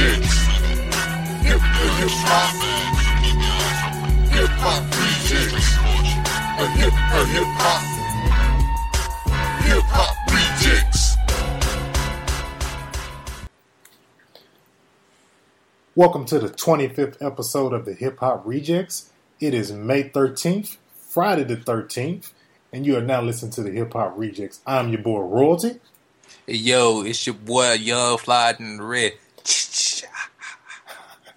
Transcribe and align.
Hip 0.00 0.22
hip 1.42 1.60
hop. 1.60 2.54
Hip 4.32 4.48
hop. 4.48 4.82
A 6.58 6.66
hip 6.70 6.94
a 6.94 7.26
hip 7.26 7.44
hop. 7.60 7.82
Hip 9.62 9.84
hop. 9.84 10.16
Welcome 15.94 16.24
to 16.24 16.38
the 16.38 16.48
25th 16.48 17.20
episode 17.20 17.74
of 17.74 17.84
the 17.84 17.92
Hip 17.92 18.20
Hop 18.20 18.46
Rejectz. 18.46 19.10
It 19.38 19.52
is 19.52 19.70
May 19.70 20.04
13th, 20.04 20.78
Friday 20.94 21.44
the 21.44 21.56
13th, 21.58 22.32
and 22.72 22.86
you 22.86 22.96
are 22.96 23.02
now 23.02 23.20
listening 23.20 23.52
to 23.52 23.62
the 23.62 23.72
Hip 23.72 23.92
Hop 23.92 24.16
Rejectz. 24.16 24.60
I'm 24.66 24.88
your 24.88 25.02
boy 25.02 25.20
Royalty. 25.20 25.78
Yo, 26.46 27.02
it's 27.02 27.26
your 27.26 27.34
boy 27.34 27.74
Young 27.74 28.16
Fly 28.16 28.54
Red. 28.58 29.12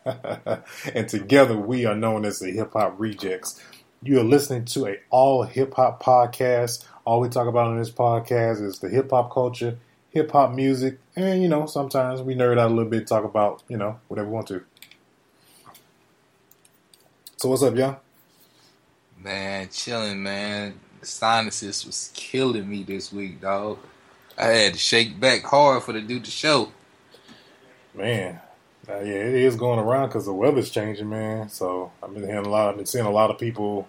and 0.93 1.07
together 1.07 1.57
we 1.57 1.85
are 1.85 1.95
known 1.95 2.25
as 2.25 2.39
the 2.39 2.52
Hip 2.52 2.73
Hop 2.73 2.98
Rejectz. 2.98 3.61
You 4.02 4.20
are 4.20 4.23
listening 4.23 4.66
to 4.66 4.88
a 4.88 4.98
all 5.09 5.44
hip 5.44 5.75
hop 5.75 6.03
podcast. 6.03 6.85
All 7.05 7.21
we 7.21 7.30
talk 7.30 7.48
about 7.48 7.67
on 7.67 7.80
this 7.80 7.89
podcast 7.89 8.61
is 8.61 8.80
the 8.80 8.89
hip 8.89 9.11
hop 9.11 9.31
culture, 9.31 9.77
hip 10.09 10.31
hop 10.31 10.53
music, 10.53 10.99
and 11.16 11.41
you 11.41 11.47
know, 11.47 11.66
sometimes 11.66 12.21
we 12.21 12.35
nerd 12.35 12.59
out 12.59 12.71
a 12.71 12.73
little 12.73 12.89
bit, 12.89 13.08
talk 13.08 13.23
about, 13.23 13.63
you 13.70 13.77
know, 13.77 13.99
whatever 14.08 14.27
we 14.27 14.34
want 14.34 14.47
to. 14.47 14.63
So 17.38 17.49
what's 17.49 17.63
up, 17.63 17.75
y'all? 17.75 17.99
Man, 19.17 19.70
chilling, 19.70 20.22
man. 20.22 20.80
The 20.99 21.05
sinuses 21.05 21.85
was 21.85 22.11
killing 22.13 22.70
me 22.70 22.83
this 22.83 23.11
week, 23.11 23.41
dog. 23.41 23.80
I 24.38 24.45
had 24.45 24.73
to 24.73 24.80
shake 24.80 25.19
back 25.19 25.44
hard 25.44 25.83
for 25.83 25.94
to 25.94 26.02
do 26.02 26.19
the 26.19 26.31
show. 26.31 26.72
Man, 27.94 28.39
uh, 28.89 29.00
yeah, 29.00 29.14
it 29.14 29.34
is 29.34 29.56
going 29.56 29.80
around 29.80 30.09
because 30.09 30.26
the 30.26 30.34
weather's 30.34 30.70
changing, 30.70 31.09
man. 31.09 31.48
So 31.50 31.92
I've 32.02 32.14
been 32.14 32.23
hearing 32.23 32.45
a 32.45 32.50
lot. 32.50 32.70
I've 32.70 32.78
been 32.78 32.86
seeing 32.86 33.06
a 33.06 33.12
lot 33.12 33.30
of 33.30 33.38
people 33.38 33.88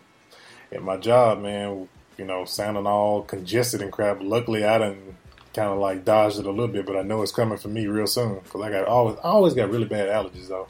at 0.70 0.82
my 0.82 0.96
job, 0.96 1.40
man. 1.40 1.88
You 2.16 2.24
know, 2.24 2.44
sounding 2.44 2.86
all 2.86 3.22
congested 3.22 3.82
and 3.82 3.90
crap. 3.90 4.18
Luckily, 4.20 4.64
I 4.64 4.78
didn't 4.78 5.16
kind 5.52 5.70
of 5.70 5.78
like 5.78 6.04
dodged 6.04 6.38
it 6.38 6.46
a 6.46 6.50
little 6.50 6.68
bit, 6.68 6.86
but 6.86 6.96
I 6.96 7.02
know 7.02 7.22
it's 7.22 7.32
coming 7.32 7.58
for 7.58 7.68
me 7.68 7.86
real 7.86 8.06
soon 8.06 8.40
because 8.40 8.60
I 8.60 8.70
got 8.70 8.86
always 8.86 9.16
I 9.18 9.28
always 9.28 9.54
got 9.54 9.70
really 9.70 9.86
bad 9.86 10.08
allergies 10.08 10.48
though. 10.48 10.68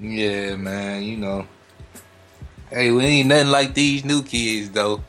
Yeah, 0.00 0.56
man, 0.56 1.02
you 1.02 1.16
know. 1.16 1.46
Hey, 2.70 2.90
we 2.90 3.04
ain't 3.04 3.28
nothing 3.28 3.50
like 3.50 3.74
these 3.74 4.04
new 4.04 4.22
kids 4.22 4.70
though. 4.70 5.02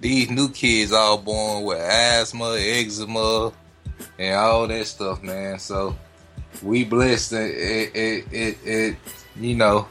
These 0.00 0.30
new 0.30 0.48
kids 0.48 0.92
all 0.92 1.18
born 1.18 1.64
with 1.64 1.78
asthma, 1.78 2.56
eczema, 2.58 3.52
and 4.18 4.34
all 4.34 4.66
that 4.66 4.86
stuff, 4.86 5.22
man. 5.22 5.58
So 5.58 5.94
we 6.62 6.84
blessed 6.84 7.32
it, 7.32 7.50
it, 7.56 7.96
it, 7.96 8.24
it, 8.32 8.58
it 8.64 8.96
you 9.36 9.54
know, 9.54 9.88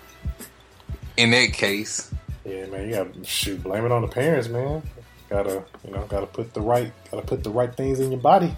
in 1.18 1.32
that 1.32 1.54
case. 1.54 2.12
Yeah, 2.46 2.66
man, 2.68 2.88
you 2.88 2.96
got 2.96 3.14
to 3.14 3.24
shoot. 3.26 3.62
Blame 3.64 3.86
it 3.86 3.92
on 3.92 4.02
the 4.02 4.08
parents, 4.08 4.48
man. 4.48 4.82
Gotta, 5.30 5.64
you 5.86 5.92
know, 5.94 6.06
gotta 6.10 6.26
put 6.26 6.54
the 6.54 6.62
right, 6.62 6.92
gotta 7.12 7.26
put 7.26 7.44
the 7.44 7.52
right 7.52 7.74
things 7.76 8.00
in 8.00 8.12
your 8.12 8.20
body. 8.20 8.56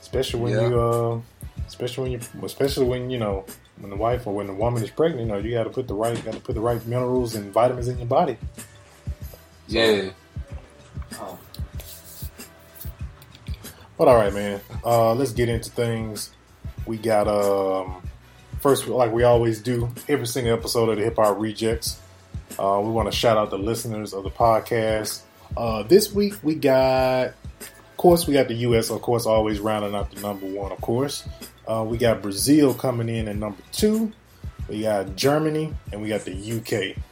Especially 0.00 0.40
when 0.40 0.52
Yeah. 0.52 0.68
you, 0.68 0.80
uh, 0.80 1.20
especially 1.66 2.02
when 2.04 2.12
you, 2.12 2.20
especially 2.44 2.86
when 2.86 3.10
you 3.10 3.18
know, 3.18 3.44
when 3.78 3.90
the 3.90 3.96
wife 3.96 4.26
or 4.28 4.34
when 4.34 4.46
the 4.46 4.54
woman 4.54 4.82
is 4.82 4.90
pregnant, 4.90 5.22
you 5.22 5.26
know, 5.26 5.38
you 5.38 5.50
got 5.52 5.64
to 5.64 5.70
put 5.70 5.88
the 5.88 5.94
right, 5.94 6.22
got 6.24 6.34
to 6.34 6.40
put 6.40 6.54
the 6.54 6.60
right 6.60 6.84
minerals 6.86 7.34
and 7.34 7.52
vitamins 7.52 7.88
in 7.88 7.98
your 7.98 8.06
body. 8.06 8.36
So- 9.68 9.74
Yeah. 9.78 10.10
But 13.98 14.08
all 14.08 14.16
right, 14.16 14.32
man. 14.32 14.60
Uh, 14.84 15.14
let's 15.14 15.32
get 15.32 15.48
into 15.48 15.70
things. 15.70 16.30
We 16.86 16.96
got 16.96 17.26
um, 17.26 18.02
first, 18.60 18.86
like 18.86 19.12
we 19.12 19.24
always 19.24 19.60
do, 19.60 19.90
every 20.08 20.26
single 20.26 20.52
episode 20.52 20.88
of 20.88 20.98
the 20.98 21.04
Hip 21.04 21.16
Hop 21.16 21.36
Rejectz. 21.36 21.96
Uh, 22.58 22.80
we 22.80 22.90
want 22.90 23.10
to 23.10 23.16
shout 23.16 23.36
out 23.36 23.50
the 23.50 23.58
listeners 23.58 24.14
of 24.14 24.22
the 24.22 24.30
podcast. 24.30 25.22
Uh, 25.56 25.82
this 25.82 26.12
week 26.12 26.34
we 26.42 26.54
got, 26.54 27.28
of 27.60 27.96
course, 27.96 28.26
we 28.26 28.34
got 28.34 28.48
the 28.48 28.54
U.S. 28.54 28.90
Of 28.90 29.02
course, 29.02 29.26
always 29.26 29.58
rounding 29.58 29.94
out 29.94 30.10
the 30.10 30.20
number 30.20 30.46
one. 30.46 30.72
Of 30.72 30.80
course, 30.80 31.28
uh, 31.66 31.84
we 31.86 31.98
got 31.98 32.22
Brazil 32.22 32.72
coming 32.72 33.08
in 33.08 33.28
at 33.28 33.36
number 33.36 33.62
two. 33.72 34.12
We 34.68 34.82
got 34.82 35.16
Germany 35.16 35.74
and 35.92 36.02
we 36.02 36.08
got 36.08 36.22
the 36.22 36.32
UK. 36.32 37.02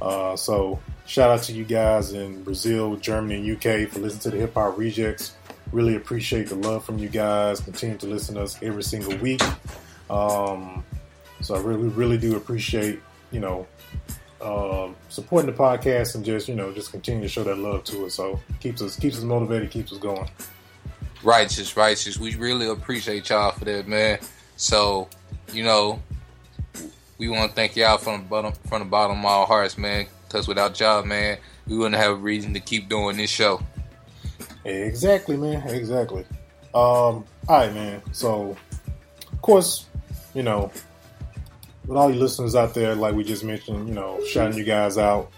Uh, 0.00 0.36
so 0.36 0.80
shout 1.06 1.30
out 1.30 1.42
to 1.44 1.52
you 1.52 1.64
guys 1.64 2.12
in 2.12 2.42
Brazil, 2.44 2.96
Germany, 2.96 3.36
and 3.36 3.56
UK 3.56 3.88
for 3.90 3.98
listening 3.98 4.20
to 4.20 4.30
the 4.30 4.36
Hip 4.38 4.54
Hop 4.54 4.76
Rejectz. 4.76 5.32
Really 5.72 5.96
appreciate 5.96 6.48
the 6.48 6.54
love 6.54 6.84
from 6.84 6.98
you 6.98 7.08
guys. 7.08 7.60
Continue 7.60 7.98
to 7.98 8.06
listen 8.06 8.36
to 8.36 8.42
us 8.42 8.58
every 8.62 8.82
single 8.82 9.16
week. 9.18 9.42
Um, 10.08 10.84
so 11.40 11.54
I 11.54 11.60
really, 11.60 11.88
really 11.88 12.18
do 12.18 12.36
appreciate 12.36 13.00
you 13.30 13.40
know 13.40 13.66
um, 14.40 14.96
supporting 15.08 15.50
the 15.50 15.56
podcast 15.56 16.14
and 16.14 16.24
just 16.24 16.48
you 16.48 16.54
know 16.54 16.72
just 16.72 16.90
continue 16.90 17.22
to 17.22 17.28
show 17.28 17.44
that 17.44 17.58
love 17.58 17.84
to 17.84 18.06
us. 18.06 18.14
So 18.14 18.40
keeps 18.60 18.80
us 18.82 18.96
keeps 18.96 19.18
us 19.18 19.24
motivated, 19.24 19.70
keeps 19.70 19.92
us 19.92 19.98
going. 19.98 20.28
Righteous, 21.22 21.76
righteous. 21.76 22.16
We 22.16 22.36
really 22.36 22.68
appreciate 22.68 23.28
y'all 23.28 23.50
for 23.50 23.64
that, 23.64 23.88
man. 23.88 24.20
So, 24.56 25.08
you 25.52 25.64
know, 25.64 26.00
we 27.18 27.28
want 27.28 27.50
to 27.50 27.54
thank 27.56 27.74
y'all 27.74 27.98
from 27.98 28.22
the 28.22 28.28
bottom, 28.28 28.52
from 28.68 28.80
the 28.80 28.88
bottom 28.88 29.18
of 29.18 29.24
our 29.24 29.46
hearts, 29.46 29.76
man. 29.76 30.06
Because 30.26 30.46
without 30.46 30.78
y'all, 30.78 31.02
man, 31.04 31.38
we 31.66 31.76
wouldn't 31.76 31.96
have 31.96 32.12
a 32.12 32.16
reason 32.16 32.54
to 32.54 32.60
keep 32.60 32.88
doing 32.88 33.16
this 33.16 33.30
show. 33.30 33.60
Exactly, 34.68 35.36
man. 35.36 35.66
Exactly. 35.68 36.24
Um, 36.74 36.74
all 36.74 37.24
right, 37.48 37.72
man. 37.72 38.02
So, 38.12 38.56
of 39.32 39.42
course, 39.42 39.86
you 40.34 40.42
know, 40.42 40.70
with 41.86 41.96
all 41.96 42.12
you 42.12 42.20
listeners 42.20 42.54
out 42.54 42.74
there, 42.74 42.94
like 42.94 43.14
we 43.14 43.24
just 43.24 43.44
mentioned, 43.44 43.88
you 43.88 43.94
know, 43.94 44.22
shouting 44.24 44.58
you 44.58 44.64
guys 44.64 44.98
out, 44.98 45.30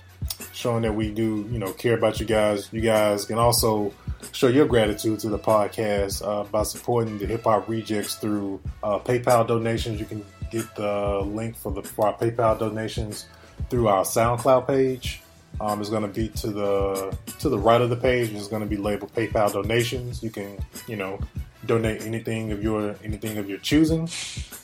showing 0.53 0.83
that 0.83 0.95
we 0.95 1.11
do, 1.11 1.49
you 1.51 1.59
know, 1.59 1.73
care 1.73 1.95
about 1.95 2.19
you 2.21 2.27
guys. 2.27 2.69
You 2.73 2.81
guys 2.81 3.25
can 3.25 3.39
also 3.39 3.93
show 4.33 4.49
your 4.49 4.67
gratitude 4.67 5.21
to 5.21 5.29
the 5.29 5.39
podcast 5.39 6.27
uh, 6.27 6.45
by 6.45 6.65
supporting 6.65 7.19
the 7.19 7.27
Hip 7.27 7.45
Hop 7.45 7.67
Rejectz 7.67 8.19
through 8.21 8.61
uh, 8.83 8.99
PayPal 8.99 9.47
donations. 9.47 10.01
You 10.01 10.07
can 10.07 10.25
get 10.51 10.75
the 10.75 11.21
link 11.21 11.57
for 11.57 11.73
the 11.73 11.83
for 11.83 12.09
our 12.09 12.15
PayPal 12.15 12.59
donations 12.59 13.27
through 13.69 13.89
our 13.89 14.05
SoundCloud 14.05 14.67
page. 14.67 15.23
Um, 15.61 15.81
it's 15.81 15.91
going 15.91 16.03
to 16.03 16.09
be 16.09 16.29
to 16.29 16.49
the 16.49 17.17
to 17.41 17.49
the 17.49 17.59
right 17.59 17.81
of 17.81 17.91
the 17.91 17.97
page. 17.97 18.33
It's 18.33 18.49
going 18.49 18.63
to 18.63 18.69
be 18.69 18.77
labeled 18.77 19.15
PayPal 19.15 19.53
donations. 19.53 20.23
You 20.23 20.31
can, 20.31 20.59
you 20.87 20.97
know, 20.97 21.19
donate 21.67 22.03
anything 22.03 22.53
of 22.53 22.63
your 22.63 22.97
anything 23.05 23.39
of 23.39 23.49
your 23.49 23.59
choosing. 23.59 24.09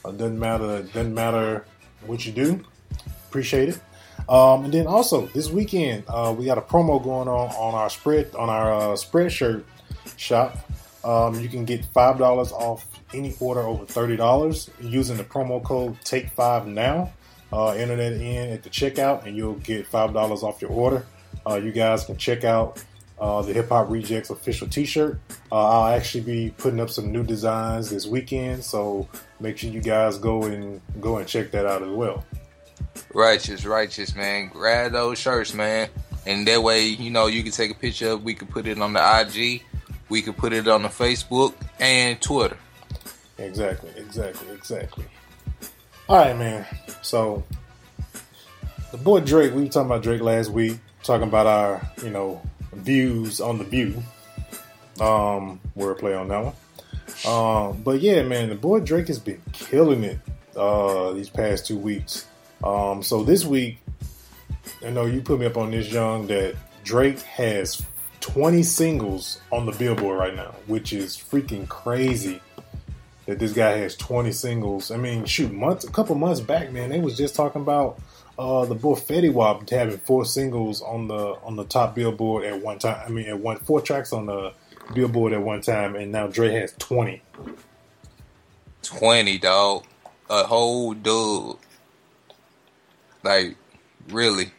Uh, 0.05 0.13
doesn't 0.13 0.39
matter. 0.39 0.83
Doesn't 0.83 1.15
matter 1.15 1.65
what 2.07 2.25
you 2.25 2.33
do. 2.33 2.65
Appreciate 3.29 3.71
it. 3.71 3.81
Um, 4.29 4.65
and 4.65 4.75
then 4.75 4.87
also 4.87 5.27
this 5.27 5.51
weekend, 5.51 6.05
uh, 6.09 6.35
we 6.37 6.47
got 6.47 6.59
a 6.59 6.63
promo 6.63 7.03
going 7.03 7.29
on 7.29 7.49
on 7.51 7.75
our 7.75 7.91
spread 7.91 8.35
on 8.35 8.49
our 8.49 8.73
uh, 8.73 8.81
Spreadshirt 8.97 9.65
shop. 10.17 10.57
Um, 11.05 11.39
you 11.41 11.49
can 11.49 11.65
get 11.65 11.85
five 11.85 12.19
dollars 12.19 12.53
off 12.53 12.87
any 13.15 13.35
order 13.39 13.61
over 13.61 13.85
thirty 13.85 14.17
dollars 14.17 14.71
using 14.81 15.17
the 15.17 15.25
promo 15.25 15.63
code 15.63 15.97
Take 16.05 16.31
Five 16.31 16.67
Now. 16.67 17.13
Uh, 17.53 17.69
enter 17.71 17.97
that 17.97 18.13
in 18.13 18.51
at 18.51 18.63
the 18.63 18.71
checkout, 18.71 19.25
and 19.27 19.37
you'll 19.37 19.55
get 19.55 19.87
five 19.87 20.13
dollars 20.13 20.43
off 20.43 20.61
your 20.61 20.71
order. 20.71 21.07
Uh, 21.47 21.55
you 21.57 21.71
guys 21.71 22.05
can 22.05 22.17
check 22.17 22.45
out 22.45 22.83
uh, 23.19 23.43
the 23.43 23.53
Hip 23.53 23.69
Hop 23.69 23.89
Rejectz 23.89 24.31
official 24.31 24.69
T-shirt. 24.69 25.19
Uh, 25.51 25.55
I'll 25.55 25.95
actually 25.95 26.25
be 26.25 26.55
putting 26.59 26.81
up 26.81 26.91
some 26.91 27.13
new 27.13 27.23
designs 27.23 27.91
this 27.91 28.07
weekend, 28.07 28.65
so 28.65 29.09
make 29.41 29.59
sure 29.59 29.71
you 29.71 29.81
guys 29.81 30.19
go 30.19 30.43
and 30.45 30.81
go 31.01 31.19
and 31.19 31.27
check 31.27 31.51
that 31.53 31.67
out 31.67 31.83
as 31.83 31.91
well. 31.91 32.25
Righteous, 33.15 33.65
righteous, 33.65 34.15
man. 34.15 34.49
Grab 34.49 34.93
those 34.93 35.19
shirts, 35.19 35.55
man. 35.55 35.89
And 36.27 36.47
that 36.49 36.63
way, 36.63 36.87
you 36.87 37.11
know, 37.11 37.29
you 37.29 37.43
can 37.43 37.53
take 37.53 37.71
a 37.71 37.75
picture 37.75 38.11
of. 38.11 38.25
We 38.25 38.35
can 38.35 38.49
put 38.49 38.67
it 38.67 38.81
on 38.81 38.93
the 38.93 39.21
IG. 39.21 39.63
We 40.09 40.23
can 40.23 40.35
put 40.35 40.53
it 40.53 40.67
on 40.69 40.83
the 40.83 40.89
Facebook 40.89 41.55
and 41.79 42.21
Twitter. 42.21 42.59
Exactly, 43.39 43.91
exactly, 43.97 44.53
exactly. 44.53 45.05
All 46.09 46.19
right, 46.19 46.39
man. 46.39 46.65
So 47.03 47.43
the 48.93 48.97
boy 48.97 49.21
Drake, 49.21 49.53
we 49.53 49.63
were 49.65 49.69
talking 49.69 49.87
about 49.91 50.05
Drake 50.05 50.21
last 50.21 50.51
week, 50.51 50.79
talking 51.03 51.27
about 51.27 51.49
our, 51.49 51.91
you 52.05 52.11
know, 52.11 52.41
views 52.75 53.41
on 53.41 53.59
the 53.59 53.65
view. 53.65 54.01
Um, 55.01 55.59
wordplay 55.77 56.17
on 56.19 56.29
that 56.29 56.45
one. 56.45 56.55
Um, 57.27 57.83
but 57.83 58.01
yeah, 58.01 58.23
man, 58.23 58.51
the 58.51 58.55
boy 58.55 58.79
Drake 58.81 59.09
has 59.09 59.19
been 59.19 59.43
killing 59.53 60.05
it 60.05 60.19
uh 60.55 61.13
these 61.13 61.29
past 61.29 61.67
two 61.67 61.77
weeks. 61.77 62.27
Um, 62.63 63.03
so 63.03 63.25
this 63.25 63.45
week, 63.45 63.79
I 64.87 64.91
know 64.91 65.07
you 65.07 65.23
put 65.23 65.41
me 65.41 65.47
up 65.47 65.57
on 65.57 65.73
this, 65.73 65.91
Young, 65.91 66.29
that 66.29 66.55
Drake 66.85 67.21
has 67.23 67.85
20 68.21 68.63
singles 68.63 69.41
on 69.51 69.67
the 69.67 69.73
Billboard 69.73 70.19
right 70.19 70.37
now, 70.37 70.55
which 70.69 70.93
is 70.93 71.17
freaking 71.17 71.69
crazy 71.69 72.41
that 73.27 73.39
this 73.39 73.53
guy 73.53 73.79
has 73.79 73.97
20 73.97 74.33
singles. 74.33 74.91
I 74.91 74.97
mean, 74.97 75.25
shoot, 75.25 75.53
months, 75.53 75.85
a 75.85 75.91
couple 75.91 76.15
months 76.15 76.41
back, 76.41 76.73
man, 76.73 76.91
they 76.91 77.01
was 77.01 77.17
just 77.17 77.35
talking 77.35 77.63
about 77.63 78.01
uh, 78.39 78.65
the 78.65 78.75
boy 78.75 78.95
Fetty 78.95 79.33
Wap 79.33 79.69
having 79.69 79.99
four 79.99 80.25
singles 80.25 80.83
on 80.83 81.09
the 81.09 81.37
on 81.43 81.57
the 81.57 81.65
top 81.65 81.95
Billboard 81.95 82.45
at 82.45 82.61
one 82.61 82.79
time. 82.79 83.03
I 83.05 83.09
mean, 83.09 83.27
at 83.27 83.39
one 83.39 83.59
four 83.59 83.81
tracks 83.81 84.13
on 84.13 84.27
the 84.27 84.53
Billboard 84.95 85.33
at 85.33 85.43
one 85.43 85.61
time, 85.61 85.97
and 85.97 86.13
now 86.13 86.27
Dre 86.27 86.53
has 86.53 86.73
20. 86.79 87.23
Twenty, 88.83 89.39
dog. 89.39 89.85
A 90.29 90.45
whole 90.45 90.93
dub. 90.95 91.59
Like, 93.23 93.57
really. 94.09 94.53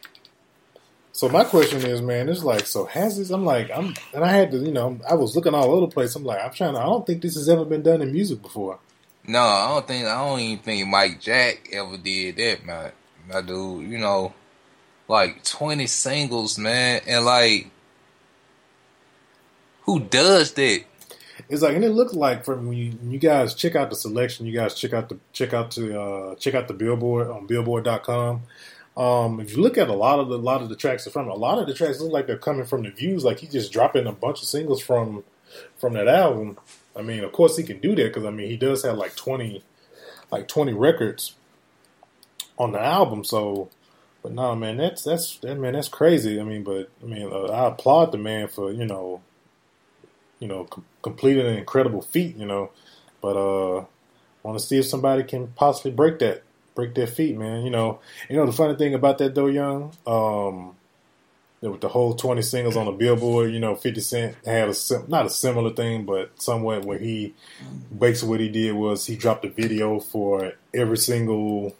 So 1.18 1.28
my 1.28 1.42
question 1.42 1.84
is, 1.84 2.00
man, 2.00 2.28
it's 2.28 2.44
like, 2.44 2.64
so 2.64 2.84
has 2.84 3.18
this? 3.18 3.30
I'm 3.30 3.44
like, 3.44 3.72
I'm, 3.74 3.92
and 4.14 4.22
I 4.22 4.30
had 4.30 4.52
to, 4.52 4.58
you 4.58 4.70
know, 4.70 5.00
I 5.10 5.14
was 5.14 5.34
looking 5.34 5.52
all 5.52 5.64
over 5.64 5.80
the 5.80 5.88
place. 5.88 6.14
I'm 6.14 6.22
like, 6.22 6.40
I'm 6.40 6.52
trying 6.52 6.74
to. 6.74 6.78
I 6.78 6.84
don't 6.84 7.04
think 7.04 7.22
this 7.22 7.34
has 7.34 7.48
ever 7.48 7.64
been 7.64 7.82
done 7.82 8.02
in 8.02 8.12
music 8.12 8.40
before. 8.40 8.78
No, 9.26 9.40
I 9.40 9.66
don't 9.66 9.88
think. 9.88 10.06
I 10.06 10.24
don't 10.24 10.38
even 10.38 10.62
think 10.62 10.86
Mike 10.86 11.20
Jack 11.20 11.70
ever 11.72 11.96
did 11.96 12.36
that, 12.36 12.64
man. 12.64 12.92
My 13.28 13.40
dude, 13.40 13.90
you 13.90 13.98
know, 13.98 14.32
like 15.08 15.42
twenty 15.42 15.88
singles, 15.88 16.56
man, 16.56 17.00
and 17.04 17.24
like, 17.24 17.68
who 19.86 19.98
does 19.98 20.52
that? 20.52 20.84
It's 21.48 21.62
like, 21.62 21.74
and 21.74 21.84
it 21.84 21.90
looks 21.90 22.14
like 22.14 22.44
from 22.44 22.68
when 22.68 22.76
you, 22.76 22.92
when 22.92 23.10
you 23.10 23.18
guys 23.18 23.54
check 23.54 23.74
out 23.74 23.90
the 23.90 23.96
selection, 23.96 24.46
you 24.46 24.52
guys 24.52 24.76
check 24.76 24.92
out 24.92 25.08
the 25.08 25.18
check 25.32 25.52
out 25.52 25.74
the 25.74 26.00
uh, 26.00 26.34
check 26.36 26.54
out 26.54 26.68
the 26.68 26.74
Billboard 26.74 27.26
on 27.26 27.48
Billboard.com. 27.48 28.42
Um, 28.98 29.38
if 29.38 29.56
you 29.56 29.62
look 29.62 29.78
at 29.78 29.88
a 29.88 29.94
lot 29.94 30.18
of 30.18 30.28
the 30.28 30.36
lot 30.36 30.60
of 30.60 30.68
the 30.68 30.74
tracks 30.74 31.06
from 31.06 31.28
a 31.28 31.34
lot 31.34 31.58
of 31.58 31.68
the 31.68 31.72
tracks 31.72 32.00
look 32.00 32.12
like 32.12 32.26
they're 32.26 32.36
coming 32.36 32.66
from 32.66 32.82
the 32.82 32.90
views. 32.90 33.24
Like 33.24 33.38
he's 33.38 33.52
just 33.52 33.72
dropping 33.72 34.08
a 34.08 34.12
bunch 34.12 34.42
of 34.42 34.48
singles 34.48 34.82
from 34.82 35.22
from 35.76 35.92
that 35.94 36.08
album. 36.08 36.58
I 36.96 37.02
mean, 37.02 37.22
of 37.22 37.30
course 37.30 37.56
he 37.56 37.62
can 37.62 37.78
do 37.78 37.94
that 37.94 38.08
because 38.08 38.24
I 38.24 38.30
mean 38.30 38.48
he 38.48 38.56
does 38.56 38.82
have 38.82 38.98
like 38.98 39.14
twenty 39.14 39.62
like 40.32 40.48
twenty 40.48 40.72
records 40.72 41.36
on 42.58 42.72
the 42.72 42.80
album. 42.80 43.22
So, 43.22 43.68
but 44.20 44.32
no, 44.32 44.56
man, 44.56 44.78
that's 44.78 45.04
that's 45.04 45.38
that 45.38 45.54
man, 45.54 45.74
that's 45.74 45.88
crazy. 45.88 46.40
I 46.40 46.42
mean, 46.42 46.64
but 46.64 46.90
I 47.00 47.06
mean, 47.06 47.30
uh, 47.32 47.44
I 47.44 47.68
applaud 47.68 48.10
the 48.10 48.18
man 48.18 48.48
for 48.48 48.72
you 48.72 48.84
know, 48.84 49.22
you 50.40 50.48
know, 50.48 50.64
com- 50.64 50.84
completing 51.02 51.46
an 51.46 51.56
incredible 51.56 52.02
feat. 52.02 52.36
You 52.36 52.46
know, 52.46 52.72
but 53.20 53.36
uh, 53.36 53.84
want 54.42 54.58
to 54.58 54.66
see 54.66 54.78
if 54.78 54.86
somebody 54.86 55.22
can 55.22 55.46
possibly 55.48 55.92
break 55.92 56.18
that 56.18 56.42
break 56.78 56.94
their 56.94 57.08
feet, 57.08 57.36
man. 57.36 57.64
You 57.64 57.70
know, 57.70 57.98
you 58.30 58.36
know 58.36 58.46
the 58.46 58.52
funny 58.52 58.76
thing 58.76 58.94
about 58.94 59.18
that 59.18 59.34
though, 59.34 59.48
young. 59.48 59.92
Um, 60.06 60.76
with 61.60 61.80
the 61.80 61.88
whole 61.88 62.14
20 62.14 62.40
singles 62.42 62.76
on 62.76 62.86
the 62.86 62.92
billboard, 62.92 63.50
you 63.50 63.58
know, 63.58 63.74
50 63.74 64.00
Cent 64.00 64.36
had 64.46 64.68
a 64.68 64.74
sim- 64.74 65.06
not 65.08 65.26
a 65.26 65.30
similar 65.30 65.70
thing, 65.70 66.04
but 66.04 66.40
somewhat 66.40 66.84
where 66.84 67.00
he 67.00 67.34
basically 67.98 68.28
what 68.28 68.38
he 68.38 68.48
did 68.48 68.76
was 68.76 69.04
he 69.06 69.16
dropped 69.16 69.44
a 69.44 69.48
video 69.48 69.98
for 69.98 70.52
every 70.72 70.98
single 70.98 71.74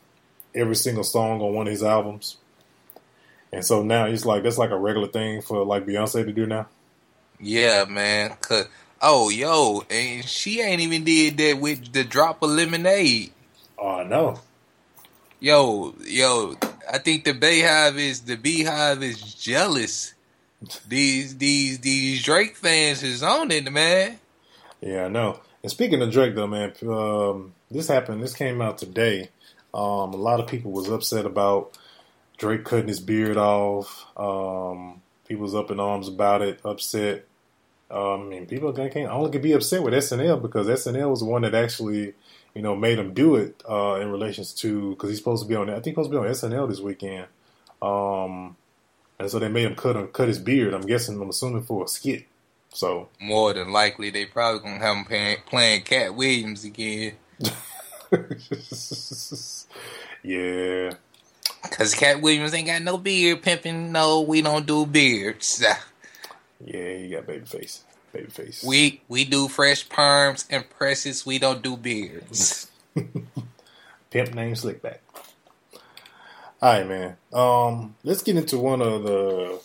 every 0.53 0.75
single 0.75 1.05
song 1.05 1.41
on 1.43 1.55
one 1.55 1.69
of 1.69 1.71
his 1.71 1.85
albums. 1.85 2.39
And 3.53 3.65
so 3.65 3.85
now 3.85 4.07
it's 4.07 4.27
like 4.27 4.43
that's 4.43 4.59
like 4.59 4.71
a 4.71 4.77
regular 4.77 5.07
thing 5.07 5.43
for 5.43 5.65
like 5.65 5.87
Beyonce 5.87 6.25
to 6.25 6.33
do 6.33 6.45
now. 6.45 6.67
Yeah, 7.39 7.85
man. 7.85 8.37
Cause 8.41 8.67
oh, 9.01 9.29
yo, 9.29 9.85
and 9.89 10.25
she 10.25 10.61
ain't 10.61 10.81
even 10.81 11.05
did 11.05 11.37
that 11.37 11.61
with 11.61 11.93
the 11.93 12.03
drop 12.03 12.43
of 12.43 12.51
lemonade. 12.51 13.31
Oh 13.79 14.03
no. 14.03 14.41
Yo, 15.41 15.95
yo, 16.05 16.57
I 16.93 16.99
think 16.99 17.23
the 17.23 17.33
BeyHive 17.33 17.97
is 17.97 18.23
the 18.23 18.37
BeyHive 18.37 19.03
is 19.03 19.35
jealous. 19.35 20.15
These 20.89 21.37
these 21.37 21.79
these 21.79 22.25
Drake 22.25 22.57
fans 22.57 23.05
is 23.05 23.23
on 23.23 23.53
it, 23.53 23.73
man. 23.73 24.19
Yeah, 24.81 25.05
I 25.05 25.09
know. 25.09 25.39
And 25.63 25.71
speaking 25.71 26.03
of 26.03 26.11
Drake, 26.11 26.35
though, 26.35 26.49
man, 26.49 26.73
um, 26.83 27.55
this 27.71 27.87
happened. 27.87 28.21
This 28.21 28.35
came 28.35 28.61
out 28.61 28.79
today. 28.79 29.29
Um, 29.73 30.13
a 30.13 30.17
lot 30.17 30.41
of 30.41 30.49
people 30.49 30.73
was 30.73 30.89
upset 30.89 31.25
about 31.25 31.79
Drake 32.37 32.65
cutting 32.65 32.89
his 32.89 32.99
beard 32.99 33.37
off. 33.37 34.07
Um, 34.17 35.03
people 35.29 35.45
was 35.45 35.55
up 35.55 35.71
in 35.71 35.79
arms 35.79 36.09
about 36.09 36.43
it, 36.43 36.59
upset. 36.65 37.27
Um, 37.93 38.23
I 38.23 38.25
mean, 38.25 38.47
people 38.47 38.73
can't 38.73 39.09
only 39.09 39.31
can 39.31 39.43
be 39.43 39.53
upset 39.53 39.85
with 39.85 39.95
SNL 39.95 40.43
because 40.43 40.67
SNL 40.67 41.11
was 41.11 41.21
the 41.21 41.27
one 41.27 41.43
that 41.43 41.55
actually, 41.55 42.15
you 42.59 42.65
know, 42.65 42.75
made 42.75 42.99
him 42.99 43.15
do 43.15 43.37
it 43.37 43.63
uh, 43.71 44.01
in 44.01 44.11
relations 44.11 44.53
to 44.53 44.91
because 44.91 45.11
he's 45.11 45.19
supposed 45.19 45.45
to 45.45 45.49
be 45.49 45.55
on. 45.55 45.71
I 45.71 45.75
think 45.75 45.85
he's 45.85 46.07
supposed 46.07 46.11
to 46.11 46.21
be 46.21 46.27
on 46.27 46.35
SNL 46.35 46.69
this 46.69 46.81
weekend. 46.81 47.27
Um, 47.81 48.57
and 49.17 49.31
so 49.31 49.39
they 49.39 49.47
made 49.47 49.67
him 49.67 49.77
cut 49.77 49.95
him 49.95 50.09
cut 50.09 50.27
his 50.27 50.41
beard. 50.41 50.75
I'm 50.75 50.81
guessing. 50.81 51.23
I'm 51.23 51.29
assuming 51.29 51.63
for 51.63 51.85
a 51.85 51.87
skit. 51.87 52.27
So 52.71 53.11
More 53.21 53.53
than 53.53 53.71
likely, 53.71 54.11
they 54.11 54.27
probably 54.27 54.59
gonna 54.59 54.85
have 54.85 54.97
him 54.97 55.05
playing, 55.05 55.37
playing 55.47 55.83
Katt 55.83 56.17
Williams 56.17 56.65
again. 56.65 57.13
yeah, 60.25 60.95
Cause 61.71 61.95
Katt 61.95 62.21
Williams 62.21 62.55
ain't 62.55 62.67
got 62.67 62.83
no 62.83 62.99
beard 62.99 63.41
pimping. 63.41 63.93
No, 63.93 64.23
we 64.23 64.43
don't 64.43 64.67
do 64.67 64.85
beards. 64.85 65.65
yeah, 66.65 66.93
he 66.97 67.09
got 67.09 67.25
baby 67.25 67.45
face, 67.45 67.85
We 68.65 69.03
we 69.09 69.25
do 69.25 69.49
fresh 69.49 69.89
perms 69.89 70.47
and 70.51 70.69
presses. 70.71 71.25
We 71.25 71.39
don't 71.39 71.63
do 71.63 71.77
beards. 71.77 72.71
Pimp 74.11 74.35
name 74.35 74.55
Slickback. 74.55 74.99
All 76.61 76.73
right, 76.73 76.89
man. 76.89 77.17
Um, 77.33 77.95
let's 78.03 78.23
get 78.23 78.37
into 78.37 78.59
one 78.59 78.83
of 78.83 79.05
the 79.05 79.61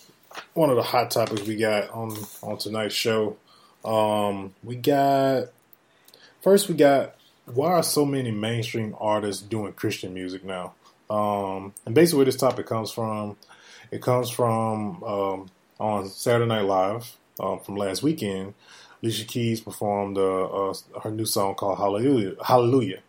one 0.53 0.69
of 0.69 0.75
the 0.75 0.83
hot 0.83 1.11
topics 1.11 1.41
we 1.47 1.55
got 1.55 1.89
on 1.89 2.15
on 2.41 2.57
tonight's 2.57 2.94
show. 2.94 3.38
Um, 3.83 4.53
we 4.63 4.75
got 4.75 5.45
first 6.41 6.69
we 6.69 6.75
got 6.75 7.15
why 7.45 7.73
are 7.73 7.83
so 7.83 8.05
many 8.05 8.31
mainstream 8.31 8.95
artists 9.00 9.41
doing 9.41 9.73
Christian 9.73 10.13
music 10.13 10.44
now? 10.44 10.73
Um, 11.09 11.73
and 11.85 11.94
basically 11.94 12.17
where 12.17 12.25
this 12.25 12.38
topic 12.38 12.65
comes 12.65 12.91
from, 12.91 13.35
it 13.91 14.01
comes 14.01 14.29
from 14.29 15.03
um, 15.03 15.50
on 15.79 16.07
Saturday 16.07 16.47
Night 16.47 16.65
Live 16.65 17.15
um, 17.39 17.59
from 17.59 17.75
last 17.75 18.03
weekend. 18.03 18.53
Alicia 19.01 19.25
Keys 19.25 19.59
performed 19.62 20.18
uh, 20.18 20.45
uh, 20.45 20.74
her 21.03 21.12
new 21.12 21.25
song 21.25 21.56
called 21.56 21.77
Hallelujah. 21.77 22.35
Hallelujah 22.44 23.01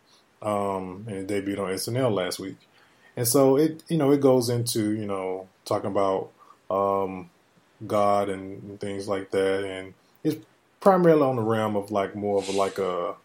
um, 0.45 1.05
and 1.07 1.29
it 1.29 1.45
debuted 1.45 1.59
on 1.59 1.71
SNL 1.71 2.13
last 2.13 2.39
week. 2.39 2.57
And 3.17 3.27
so 3.27 3.57
it, 3.57 3.83
you 3.89 3.97
know, 3.97 4.11
it 4.11 4.21
goes 4.21 4.49
into 4.49 4.91
you 4.91 5.05
know 5.05 5.47
talking 5.65 5.89
about 5.89 6.31
um, 6.69 7.29
God 7.85 8.29
and 8.29 8.79
things 8.79 9.07
like 9.07 9.31
that, 9.31 9.63
and 9.63 9.93
it's 10.23 10.37
primarily 10.79 11.23
on 11.23 11.37
the 11.37 11.41
realm 11.41 11.75
of 11.75 11.91
like 11.91 12.15
more 12.15 12.37
of 12.37 12.47
a, 12.49 12.51
like 12.51 12.77
a 12.77 13.15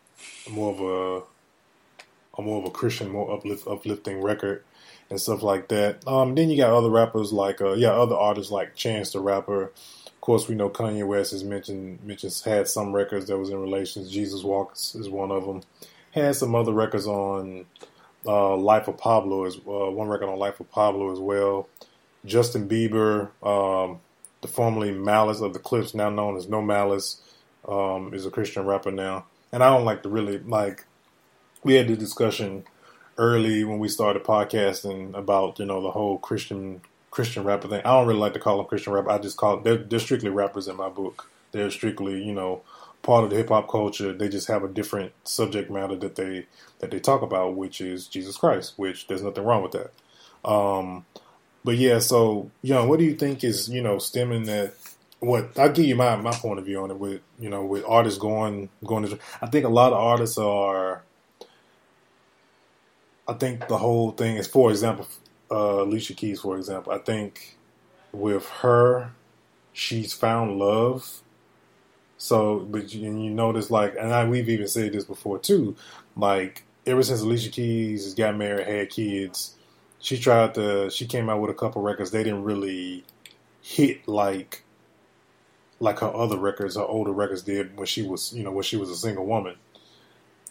more 0.50 0.72
of 0.72 0.80
a, 0.80 2.40
a 2.40 2.44
more 2.44 2.60
of 2.60 2.64
a 2.64 2.70
Christian, 2.70 3.10
more 3.10 3.32
uplift, 3.32 3.66
uplifting 3.66 4.22
record 4.22 4.64
and 5.10 5.20
stuff 5.20 5.42
like 5.42 5.68
that. 5.68 6.06
Um, 6.06 6.36
then 6.36 6.50
you 6.50 6.56
got 6.56 6.72
other 6.72 6.90
rappers 6.90 7.32
like 7.32 7.60
uh, 7.60 7.72
yeah, 7.72 7.90
other 7.90 8.14
artists 8.16 8.52
like 8.52 8.76
Chance 8.76 9.12
the 9.12 9.20
Rapper. 9.20 9.72
Of 10.20 10.22
course, 10.22 10.48
we 10.48 10.54
know 10.54 10.68
Kanye 10.68 11.06
West 11.06 11.32
has 11.32 11.42
mentioned 11.42 12.04
mentions 12.04 12.42
had 12.42 12.68
some 12.68 12.92
records 12.92 13.28
that 13.28 13.38
was 13.38 13.48
in 13.48 13.58
relations. 13.58 14.10
Jesus 14.10 14.44
Walks 14.44 14.94
is 14.94 15.08
one 15.08 15.30
of 15.30 15.46
them 15.46 15.62
had 16.10 16.36
some 16.36 16.54
other 16.54 16.74
records 16.74 17.06
on 17.06 17.64
uh, 18.26 18.54
Life 18.54 18.86
of 18.86 18.98
Pablo 18.98 19.46
as 19.46 19.56
uh, 19.56 19.90
one 19.90 20.08
record 20.08 20.28
on 20.28 20.38
Life 20.38 20.60
of 20.60 20.70
Pablo 20.70 21.10
as 21.10 21.18
well. 21.18 21.70
Justin 22.26 22.68
Bieber, 22.68 23.30
um, 23.42 24.00
the 24.42 24.48
formerly 24.48 24.90
Malice 24.90 25.40
of 25.40 25.54
the 25.54 25.58
Clipse, 25.58 25.94
now 25.94 26.10
known 26.10 26.36
as 26.36 26.50
No 26.50 26.60
Malice, 26.60 27.22
um, 27.66 28.12
is 28.12 28.26
a 28.26 28.30
Christian 28.30 28.66
rapper 28.66 28.90
now. 28.90 29.24
And 29.52 29.62
I 29.62 29.70
don't 29.70 29.86
like 29.86 30.02
to 30.02 30.10
really 30.10 30.38
like. 30.40 30.84
We 31.64 31.76
had 31.76 31.88
the 31.88 31.96
discussion 31.96 32.64
early 33.16 33.64
when 33.64 33.78
we 33.78 33.88
started 33.88 34.22
podcasting 34.22 35.16
about 35.16 35.58
you 35.58 35.64
know 35.64 35.80
the 35.80 35.92
whole 35.92 36.18
Christian 36.18 36.82
Christian 37.10 37.44
rapper 37.44 37.68
thing. 37.68 37.80
I 37.84 37.92
don't 37.92 38.06
really 38.06 38.20
like 38.20 38.34
to 38.34 38.40
call 38.40 38.58
them 38.58 38.66
Christian 38.66 38.92
rapper. 38.92 39.10
I 39.10 39.18
just 39.18 39.36
call 39.36 39.60
they're, 39.60 39.78
they're 39.78 39.98
strictly 39.98 40.30
rappers 40.30 40.68
in 40.68 40.76
my 40.76 40.88
book. 40.88 41.28
They're 41.52 41.70
strictly 41.70 42.22
you 42.22 42.34
know 42.34 42.62
part 43.02 43.24
of 43.24 43.30
the 43.30 43.36
hip 43.36 43.48
hop 43.48 43.68
culture. 43.68 44.12
They 44.12 44.28
just 44.28 44.48
have 44.48 44.64
a 44.64 44.68
different 44.68 45.12
subject 45.24 45.70
matter 45.70 45.96
that 45.96 46.16
they 46.16 46.46
that 46.80 46.90
they 46.90 47.00
talk 47.00 47.22
about, 47.22 47.56
which 47.56 47.80
is 47.80 48.06
Jesus 48.06 48.36
Christ. 48.36 48.74
Which 48.76 49.06
there's 49.06 49.22
nothing 49.22 49.44
wrong 49.44 49.62
with 49.62 49.72
that. 49.72 49.92
Um, 50.48 51.04
but 51.64 51.76
yeah, 51.76 51.98
so 51.98 52.50
young, 52.62 52.88
what 52.88 52.98
do 52.98 53.04
you 53.04 53.14
think 53.14 53.44
is 53.44 53.68
you 53.68 53.82
know 53.82 53.98
stemming 53.98 54.44
that? 54.44 54.74
What 55.20 55.58
I'll 55.58 55.72
give 55.72 55.84
you 55.86 55.96
my 55.96 56.16
my 56.16 56.32
point 56.32 56.58
of 56.58 56.64
view 56.64 56.82
on 56.82 56.90
it. 56.90 56.98
With 56.98 57.20
you 57.38 57.50
know 57.50 57.64
with 57.64 57.84
artists 57.86 58.18
going 58.18 58.70
going 58.84 59.06
to, 59.06 59.18
I 59.42 59.46
think 59.46 59.66
a 59.66 59.70
lot 59.70 59.92
of 59.92 59.98
artists 59.98 60.38
are. 60.38 61.02
I 63.28 63.34
think 63.34 63.68
the 63.68 63.78
whole 63.78 64.10
thing 64.10 64.36
is, 64.38 64.48
for 64.48 64.70
example, 64.70 65.06
uh, 65.50 65.82
Alicia 65.82 66.14
Keys, 66.14 66.40
for 66.40 66.56
example. 66.56 66.92
I 66.92 66.98
think 66.98 67.58
with 68.12 68.46
her, 68.48 69.12
she's 69.72 70.12
found 70.12 70.58
love 70.58 71.22
so, 72.20 72.58
but 72.58 72.92
you, 72.92 73.08
and 73.08 73.24
you 73.24 73.30
notice, 73.30 73.70
like, 73.70 73.96
and 73.98 74.12
I, 74.12 74.28
we've 74.28 74.50
even 74.50 74.68
said 74.68 74.92
this 74.92 75.04
before 75.04 75.38
too, 75.38 75.74
like, 76.16 76.64
ever 76.86 77.02
since 77.02 77.22
Alicia 77.22 77.48
Keys 77.48 78.12
got 78.12 78.36
married, 78.36 78.66
had 78.66 78.90
kids, 78.90 79.56
she 80.00 80.18
tried 80.18 80.54
to, 80.54 80.90
she 80.90 81.06
came 81.06 81.30
out 81.30 81.40
with 81.40 81.50
a 81.50 81.54
couple 81.54 81.80
records. 81.80 82.10
They 82.10 82.22
didn't 82.22 82.44
really 82.44 83.04
hit 83.62 84.06
like, 84.06 84.64
like 85.78 86.00
her 86.00 86.14
other 86.14 86.36
records, 86.36 86.76
her 86.76 86.82
older 86.82 87.10
records 87.10 87.40
did 87.40 87.74
when 87.78 87.86
she 87.86 88.02
was, 88.02 88.34
you 88.34 88.44
know, 88.44 88.52
when 88.52 88.64
she 88.64 88.76
was 88.76 88.90
a 88.90 88.96
single 88.96 89.24
woman. 89.24 89.56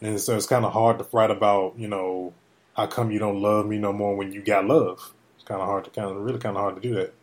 And 0.02 0.20
so 0.20 0.36
it's 0.36 0.48
kind 0.48 0.66
of 0.66 0.74
hard 0.74 0.98
to 0.98 1.06
write 1.14 1.30
about, 1.30 1.78
you 1.78 1.88
know, 1.88 2.34
how 2.80 2.88
come 2.88 3.12
you 3.12 3.20
don't 3.20 3.42
love 3.42 3.66
me 3.66 3.78
no 3.78 3.94
more 3.94 4.16
when 4.16 4.32
you 4.32 4.42
got 4.42 4.66
love? 4.66 5.14
It's 5.36 5.44
kind 5.46 5.62
of 5.62 5.68
hard 5.68 5.86
to 5.86 5.90
kind 5.90 6.10
of 6.10 6.18
really 6.18 6.40
kind 6.40 6.56
of 6.56 6.62
hard 6.62 6.76
to 6.76 6.82
do 6.82 6.96
that. 6.96 7.14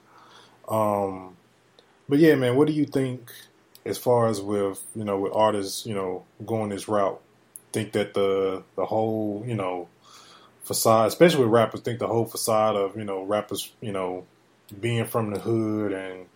Um, 0.68 1.36
but 2.08 2.18
yeah, 2.18 2.34
man, 2.34 2.56
what 2.56 2.66
do 2.66 2.72
you 2.72 2.86
think? 2.86 3.30
as 3.84 3.96
far 3.96 4.26
as 4.26 4.40
with 4.40 4.82
you 4.96 5.04
know 5.04 5.16
with 5.16 5.32
artists 5.32 5.86
you 5.86 5.94
know 5.94 6.24
going 6.44 6.70
this 6.70 6.88
route 6.88 7.22
think 7.72 7.92
that 7.92 8.14
the 8.14 8.64
the 8.74 8.84
whole 8.84 9.44
you 9.46 9.54
know 9.54 9.86
facade, 10.66 11.06
especially 11.06 11.44
with 11.44 11.52
rappers, 11.52 11.80
think 11.80 12.00
the 12.00 12.08
whole 12.08 12.24
facade 12.24 12.74
of 12.74 12.96
you 12.96 13.04
know 13.04 13.22
rappers, 13.22 13.72
you 13.80 13.92
know, 13.92 14.26
being 14.80 15.06
from 15.06 15.32
the 15.32 15.38
hood 15.38 15.92
and 15.92 16.26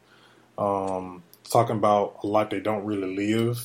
um, 0.56 1.22
talking 1.44 1.76
about 1.76 2.20
a 2.22 2.26
lot 2.26 2.50
they 2.50 2.60
don't 2.60 2.84
really 2.84 3.16
live 3.16 3.60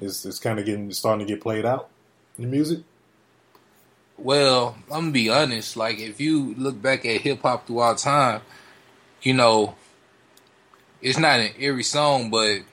is 0.00 0.26
is 0.26 0.38
kind 0.38 0.58
of 0.58 0.66
getting 0.66 0.92
starting 0.92 1.26
to 1.26 1.32
get 1.32 1.40
played 1.40 1.64
out 1.64 1.88
in 2.36 2.44
the 2.44 2.50
music. 2.50 2.80
Well, 4.26 4.74
I'm 4.90 5.02
gonna 5.02 5.10
be 5.12 5.30
honest. 5.30 5.76
Like, 5.76 6.00
if 6.00 6.20
you 6.20 6.52
look 6.58 6.82
back 6.82 7.06
at 7.06 7.20
hip 7.20 7.42
hop 7.42 7.68
throughout 7.68 7.98
time, 7.98 8.40
you 9.22 9.32
know, 9.32 9.76
it's 11.00 11.16
not 11.16 11.38
in 11.38 11.52
every 11.60 11.84
song, 11.84 12.28
but 12.28 12.56
you 12.56 12.64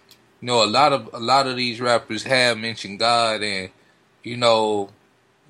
know, 0.41 0.63
a 0.63 0.65
lot 0.65 0.93
of 0.93 1.13
a 1.13 1.19
lot 1.19 1.45
of 1.45 1.55
these 1.55 1.79
rappers 1.79 2.23
have 2.23 2.57
mentioned 2.57 2.97
God 2.97 3.43
and 3.43 3.69
you 4.23 4.35
know, 4.35 4.89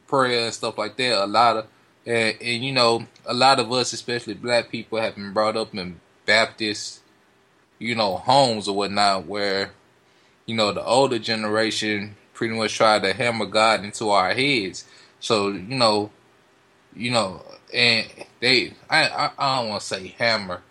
prayer 0.05 0.48
and 0.48 0.53
stuff 0.53 0.77
like 0.77 0.98
that. 0.98 1.24
A 1.24 1.25
lot 1.25 1.55
of 1.55 1.67
and, 2.05 2.36
and 2.41 2.65
you 2.65 2.74
know, 2.74 3.07
a 3.25 3.33
lot 3.33 3.62
of 3.62 3.72
us, 3.72 3.93
especially 3.93 4.33
black 4.33 4.69
people, 4.69 5.00
have 5.00 5.15
been 5.15 5.31
brought 5.31 5.55
up 5.55 5.74
in 5.74 6.01
Baptist, 6.25 7.00
you 7.79 7.95
know, 7.95 8.17
homes 8.17 8.67
or 8.67 8.75
whatnot, 8.75 9.25
where 9.25 9.72
you 10.48 10.53
know 10.53 10.74
the 10.74 10.83
older 10.83 11.17
generation 11.17 12.17
pretty 12.33 12.55
much 12.55 12.75
tried 12.75 13.03
to 13.03 13.13
hammer 13.13 13.45
God 13.45 13.86
into 13.86 14.10
our 14.10 14.33
heads 14.33 14.83
so 15.24 15.48
you 15.48 15.62
know, 15.62 16.12
you 16.94 17.10
know, 17.10 17.42
and 17.74 18.06
they 18.42 18.74
I 18.89 19.08
I, 19.08 19.32
I 19.38 19.60
don't 19.60 19.70
want 19.70 19.82
to 19.82 19.88
say 19.88 20.08
hammer, 20.20 20.62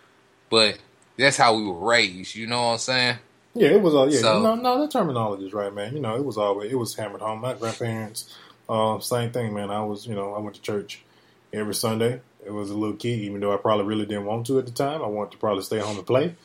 but 0.51 0.79
that's 1.17 1.39
how 1.39 1.57
we 1.57 1.65
were 1.65 1.89
raised. 1.89 2.35
You 2.35 2.47
know 2.47 2.63
what 2.63 2.73
I'm 2.73 2.79
saying? 2.79 3.17
Yeah, 3.55 3.69
it 3.69 3.81
was 3.81 3.95
all 3.95 4.13
yeah. 4.13 4.21
So, 4.21 4.43
no, 4.43 4.55
no, 4.55 4.81
that 4.83 4.91
terminology 4.91 5.47
is 5.47 5.55
right, 5.55 5.73
man. 5.73 5.95
You 5.95 6.01
know, 6.01 6.17
it 6.17 6.25
was 6.25 6.37
always 6.37 6.71
it 6.71 6.75
was 6.75 6.95
hammered 6.95 7.23
home. 7.23 7.41
My 7.41 7.55
grandparents, 7.55 8.35
uh, 8.69 8.99
same 9.01 9.33
thing, 9.33 9.55
man. 9.55 9.71
I 9.71 9.83
was, 9.85 10.07
you 10.07 10.15
know, 10.15 10.35
I 10.35 10.41
went 10.41 10.57
to 10.57 10.63
church 10.63 11.03
every 11.51 11.75
Sunday. 11.75 12.21
It 12.45 12.53
was 12.53 12.69
a 12.69 12.75
little 12.75 12.97
key, 12.97 13.15
even 13.25 13.41
though 13.41 13.55
I 13.55 13.57
probably 13.57 13.87
really 13.87 14.05
didn't 14.05 14.27
want 14.27 14.47
to 14.49 14.59
at 14.59 14.67
the 14.67 14.73
time. 14.73 15.01
I 15.01 15.07
wanted 15.07 15.33
to 15.33 15.39
probably 15.39 15.63
stay 15.63 15.79
home 15.79 15.97
and 15.97 16.07
play. 16.07 16.37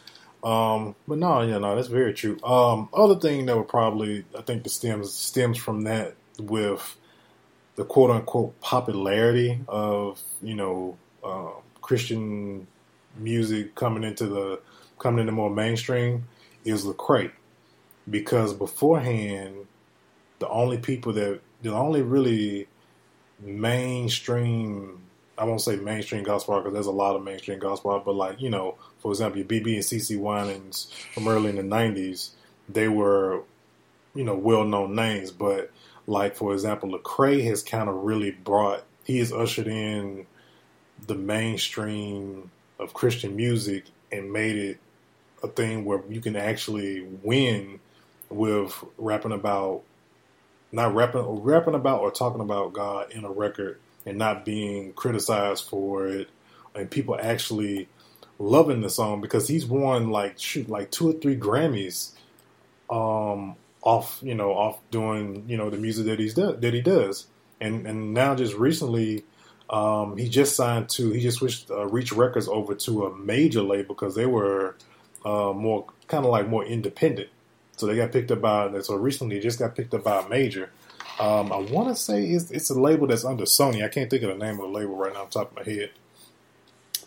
Um, 0.46 0.96
but 1.06 1.18
no, 1.18 1.42
yeah, 1.42 1.58
no, 1.58 1.76
that's 1.76 1.90
very 1.90 2.14
true. 2.14 2.42
Um, 2.42 2.88
other 2.94 3.20
thing 3.20 3.48
that 3.48 3.58
would 3.58 3.68
probably 3.68 4.24
I 4.38 4.44
think 4.44 4.64
the 4.64 4.70
stems 4.70 5.14
stems 5.14 5.58
from 5.58 5.82
that 5.82 6.16
with 6.40 6.96
the 7.78 7.86
quote 7.86 8.12
unquote 8.12 8.60
popularity 8.60 9.62
of 9.70 10.22
you 10.42 10.56
know 10.56 10.98
uh, 11.24 11.52
Christian 11.82 12.68
music 13.16 13.74
coming 13.76 14.04
into 14.04 14.26
the 14.28 14.60
coming 15.00 15.22
into 15.22 15.32
more 15.32 15.50
mainstream 15.50 16.26
is 16.66 16.84
Lecrae, 16.84 17.32
because 18.10 18.54
beforehand 18.54 19.56
the 20.40 20.50
only 20.50 20.78
people 20.78 21.14
that 21.14 21.40
the 21.62 21.74
only 21.74 22.02
really 22.02 22.68
mainstream 23.40 25.00
I 25.38 25.46
won't 25.46 25.62
say 25.62 25.76
mainstream 25.76 26.24
gospel 26.24 26.58
because 26.58 26.74
there's 26.74 26.88
a 26.88 26.92
lot 26.92 27.16
of 27.16 27.24
mainstream 27.24 27.60
gospel, 27.60 28.02
but 28.04 28.16
like 28.16 28.42
you 28.42 28.50
know, 28.50 28.76
for 29.00 29.12
example, 29.12 29.38
your 29.38 29.48
BeBe 29.48 29.76
and 29.76 29.84
CeCe 29.84 30.20
Winans 30.20 30.92
from 31.14 31.28
early 31.28 31.52
in 31.52 31.58
the 31.58 31.62
'90s, 31.76 32.32
they 32.68 32.88
were 32.88 33.44
you 34.16 34.24
know 34.24 34.36
well 34.36 34.64
known 34.64 34.96
names, 34.96 35.30
but 35.30 35.72
like 36.08 36.36
for 36.36 36.54
example, 36.54 36.90
Lecrae 36.98 37.44
has 37.44 37.62
kind 37.62 37.90
of 37.90 37.96
really 37.96 38.32
brought 38.32 38.84
he 39.04 39.20
has 39.20 39.32
ushered 39.32 39.68
in 39.68 40.26
the 41.06 41.16
mainstream 41.16 42.50
of 42.80 42.94
Christian 42.94 43.36
music 43.36 43.86
and 44.12 44.32
made 44.32 44.56
it 44.56 44.80
a 45.44 45.48
thing 45.48 45.86
where 45.86 46.02
you 46.10 46.20
can 46.20 46.36
actually 46.36 47.04
win 47.24 47.80
with 48.30 48.84
rapping 48.98 49.32
about 49.32 49.84
not 50.72 50.94
rapping 50.94 51.22
or 51.22 51.40
rapping 51.40 51.76
about 51.76 52.02
or 52.02 52.12
talking 52.12 52.42
about 52.42 52.74
God 52.74 53.12
in 53.12 53.24
a 53.24 53.32
record 53.32 53.80
and 54.06 54.18
not 54.18 54.44
being 54.44 54.94
criticized 54.94 55.66
for 55.66 56.08
it 56.08 56.30
and 56.76 56.90
people 56.90 57.18
actually 57.20 57.88
loving 58.40 58.82
the 58.82 58.90
song 58.90 59.22
because 59.22 59.48
he's 59.48 59.66
won 59.66 60.10
like 60.10 60.40
shoot 60.40 60.70
like 60.70 60.92
two 60.92 61.10
or 61.10 61.14
three 61.14 61.38
Grammys 61.38 62.12
um 62.90 63.56
off, 63.88 64.20
you 64.22 64.36
know, 64.36 64.52
off 64.52 64.80
doing, 64.92 65.46
you 65.48 65.56
know, 65.56 65.70
the 65.70 65.78
music 65.78 66.06
that 66.08 66.20
he's 66.20 66.34
do, 66.34 66.52
that 66.52 66.74
he 66.74 66.82
does. 66.82 67.28
And 67.62 67.88
and 67.88 68.14
now 68.14 68.36
just 68.36 68.54
recently, 68.54 69.24
um, 69.70 70.18
he 70.18 70.28
just 70.28 70.58
signed 70.58 70.90
to 70.90 71.12
he 71.12 71.22
just 71.22 71.38
switched 71.38 71.72
uh, 71.72 71.88
Reach 71.88 72.12
Records 72.12 72.50
over 72.50 72.76
to 72.76 73.06
a 73.06 73.16
major 73.16 73.62
label 73.62 73.96
because 73.96 74.14
they 74.14 74.26
were 74.26 74.76
uh, 75.24 75.54
more 75.54 75.86
kind 76.08 76.26
of 76.26 76.32
like 76.32 76.50
more 76.50 76.66
independent. 76.66 77.30
So 77.78 77.86
they 77.86 77.96
got 77.96 78.12
picked 78.12 78.30
up 78.30 78.42
by 78.42 78.78
so 78.82 78.96
recently 78.96 79.40
just 79.40 79.58
got 79.58 79.76
picked 79.76 79.94
up 79.94 80.04
by 80.04 80.22
a 80.22 80.28
major. 80.28 80.70
Um, 81.20 81.52
I 81.54 81.58
want 81.58 81.88
to 81.88 81.96
say 81.96 82.26
it's, 82.26 82.52
it's 82.52 82.70
a 82.70 82.80
label 82.80 83.08
that's 83.08 83.26
under 83.26 83.46
Sony. 83.46 83.84
I 83.84 83.88
can't 83.88 84.10
think 84.10 84.22
of 84.22 84.30
the 84.30 84.46
name 84.46 84.60
of 84.60 84.68
the 84.72 84.78
label 84.80 84.96
right 84.96 85.14
now 85.14 85.24
on 85.24 85.30
top 85.30 85.52
of 85.52 85.56
my 85.56 85.64
head. 85.64 85.92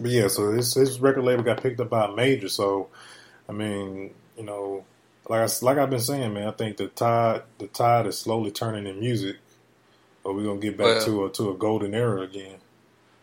But 0.00 0.10
yeah, 0.10 0.28
so 0.28 0.50
this, 0.50 0.74
this 0.74 0.98
record 0.98 1.24
label 1.24 1.42
got 1.42 1.62
picked 1.62 1.78
up 1.78 1.90
by 1.90 2.06
a 2.06 2.12
major. 2.12 2.48
So 2.48 2.88
I 3.48 3.52
mean, 3.52 4.14
you 4.38 4.44
know, 4.44 4.84
like 5.30 5.48
I, 5.48 5.64
like 5.64 5.78
I've 5.78 5.90
been 5.90 6.00
saying, 6.00 6.34
man, 6.34 6.48
I 6.48 6.50
think 6.50 6.76
the 6.76 6.88
tide 6.88 7.42
the 7.58 7.68
tide 7.68 8.06
is 8.06 8.18
slowly 8.18 8.50
turning 8.50 8.88
in 8.88 8.98
music, 8.98 9.36
but 10.24 10.34
we're 10.34 10.42
gonna 10.42 10.58
get 10.58 10.76
back 10.76 10.86
well, 10.86 11.04
to 11.04 11.24
a 11.26 11.30
to 11.30 11.50
a 11.50 11.54
golden 11.54 11.94
era 11.94 12.22
again. 12.22 12.56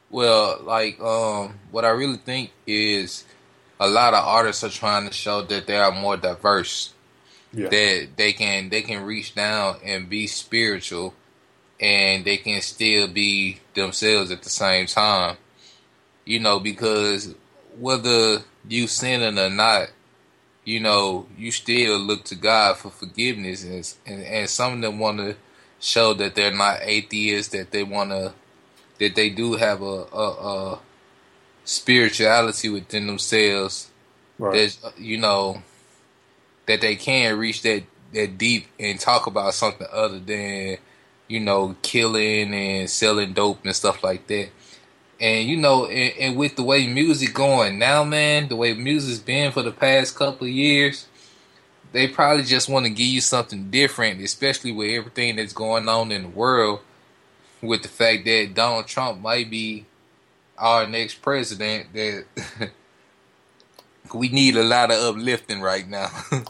Well, 0.10 0.62
like 0.64 1.02
um, 1.02 1.60
what 1.70 1.84
I 1.84 1.90
really 1.90 2.16
think 2.16 2.52
is 2.66 3.26
a 3.78 3.90
lot 3.90 4.14
of 4.14 4.26
artists 4.26 4.64
are 4.64 4.70
trying 4.70 5.06
to 5.08 5.14
show 5.14 5.42
that 5.42 5.68
they 5.68 5.76
are 5.76 5.92
more 5.92 6.16
diverse. 6.16 6.94
Yeah. 7.52 7.68
That 7.68 8.08
they 8.16 8.32
can 8.32 8.70
they 8.70 8.84
can 8.84 9.04
reach 9.04 9.36
down 9.36 9.76
and 9.84 10.10
be 10.10 10.28
spiritual, 10.28 11.14
and 11.78 12.24
they 12.24 12.38
can 12.38 12.62
still 12.62 13.10
be 13.10 13.60
themselves 13.74 14.32
at 14.32 14.44
the 14.44 14.50
same 14.50 14.86
time. 14.86 15.36
You 16.24 16.40
know, 16.40 16.62
because 16.62 17.36
whether 17.78 18.44
you 18.70 18.88
sinning 18.88 19.38
or 19.38 19.50
not, 19.50 19.90
you 20.68 20.82
know, 20.82 21.26
you 21.38 21.50
still 21.50 21.98
look 21.98 22.26
to 22.26 22.36
God 22.36 22.76
for 22.76 22.90
forgiveness, 22.90 23.64
and 23.64 23.96
and, 24.06 24.22
and 24.26 24.50
some 24.50 24.74
of 24.74 24.82
them 24.82 25.00
want 25.00 25.18
to 25.20 25.38
show 25.80 26.14
that 26.16 26.36
they're 26.36 26.54
not 26.54 26.80
atheists, 26.82 27.54
that 27.54 27.72
they 27.72 27.84
want 27.84 28.10
to, 28.10 28.34
that 29.00 29.16
they 29.16 29.30
do 29.30 29.54
have 29.54 29.82
a, 29.82 29.86
a, 30.12 30.74
a 30.74 30.80
spirituality 31.64 32.68
within 32.68 33.08
themselves, 33.08 33.90
right. 34.38 34.78
that 34.84 35.00
you 35.00 35.18
know, 35.18 35.64
that 36.66 36.82
they 36.82 36.98
can 36.98 37.40
reach 37.40 37.62
that 37.62 37.84
that 38.14 38.38
deep 38.38 38.68
and 38.78 39.00
talk 39.00 39.26
about 39.26 39.54
something 39.54 39.88
other 39.90 40.20
than 40.20 40.80
you 41.30 41.40
know 41.40 41.78
killing 41.82 42.54
and 42.54 42.90
selling 42.90 43.32
dope 43.32 43.64
and 43.64 43.74
stuff 43.74 44.04
like 44.04 44.28
that. 44.28 44.50
And 45.20 45.48
you 45.48 45.58
know, 45.58 45.88
and, 45.88 46.14
and, 46.20 46.38
with 46.38 46.56
the 46.56 46.64
way 46.64 46.86
music 46.86 47.34
going 47.34 47.80
now, 47.80 48.04
man, 48.04 48.50
the 48.50 48.56
way 48.56 48.74
music's 48.74 49.20
been 49.20 49.52
for 49.52 49.64
the 49.64 49.72
past 49.72 50.16
couple 50.16 50.46
of 50.46 50.54
years, 50.54 51.08
they 51.92 52.08
probably 52.08 52.44
just 52.44 52.70
want 52.70 52.86
to 52.86 52.92
give 52.92 53.08
you 53.08 53.22
something 53.22 53.72
different, 53.72 54.22
especially 54.22 54.72
with 54.72 54.92
everything 54.92 55.38
that's 55.38 55.54
going 55.54 55.90
on 55.90 56.12
in 56.12 56.24
the 56.24 56.30
world. 56.30 56.82
With 57.60 57.82
the 57.82 57.88
fact 57.88 58.26
that 58.26 58.52
Donald 58.54 58.86
Trump 58.86 59.20
might 59.20 59.50
be 59.50 59.88
our 60.60 60.86
next 60.86 61.24
president, 61.24 61.92
that 61.94 62.26
we 64.14 64.30
need 64.30 64.56
a 64.56 64.64
lot 64.64 64.92
of 64.92 65.16
uplifting 65.16 65.62
right 65.62 65.88
now. 65.88 66.10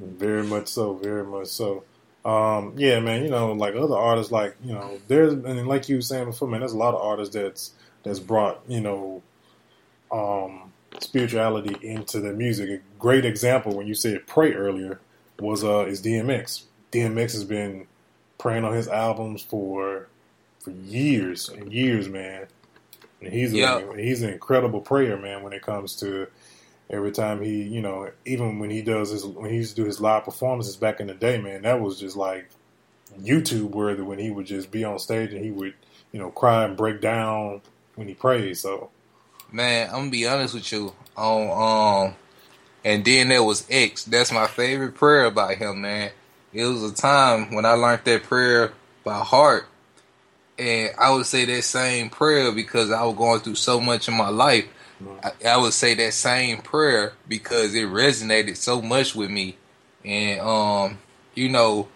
very 0.00 0.42
much 0.42 0.68
so, 0.68 0.94
very 0.94 1.24
much 1.24 1.48
so. 1.48 1.84
Um, 2.24 2.74
yeah, 2.76 3.00
man, 3.00 3.22
you 3.24 3.30
know, 3.30 3.52
like 3.52 3.74
other 3.74 3.96
artists, 3.96 4.32
like 4.32 4.56
you 4.64 4.72
know, 4.72 4.98
there's 5.08 5.34
and 5.34 5.68
like 5.68 5.88
you 5.88 5.96
were 5.96 6.02
saying 6.02 6.26
before, 6.26 6.48
man, 6.48 6.60
there's 6.60 6.72
a 6.72 6.78
lot 6.78 6.94
of 6.94 7.00
artists 7.02 7.34
that's 7.34 7.72
that's 8.02 8.20
brought 8.20 8.62
you 8.68 8.80
know, 8.80 9.22
um, 10.12 10.72
spirituality 11.00 11.76
into 11.86 12.20
their 12.20 12.32
music. 12.32 12.70
A 12.70 12.80
great 12.98 13.24
example 13.24 13.74
when 13.76 13.86
you 13.86 13.94
said 13.94 14.26
pray 14.26 14.54
earlier 14.54 15.00
was 15.38 15.64
uh 15.64 15.84
is 15.86 16.02
DMX. 16.02 16.64
DMX 16.92 17.32
has 17.32 17.44
been 17.44 17.86
praying 18.38 18.64
on 18.64 18.74
his 18.74 18.88
albums 18.88 19.42
for 19.42 20.08
for 20.60 20.70
years 20.70 21.48
and 21.48 21.72
years, 21.72 22.08
man. 22.08 22.46
And 23.20 23.32
he's 23.32 23.54
a, 23.54 23.56
he's 23.96 24.22
an 24.22 24.30
incredible 24.30 24.80
prayer, 24.80 25.16
man, 25.16 25.42
when 25.42 25.52
it 25.52 25.62
comes 25.62 25.96
to 25.96 26.28
every 26.90 27.12
time 27.12 27.42
he, 27.42 27.62
you 27.62 27.80
know, 27.80 28.10
even 28.24 28.58
when 28.58 28.70
he 28.70 28.82
does 28.82 29.10
his 29.10 29.24
when 29.24 29.50
he 29.50 29.56
used 29.56 29.76
to 29.76 29.82
do 29.82 29.86
his 29.86 30.00
live 30.00 30.24
performances 30.24 30.76
back 30.76 31.00
in 31.00 31.06
the 31.06 31.14
day, 31.14 31.40
man, 31.40 31.62
that 31.62 31.80
was 31.80 31.98
just 31.98 32.16
like 32.16 32.48
YouTube 33.20 33.70
worthy 33.70 34.02
when 34.02 34.18
he 34.18 34.30
would 34.30 34.46
just 34.46 34.70
be 34.70 34.84
on 34.84 34.98
stage 34.98 35.32
and 35.32 35.44
he 35.44 35.50
would, 35.50 35.74
you 36.12 36.18
know, 36.18 36.30
cry 36.30 36.64
and 36.64 36.76
break 36.76 37.00
down 37.00 37.60
when 37.94 38.08
he 38.08 38.14
prayed. 38.14 38.56
So, 38.56 38.90
man, 39.50 39.88
I'm 39.88 39.94
gonna 39.96 40.10
be 40.10 40.26
honest 40.26 40.54
with 40.54 40.70
you. 40.72 40.92
On 41.16 42.08
um, 42.08 42.14
and 42.84 43.04
then 43.04 43.28
there 43.28 43.42
was 43.42 43.66
X. 43.70 44.04
That's 44.04 44.32
my 44.32 44.46
favorite 44.46 44.94
prayer 44.94 45.24
about 45.26 45.54
him, 45.54 45.80
man. 45.80 46.10
It 46.52 46.64
was 46.64 46.82
a 46.82 46.94
time 46.94 47.54
when 47.54 47.64
I 47.64 47.72
learned 47.72 48.04
that 48.04 48.22
prayer 48.24 48.72
by 49.04 49.18
heart, 49.18 49.68
and 50.58 50.90
I 50.98 51.10
would 51.10 51.26
say 51.26 51.44
that 51.44 51.62
same 51.62 52.10
prayer 52.10 52.52
because 52.52 52.90
I 52.90 53.04
was 53.04 53.16
going 53.16 53.40
through 53.40 53.56
so 53.56 53.80
much 53.80 54.08
in 54.08 54.14
my 54.14 54.28
life 54.28 54.66
I, 55.22 55.32
I, 55.46 55.56
would 55.56 55.72
say 55.72 55.94
that 55.94 56.12
same 56.12 56.62
prayer 56.62 57.14
because 57.28 57.74
it 57.74 57.86
resonated 57.86 58.56
so 58.56 58.80
much 58.80 59.14
with 59.14 59.30
me, 59.30 59.56
and 60.04 60.40
um, 60.40 60.98
you 61.34 61.48
know, 61.48 61.88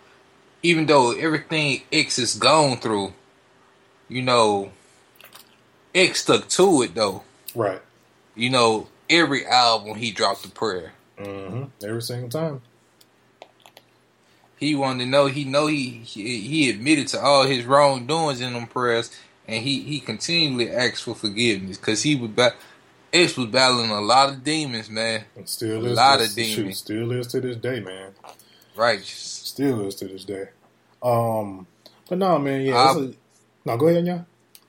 even 0.62 0.87
though 0.87 1.12
everything 1.12 1.83
X 1.93 2.17
has 2.17 2.35
gone 2.35 2.78
through, 2.78 3.12
you 4.09 4.23
know, 4.23 4.73
X 5.95 6.23
stuck 6.23 6.49
to 6.49 6.83
it 6.83 6.95
though. 6.95 7.23
Right. 7.55 7.81
You 8.35 8.50
know, 8.50 8.88
every 9.09 9.47
album 9.47 9.97
he 9.97 10.11
dropped 10.11 10.45
a 10.45 10.50
prayer. 10.50 10.93
Mm-hmm. 11.19 11.64
Every 11.85 12.02
single 12.02 12.28
time. 12.28 12.62
He 14.57 14.75
wanted 14.75 15.05
to 15.05 15.11
know. 15.11 15.26
He 15.26 15.45
know 15.45 15.69
he 15.69 15.90
he, 15.90 16.40
he 16.40 16.71
admitted 16.71 17.09
to 17.09 17.21
all 17.21 17.47
his 17.47 17.64
wrongdoings 17.64 18.40
in 18.40 18.55
them 18.55 18.67
prayers, 18.67 19.17
and 19.47 19.62
he 19.62 19.81
he 19.83 20.00
continually 20.00 20.71
asked 20.71 21.05
for 21.05 21.14
forgiveness 21.14 21.78
because 21.78 22.02
he 22.02 22.17
was 22.17 22.31
ba- 22.31 22.55
X 23.12 23.36
was 23.36 23.46
battling 23.46 23.90
a 23.90 24.00
lot 24.00 24.30
of 24.30 24.44
demons, 24.44 24.90
man. 24.90 25.24
And 25.36 25.48
still 25.48 25.84
A 25.86 25.90
is. 25.90 25.96
lot 25.96 26.20
of 26.20 26.26
shoot, 26.28 26.56
demons. 26.56 26.78
Still 26.78 27.12
is 27.12 27.26
to 27.28 27.40
this 27.40 27.56
day, 27.56 27.80
man. 27.80 28.12
Right. 28.76 29.00
Still 29.02 29.86
is 29.86 29.94
to 29.96 30.06
this 30.08 30.24
day. 30.24 30.48
Um, 31.02 31.66
but 32.08 32.18
no, 32.18 32.38
man. 32.38 32.62
Yeah. 32.62 32.76
I- 32.76 32.90
it's 32.92 33.14
a- 33.14 33.18
no, 33.64 33.76
go 33.76 33.88
ahead, 33.88 34.06
yeah. 34.06 34.22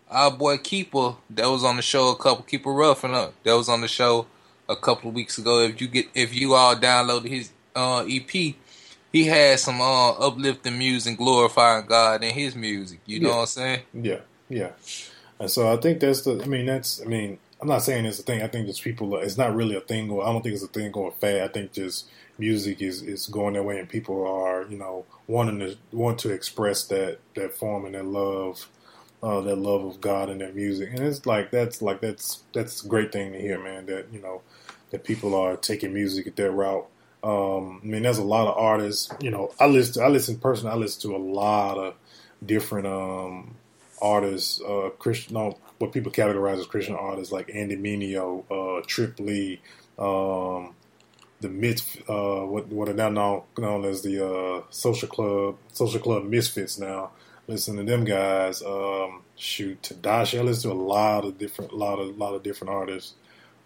Our 0.10 0.31
boy 0.31 0.58
Keeper 0.58 1.15
that 1.29 1.46
was 1.48 1.63
on 1.63 1.75
the 1.75 1.81
show 1.84 2.10
a 2.10 2.15
couple 2.15 2.43
Keeper 2.43 2.72
Roughing 2.72 3.13
Up 3.13 3.34
that 3.43 3.53
was 3.53 3.69
on 3.69 3.81
the 3.81 3.88
show 3.88 4.25
a 4.67 4.75
couple 4.75 5.10
of 5.10 5.15
weeks 5.15 5.38
ago. 5.38 5.60
If 5.62 5.79
you 5.81 5.88
get 5.88 6.08
if 6.15 6.34
you 6.34 6.55
all 6.55 6.75
downloaded 6.75 7.27
his 7.29 7.51
uh, 7.75 8.03
EP, 8.10 8.29
he 9.12 9.24
had 9.25 9.60
some 9.60 9.79
uh, 9.79 10.12
uplifting 10.13 10.77
music, 10.79 11.17
glorifying 11.17 11.86
God 11.86 12.24
in 12.24 12.34
his 12.34 12.55
music. 12.55 13.00
You 13.05 13.19
know 13.19 13.29
Yeah. 13.29 13.36
what 13.36 13.41
I'm 13.41 13.48
saying? 13.48 13.79
Yeah, 13.93 14.19
yeah. 14.50 14.72
And 15.39 15.50
so 15.51 15.72
I 15.72 15.77
think 15.77 16.00
that's 16.00 16.22
the. 16.22 16.41
I 16.43 16.46
mean, 16.48 16.65
that's. 16.65 17.01
I 17.01 17.05
mean, 17.05 17.38
I'm 17.62 17.68
not 17.68 17.84
saying 17.84 18.06
it's 18.06 18.20
a 18.20 18.24
thing. 18.24 18.42
I 18.42 18.48
think 18.48 18.68
just 18.68 18.84
people. 18.84 19.18
It's 19.18 19.38
not 19.38 19.56
really 19.56 19.75
a 19.75 19.82
thing. 19.82 20.06
I 20.12 20.25
don't 20.32 20.42
think 20.42 20.56
it's 20.56 20.63
a 20.63 20.68
thing 20.68 20.92
going 20.92 21.12
fad. 21.20 21.42
I 21.42 21.48
think 21.50 21.74
just 21.74 22.10
music 22.38 22.82
is 22.82 23.01
is 23.01 23.28
going 23.28 23.56
that 23.56 23.63
way, 23.66 23.80
and 23.80 23.89
people 23.89 24.25
are 24.28 24.66
you 24.70 24.78
know 24.78 25.06
wanting 25.28 25.60
to 25.60 25.78
want 25.92 26.20
to 26.20 26.32
express 26.32 26.86
that 26.86 27.20
that 27.36 27.54
form 27.54 27.86
and 27.86 27.96
that 27.96 28.06
love, 28.06 28.70
uh, 29.24 29.42
that 29.42 29.58
love 29.58 29.84
of 29.84 30.01
God 30.01 30.30
and 30.30 30.39
their 30.42 30.54
music. 30.54 30.89
And 30.94 31.00
it's 31.01 31.25
like 31.25 31.51
that's 31.51 31.82
like 31.82 32.01
that's 32.01 32.44
that's 32.54 32.84
a 32.86 32.88
great 32.88 33.12
thing 33.12 33.34
to 33.34 33.39
hear, 33.39 33.62
man. 33.62 33.88
That 33.88 34.08
you 34.13 34.22
know 34.22 34.42
that 34.92 35.04
people 35.04 35.36
are 35.36 35.58
taking 35.58 35.94
music 35.94 36.28
at 36.28 36.38
their 36.38 36.51
route. 36.51 36.88
Um, 37.24 37.82
I 37.84 37.88
mean, 37.88 38.04
there's 38.04 38.20
a 38.20 38.24
lot 38.24 38.48
of 38.48 38.58
artists. 38.58 39.12
You 39.20 39.32
know, 39.32 39.54
I 39.60 39.68
listen. 39.68 40.01
I 40.04 40.08
listen 40.08 40.38
personally. 40.38 40.74
I 40.74 40.78
listen 40.78 41.12
to 41.12 41.18
a 41.18 41.20
lot 41.20 41.78
of 41.78 41.96
different 42.46 42.88
um, 42.88 43.56
artists, 44.01 44.62
uh, 44.62 44.89
Christian, 45.00 45.34
no, 45.36 45.58
what 45.80 45.92
people 45.94 46.12
categorize 46.12 46.60
as 46.60 46.68
Christian 46.68 46.96
artists, 46.96 47.32
like 47.32 47.50
Andy 47.54 47.76
Mineo, 47.76 48.44
uh, 48.52 48.84
Trip 48.86 49.20
Lee, 49.20 49.60
um, 49.98 50.76
the 51.42 51.50
Mits, 51.50 51.98
uh, 52.08 52.46
what 52.46 52.68
what 52.68 52.90
are 52.90 52.94
now 52.94 53.10
known, 53.10 53.44
known 53.58 53.86
as 53.86 54.02
the 54.02 54.26
uh, 54.26 54.62
Social 54.70 55.08
Club, 55.08 55.58
Social 55.72 56.00
Club 56.00 56.26
Misfits. 56.26 56.78
Now, 56.78 57.12
listen 57.48 57.78
to 57.78 57.84
them 57.84 58.04
guys. 58.04 58.62
Um, 58.62 59.22
shoot, 59.36 59.82
Tedashii. 59.82 60.40
I 60.40 60.44
listen 60.44 60.70
to 60.70 60.76
a 60.76 60.80
lot 60.82 61.26
of 61.26 61.38
different, 61.38 61.74
lot 61.74 62.00
of, 62.00 62.18
lot 62.18 62.36
of 62.36 62.44
different 62.44 62.74
artists. 62.74 63.14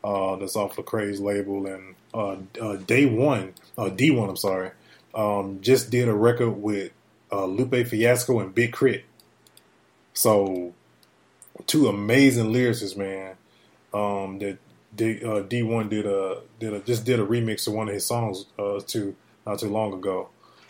Uh, 0.03 0.35
that's 0.35 0.55
off 0.55 0.75
Lecrae's 0.75 1.21
label, 1.21 1.65
and 1.65 1.95
uh, 2.13 2.35
uh, 2.61 2.75
Day 2.75 3.05
One, 3.05 3.53
uh, 3.77 3.87
Dee-1. 3.87 4.29
I'm 4.29 4.35
sorry, 4.35 4.71
um, 5.15 5.59
just 5.61 5.89
did 5.89 6.09
a 6.09 6.13
record 6.13 6.51
with 6.51 6.91
uh, 7.31 7.45
Lupe 7.45 7.87
Fiasco 7.87 8.39
and 8.39 8.53
Big 8.53 8.73
Crit. 8.73 9.05
So, 10.13 10.73
two 11.65 11.87
amazing 11.87 12.51
lyricists, 12.51 12.97
man. 12.97 13.35
Um, 13.93 14.39
that 14.39 14.57
D, 14.95 15.23
uh, 15.23 15.41
Dee-1 15.41 15.89
did 15.89 16.05
a 16.05 16.41
did 16.59 16.73
a 16.73 16.79
just 16.79 17.05
did 17.05 17.19
a 17.19 17.25
remix 17.25 17.67
of 17.67 17.73
one 17.73 17.87
of 17.87 17.93
his 17.93 18.05
songs 18.05 18.45
uh, 18.59 18.79
to 18.87 19.15
not 19.45 19.59
too 19.59 19.69
long 19.69 19.93
ago. 19.93 20.29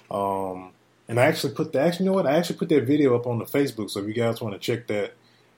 Um, 0.10 0.71
and 1.07 1.19
I 1.19 1.25
actually 1.25 1.53
put 1.53 1.73
the 1.73 1.79
actually 1.79 2.05
you 2.05 2.12
know 2.12 2.15
what 2.15 2.27
I 2.27 2.38
actually 2.38 2.57
put 2.57 2.69
that 2.69 2.84
video 2.84 3.15
up 3.15 3.27
on 3.27 3.39
the 3.39 3.45
Facebook. 3.45 3.89
So 3.89 3.99
if 3.99 4.07
you 4.07 4.13
guys 4.13 4.41
want 4.41 4.53
to 4.53 4.60
check 4.60 4.88
that 4.88 5.13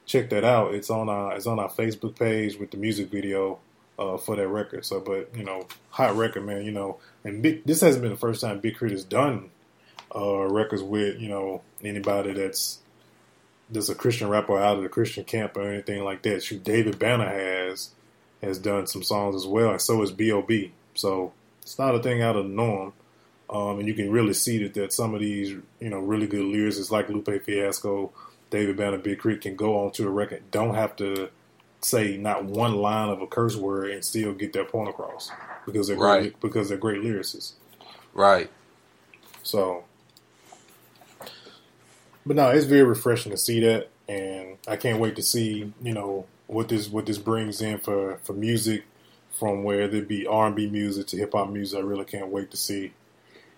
check 0.06 0.30
that 0.30 0.43
out, 0.43 0.73
it's 0.73 0.89
on 0.89 1.10
our 1.10 1.36
it's 1.36 1.47
on 1.47 1.60
our 1.60 1.69
Facebook 1.69 2.17
page 2.17 2.58
with 2.58 2.71
the 2.71 2.78
music 2.78 3.10
video 3.10 3.60
uh, 3.99 4.17
for 4.17 4.36
that 4.36 4.47
record. 4.47 4.86
So, 4.86 4.99
but 4.99 5.30
you 5.36 5.43
know, 5.43 5.67
hot 5.89 6.15
record, 6.15 6.45
man. 6.45 6.65
You 6.65 6.71
know, 6.71 6.99
and 7.23 7.41
Big, 7.41 7.63
this 7.65 7.82
hasn't 7.82 8.02
been 8.02 8.12
the 8.12 8.17
first 8.17 8.41
time 8.41 8.60
Big 8.60 8.73
K.R.I.T. 8.78 8.93
has 8.93 9.04
done 9.04 9.49
uh, 10.15 10.47
records 10.47 10.82
with 10.82 11.19
you 11.19 11.30
know 11.30 11.62
anybody 11.84 12.34
that's 12.34 12.80
that's 13.69 13.89
a 13.89 13.95
Christian 13.95 14.30
rapper 14.30 14.58
out 14.60 14.78
of 14.78 14.84
the 14.84 14.89
Christian 14.89 15.23
camp 15.23 15.58
or 15.58 15.67
anything 15.69 16.04
like 16.04 16.21
that. 16.23 16.43
Shoot, 16.43 16.63
David 16.63 16.99
Banner 16.99 17.28
has 17.28 17.89
has 18.41 18.60
done 18.60 18.86
some 18.88 19.01
songs 19.04 19.36
as 19.36 19.47
well, 19.47 19.71
and 19.71 19.82
so 19.82 20.01
is 20.04 20.12
B.O.B. 20.12 20.71
So 20.93 21.34
it's 21.62 21.80
not 21.80 21.95
a 21.95 21.99
thing 22.04 22.21
out 22.21 22.36
of 22.36 22.43
the 22.43 22.49
norm. 22.51 22.93
Um, 23.49 23.80
and 23.80 23.88
you 23.88 23.93
can 23.93 24.12
really 24.12 24.34
see 24.34 24.62
that, 24.63 24.73
that 24.73 24.91
some 24.93 25.13
of 25.13 25.19
these, 25.19 25.49
you 25.80 25.89
know, 25.89 25.99
really 25.99 26.25
good 26.28 26.41
lyricists 26.41 26.89
like 26.91 27.10
Lupe 27.10 27.43
Fiasco, 27.43 28.12
David 28.49 28.75
Banner, 28.78 28.97
Big 28.97 29.21
K.R.I.T. 29.21 29.41
can 29.41 29.56
go 29.56 29.84
onto 29.86 30.08
a 30.08 30.10
record, 30.10 30.43
don't 30.51 30.73
have 30.75 30.95
to 30.97 31.30
say 31.82 32.17
not 32.17 32.43
one 32.43 32.73
line 32.75 33.10
of 33.10 33.21
a 33.21 33.28
curse 33.28 33.56
word 33.56 33.91
and 33.91 34.04
still 34.04 34.34
get 34.34 34.51
their 34.54 34.65
point 34.65 34.89
across 34.89 35.30
because 35.65 35.88
they're 35.88 35.97
Right. 35.97 36.21
great, 36.21 36.39
because 36.41 36.69
they're 36.69 36.78
great 36.80 37.01
lyricists. 37.01 37.54
Right. 38.15 38.49
So, 39.43 39.84
but 42.25 42.35
no, 42.35 42.49
it's 42.49 42.65
very 42.65 42.83
refreshing 42.83 43.31
to 43.31 43.38
see 43.38 43.59
that, 43.61 43.89
and 44.07 44.57
I 44.67 44.75
can't 44.75 44.99
wait 44.99 45.15
to 45.17 45.21
see 45.21 45.73
you 45.81 45.93
know 45.93 46.25
what 46.47 46.69
this 46.69 46.89
what 46.89 47.05
this 47.05 47.17
brings 47.17 47.61
in 47.61 47.79
for 47.79 48.19
for 48.23 48.33
music, 48.33 48.83
from 49.31 49.63
where 49.63 49.88
there 49.88 50.01
be 50.01 50.25
R 50.25 50.47
and 50.47 50.55
B 50.55 50.67
music 50.67 51.07
to 51.07 51.17
hip 51.17 51.33
hop 51.33 51.49
music. 51.49 51.79
I 51.79 51.81
really 51.81 52.05
can't 52.05 52.29
wait 52.29 52.51
to 52.51 52.57
see 52.57 52.93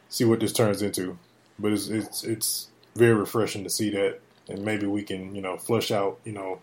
see 0.10 0.25
what 0.25 0.39
this 0.39 0.53
turns 0.53 0.82
into. 0.82 1.17
But 1.60 1.73
it's 1.73 1.88
it's 1.88 2.23
it's 2.23 2.69
very 2.95 3.13
refreshing 3.13 3.63
to 3.63 3.69
see 3.69 3.89
that, 3.91 4.19
and 4.49 4.63
maybe 4.63 4.88
we 4.88 5.03
can 5.03 5.36
you 5.36 5.41
know 5.41 5.58
flush 5.58 5.91
out 5.91 6.19
you 6.23 6.34
know 6.34 6.60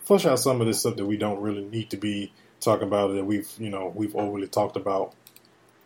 flush 0.00 0.26
out 0.26 0.38
some 0.38 0.60
of 0.60 0.66
this 0.66 0.80
stuff 0.80 0.96
that 0.96 1.06
we 1.06 1.16
don't 1.16 1.40
really 1.40 1.64
need 1.64 1.90
to 1.90 1.96
be 1.96 2.32
talking 2.60 2.88
about 2.88 3.12
that 3.12 3.24
we've 3.24 3.50
you 3.58 3.70
know 3.70 3.92
we've 3.94 4.16
overly 4.16 4.48
talked 4.48 4.76
about 4.76 5.14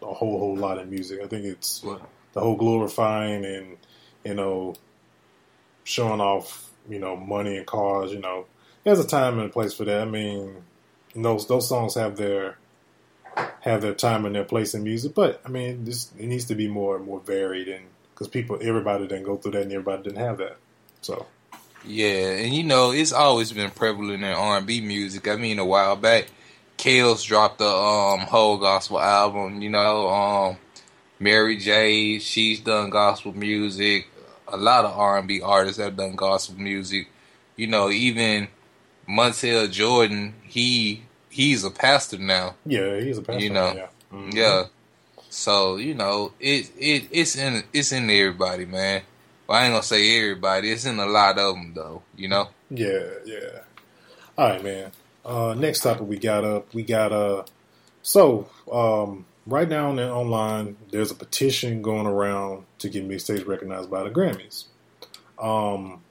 a 0.02 0.14
whole 0.14 0.38
whole 0.38 0.56
lot 0.56 0.78
in 0.78 0.88
music. 0.90 1.20
I 1.22 1.26
think 1.26 1.44
it's 1.44 1.80
the 1.80 2.40
whole 2.40 2.56
glorifying 2.56 3.44
and 3.44 3.76
you 4.24 4.34
know 4.34 4.74
showing 5.88 6.20
off 6.20 6.70
you 6.88 6.98
know 6.98 7.16
money 7.16 7.56
and 7.56 7.66
cars 7.66 8.12
you 8.12 8.20
know 8.20 8.44
there's 8.84 8.98
a 8.98 9.06
time 9.06 9.38
and 9.38 9.48
a 9.48 9.52
place 9.52 9.72
for 9.72 9.84
that 9.84 10.02
i 10.02 10.04
mean 10.04 10.54
those 11.16 11.46
those 11.48 11.68
songs 11.68 11.94
have 11.94 12.16
their 12.16 12.58
have 13.60 13.80
their 13.80 13.94
time 13.94 14.24
and 14.26 14.34
their 14.34 14.44
place 14.44 14.74
in 14.74 14.82
music 14.82 15.14
but 15.14 15.40
i 15.46 15.48
mean 15.48 15.84
this 15.84 16.12
it 16.18 16.26
needs 16.26 16.44
to 16.44 16.54
be 16.54 16.68
more 16.68 16.96
and 16.96 17.06
more 17.06 17.20
varied 17.20 17.68
and 17.68 17.84
because 18.12 18.28
people 18.28 18.58
everybody 18.60 19.06
didn't 19.06 19.24
go 19.24 19.36
through 19.36 19.52
that 19.52 19.62
and 19.62 19.72
everybody 19.72 20.02
didn't 20.02 20.18
have 20.18 20.36
that 20.38 20.58
so 21.00 21.26
Yeah, 21.84 22.30
and 22.42 22.52
you 22.54 22.64
know 22.64 22.90
it's 22.90 23.12
always 23.12 23.52
been 23.52 23.70
prevalent 23.70 24.22
in 24.22 24.24
R 24.24 24.58
and 24.58 24.66
B 24.66 24.80
music. 24.80 25.28
I 25.28 25.36
mean, 25.36 25.58
a 25.58 25.64
while 25.64 25.96
back, 25.96 26.26
Kales 26.76 27.24
dropped 27.24 27.58
the 27.58 27.68
um 27.68 28.20
whole 28.20 28.58
gospel 28.58 29.00
album. 29.00 29.62
You 29.62 29.70
know, 29.70 30.08
um 30.08 30.56
Mary 31.20 31.56
J. 31.56 32.18
She's 32.18 32.60
done 32.60 32.90
gospel 32.90 33.32
music. 33.32 34.08
A 34.50 34.56
lot 34.56 34.84
of 34.84 34.96
R 34.98 35.18
and 35.18 35.28
B 35.28 35.40
artists 35.42 35.80
have 35.80 35.96
done 35.96 36.16
gospel 36.16 36.56
music. 36.58 37.08
You 37.56 37.66
know, 37.66 37.90
even 37.90 38.48
Montell 39.08 39.70
Jordan. 39.70 40.34
He 40.42 41.02
he's 41.30 41.64
a 41.64 41.70
pastor 41.70 42.18
now. 42.18 42.54
yeah 42.64 42.98
he's 43.00 43.18
a 43.18 43.22
pastor 43.22 43.42
You 43.42 43.50
know, 43.50 43.72
yeah 43.74 43.86
Mhm. 44.12 44.34
Yeah. 44.34 44.64
So 45.30 45.76
you 45.76 45.94
know, 45.94 46.32
it 46.40 46.70
it 46.78 47.08
it's 47.10 47.36
in 47.36 47.64
it's 47.72 47.92
in 47.92 48.08
everybody, 48.10 48.64
man. 48.64 49.02
Well, 49.46 49.58
I 49.58 49.64
ain't 49.64 49.72
gonna 49.72 49.82
say 49.82 50.18
everybody. 50.18 50.70
It's 50.70 50.84
in 50.86 50.98
a 50.98 51.06
lot 51.06 51.38
of 51.38 51.54
them, 51.54 51.72
though. 51.74 52.02
You 52.16 52.28
know. 52.28 52.48
Yeah, 52.70 53.10
yeah. 53.24 53.60
All 54.36 54.50
right, 54.50 54.62
man. 54.62 54.92
Uh, 55.24 55.54
next 55.54 55.80
topic 55.80 56.06
we 56.06 56.18
got 56.18 56.44
up. 56.44 56.72
We 56.74 56.82
got 56.82 57.12
uh. 57.12 57.44
So 58.02 58.48
um, 58.72 59.26
right 59.48 59.68
now 59.68 59.88
on 59.88 59.98
online, 59.98 60.76
there's 60.90 61.10
a 61.10 61.14
petition 61.14 61.82
going 61.82 62.06
around 62.06 62.64
to 62.78 62.88
get 62.88 63.08
mixtapes 63.08 63.46
recognized 63.46 63.90
by 63.90 64.02
the 64.02 64.10
Grammys. 64.10 64.66
Um, 65.38 66.02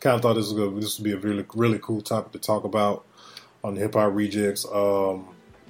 kind 0.00 0.16
of 0.16 0.22
thought 0.22 0.34
this 0.34 0.52
was 0.52 0.82
this 0.82 0.98
would 0.98 1.04
be 1.04 1.12
a 1.12 1.16
really 1.16 1.44
really 1.54 1.78
cool 1.80 2.02
topic 2.02 2.32
to 2.32 2.38
talk 2.38 2.64
about 2.64 3.04
on 3.62 3.76
Hip 3.76 3.94
Hop 3.94 4.12
Rejectz. 4.12 4.66
Um, 4.74 5.28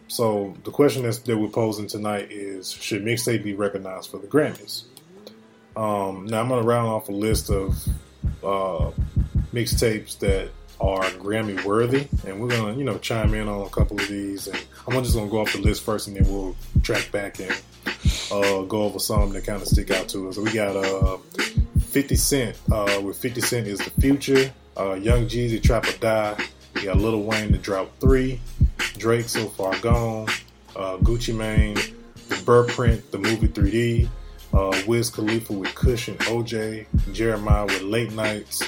so 0.09 0.57
the 0.65 0.71
question 0.71 1.03
that's, 1.03 1.19
that 1.19 1.37
we're 1.37 1.49
posing 1.49 1.87
tonight 1.87 2.31
is: 2.31 2.71
Should 2.71 3.05
mixtape 3.05 3.45
be 3.45 3.55
recognized 3.55 4.11
for 4.11 4.19
the 4.19 4.27
Grammys? 4.27 4.85
Um, 5.77 6.27
now 6.27 6.41
I'm 6.41 6.49
going 6.49 6.63
to 6.63 6.69
round 6.69 6.89
off 6.89 7.09
a 7.09 7.13
list 7.13 7.51
of 7.51 7.87
uh, 8.43 8.91
mixtapes 9.53 10.19
that 10.19 10.51
are 10.83 11.05
Grammy 11.13 11.63
worthy, 11.65 12.09
and 12.27 12.41
we're 12.41 12.49
gonna 12.49 12.75
you 12.77 12.85
know 12.85 12.99
chime 12.99 13.35
in 13.35 13.49
on 13.49 13.67
a 13.67 13.71
couple 13.71 13.99
of 14.01 14.09
these, 14.09 14.49
and 14.49 14.59
I'm 14.89 15.03
just 15.03 15.15
gonna 15.15 15.31
go 15.31 15.41
off 15.41 15.53
the 15.53 15.61
list 15.61 15.85
first, 15.85 16.09
and 16.09 16.17
then 16.17 16.31
we'll 16.31 16.57
track 16.83 17.11
back 17.13 17.39
and 17.41 17.51
uh, 18.33 18.63
go 18.63 18.83
over 18.83 18.99
some 18.99 19.33
that 19.33 19.45
kind 19.45 19.63
of 19.63 19.69
stick 19.69 19.91
out 19.91 20.09
to 20.09 20.29
us. 20.29 20.37
We 20.37 20.53
got 20.53 20.77
uh, 20.77 21.19
50 21.79 22.17
Cent 22.17 22.57
uh, 22.71 23.01
with 23.03 23.17
50 23.19 23.41
Cent 23.41 23.67
is 23.67 23.79
the 23.79 23.91
future, 24.01 24.53
uh, 24.77 24.95
Young 24.95 25.27
Jeezy 25.27 25.63
Trap 25.63 25.87
or 25.89 25.99
Die. 25.99 26.45
We 26.75 26.85
got 26.85 26.97
Lil 26.97 27.23
Wayne 27.23 27.53
the 27.53 27.59
Drought 27.59 27.91
Three, 28.01 28.41
Drake 28.99 29.29
So 29.29 29.49
Far 29.51 29.79
Gone, 29.81 30.29
uh, 30.75 30.97
Gucci 30.99 31.35
Mane, 31.35 31.75
the 32.29 32.35
Burrprint, 32.45 33.11
the 33.11 33.19
movie 33.19 33.49
3D. 33.49 34.09
uh, 34.55 34.83
Wiz 34.87 35.11
Khalifa 35.11 35.53
with 35.53 35.75
Kush 35.75 36.09
and, 36.09 36.19
OJ, 36.21 36.87
Jeremih 37.13 37.67
with 37.67 37.83
Late 37.83 38.13
Nights, 38.13 38.63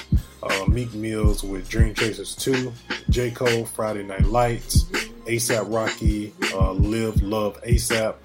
uh, 0.45 0.65
Meek 0.67 0.93
Mills 0.93 1.43
with 1.43 1.67
Dream 1.67 1.93
Chasers 1.93 2.35
2, 2.35 2.71
J. 3.09 3.31
Cole, 3.31 3.65
Friday 3.65 4.03
Night 4.03 4.25
Lights, 4.25 4.83
ASAP 5.25 5.73
Rocky, 5.73 6.33
uh, 6.53 6.71
Live 6.71 7.21
Love 7.21 7.61
ASAP, 7.63 8.15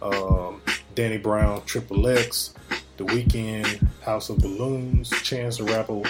um, 0.00 0.62
Danny 0.94 1.18
Brown, 1.18 1.62
Triple 1.64 2.06
X, 2.08 2.54
The 2.96 3.04
Weeknd, 3.04 3.86
House 4.02 4.30
of 4.30 4.38
Balloons, 4.38 5.10
Chance 5.22 5.58
the 5.58 5.64
Rapper, 5.64 6.02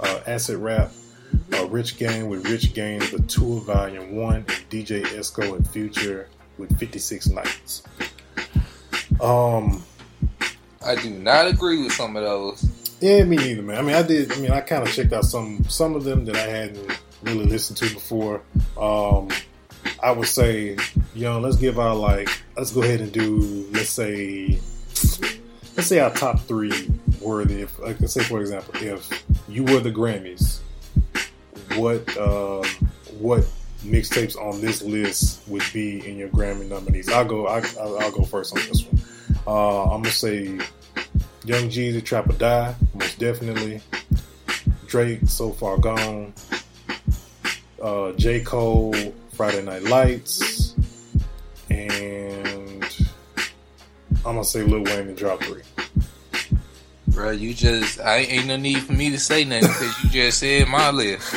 uh, 0.00 0.20
Acid 0.26 0.58
Rap, 0.58 0.92
uh, 1.54 1.66
Rich 1.66 1.98
Gang 1.98 2.28
with 2.28 2.48
Rich 2.48 2.74
Gang, 2.74 3.00
The 3.00 3.24
Tour 3.26 3.60
Volume 3.62 4.16
1, 4.16 4.34
and 4.36 4.46
DJ 4.46 5.02
Esco 5.02 5.56
and 5.56 5.68
Future 5.68 6.28
with 6.58 6.78
56 6.78 7.28
Nights. 7.28 7.82
Um, 9.20 9.82
I 10.84 10.94
do 10.94 11.10
not 11.10 11.48
agree 11.48 11.82
with 11.82 11.92
some 11.92 12.16
of 12.16 12.22
those. 12.22 12.77
Yeah, 13.00 13.24
me 13.24 13.36
neither, 13.36 13.62
man. 13.62 13.78
I 13.78 13.82
mean, 13.82 13.94
I 13.94 14.02
did. 14.02 14.32
I 14.32 14.36
mean, 14.36 14.50
I 14.50 14.60
kind 14.60 14.86
of 14.86 14.92
checked 14.92 15.12
out 15.12 15.24
some 15.24 15.64
some 15.68 15.94
of 15.94 16.04
them 16.04 16.24
that 16.26 16.36
I 16.36 16.46
hadn't 16.46 16.98
really 17.22 17.46
listened 17.46 17.76
to 17.78 17.94
before. 17.94 18.42
Um, 18.80 19.28
I 20.02 20.10
would 20.12 20.28
say, 20.28 20.76
young. 21.14 21.42
Let's 21.42 21.56
give 21.56 21.78
our 21.78 21.94
like. 21.94 22.28
Let's 22.56 22.72
go 22.72 22.82
ahead 22.82 23.00
and 23.00 23.12
do. 23.12 23.68
Let's 23.72 23.90
say. 23.90 24.58
Let's 25.76 25.86
say 25.86 26.00
our 26.00 26.12
top 26.12 26.40
three 26.40 26.90
worthy. 27.20 27.62
If 27.62 27.78
like, 27.78 28.00
let's 28.00 28.12
say, 28.12 28.24
for 28.24 28.40
example, 28.40 28.74
if 28.76 29.24
you 29.48 29.62
were 29.64 29.78
the 29.78 29.92
Grammys, 29.92 30.58
what 31.76 32.16
um, 32.16 32.64
what 33.20 33.44
mixtapes 33.84 34.36
on 34.36 34.60
this 34.60 34.82
list 34.82 35.46
would 35.46 35.62
be 35.72 36.04
in 36.08 36.16
your 36.16 36.28
Grammy 36.30 36.68
nominees? 36.68 37.08
I'll 37.08 37.24
go. 37.24 37.46
I, 37.46 37.62
I'll, 37.80 37.98
I'll 38.00 38.10
go 38.10 38.24
first 38.24 38.56
on 38.56 38.66
this 38.66 38.84
one. 38.84 39.00
Uh, 39.46 39.84
I'm 39.84 40.02
gonna 40.02 40.10
say 40.10 40.58
Young 41.48 41.70
Jeezy, 41.70 42.04
Trap 42.04 42.28
or 42.28 42.34
Die, 42.34 42.74
most 42.92 43.18
definitely. 43.18 43.80
Drake, 44.86 45.20
So 45.24 45.50
Far 45.52 45.78
Gone. 45.78 46.34
Uh, 47.82 48.12
J. 48.12 48.40
Cole, 48.40 48.94
Friday 49.32 49.62
Night 49.62 49.82
Lights. 49.84 50.74
And 51.70 52.84
I'm 54.26 54.34
gonna 54.34 54.44
say 54.44 54.62
Lil 54.62 54.82
Wayne 54.84 55.08
and 55.08 55.16
Drought 55.16 55.42
3. 55.42 55.62
Bro, 57.08 57.30
you 57.30 57.54
just 57.54 57.98
I 57.98 58.18
ain't 58.18 58.46
no 58.46 58.58
need 58.58 58.82
for 58.82 58.92
me 58.92 59.08
to 59.10 59.18
say 59.18 59.44
nothing 59.44 59.68
because 59.68 60.04
you 60.04 60.10
just 60.10 60.40
said 60.40 60.68
my 60.68 60.90
list. 60.90 61.32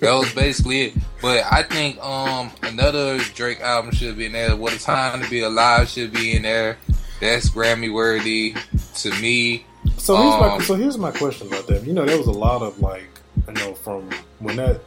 That 0.00 0.12
was 0.14 0.32
basically 0.32 0.82
it. 0.86 0.94
But 1.20 1.44
I 1.50 1.62
think 1.64 2.02
um 2.02 2.50
another 2.62 3.18
Drake 3.34 3.60
album 3.60 3.92
should 3.92 4.16
be 4.16 4.24
in 4.24 4.32
there. 4.32 4.56
What 4.56 4.72
a 4.72 4.78
time 4.78 5.22
to 5.22 5.28
be 5.28 5.40
alive 5.40 5.88
should 5.90 6.14
be 6.14 6.34
in 6.34 6.42
there. 6.42 6.78
That's 7.20 7.50
Grammy 7.50 7.92
worthy 7.92 8.54
to 8.96 9.10
me. 9.20 9.64
So 9.98 10.16
here's 10.16 10.40
my 10.40 10.48
Um, 10.54 10.60
so 10.62 10.74
here's 10.74 10.98
my 10.98 11.10
question 11.10 11.46
about 11.48 11.66
that. 11.66 11.86
You 11.86 11.92
know, 11.92 12.04
there 12.04 12.18
was 12.18 12.26
a 12.26 12.32
lot 12.32 12.62
of 12.62 12.80
like, 12.80 13.20
you 13.46 13.54
know, 13.54 13.74
from 13.74 14.10
when 14.38 14.56
that 14.56 14.80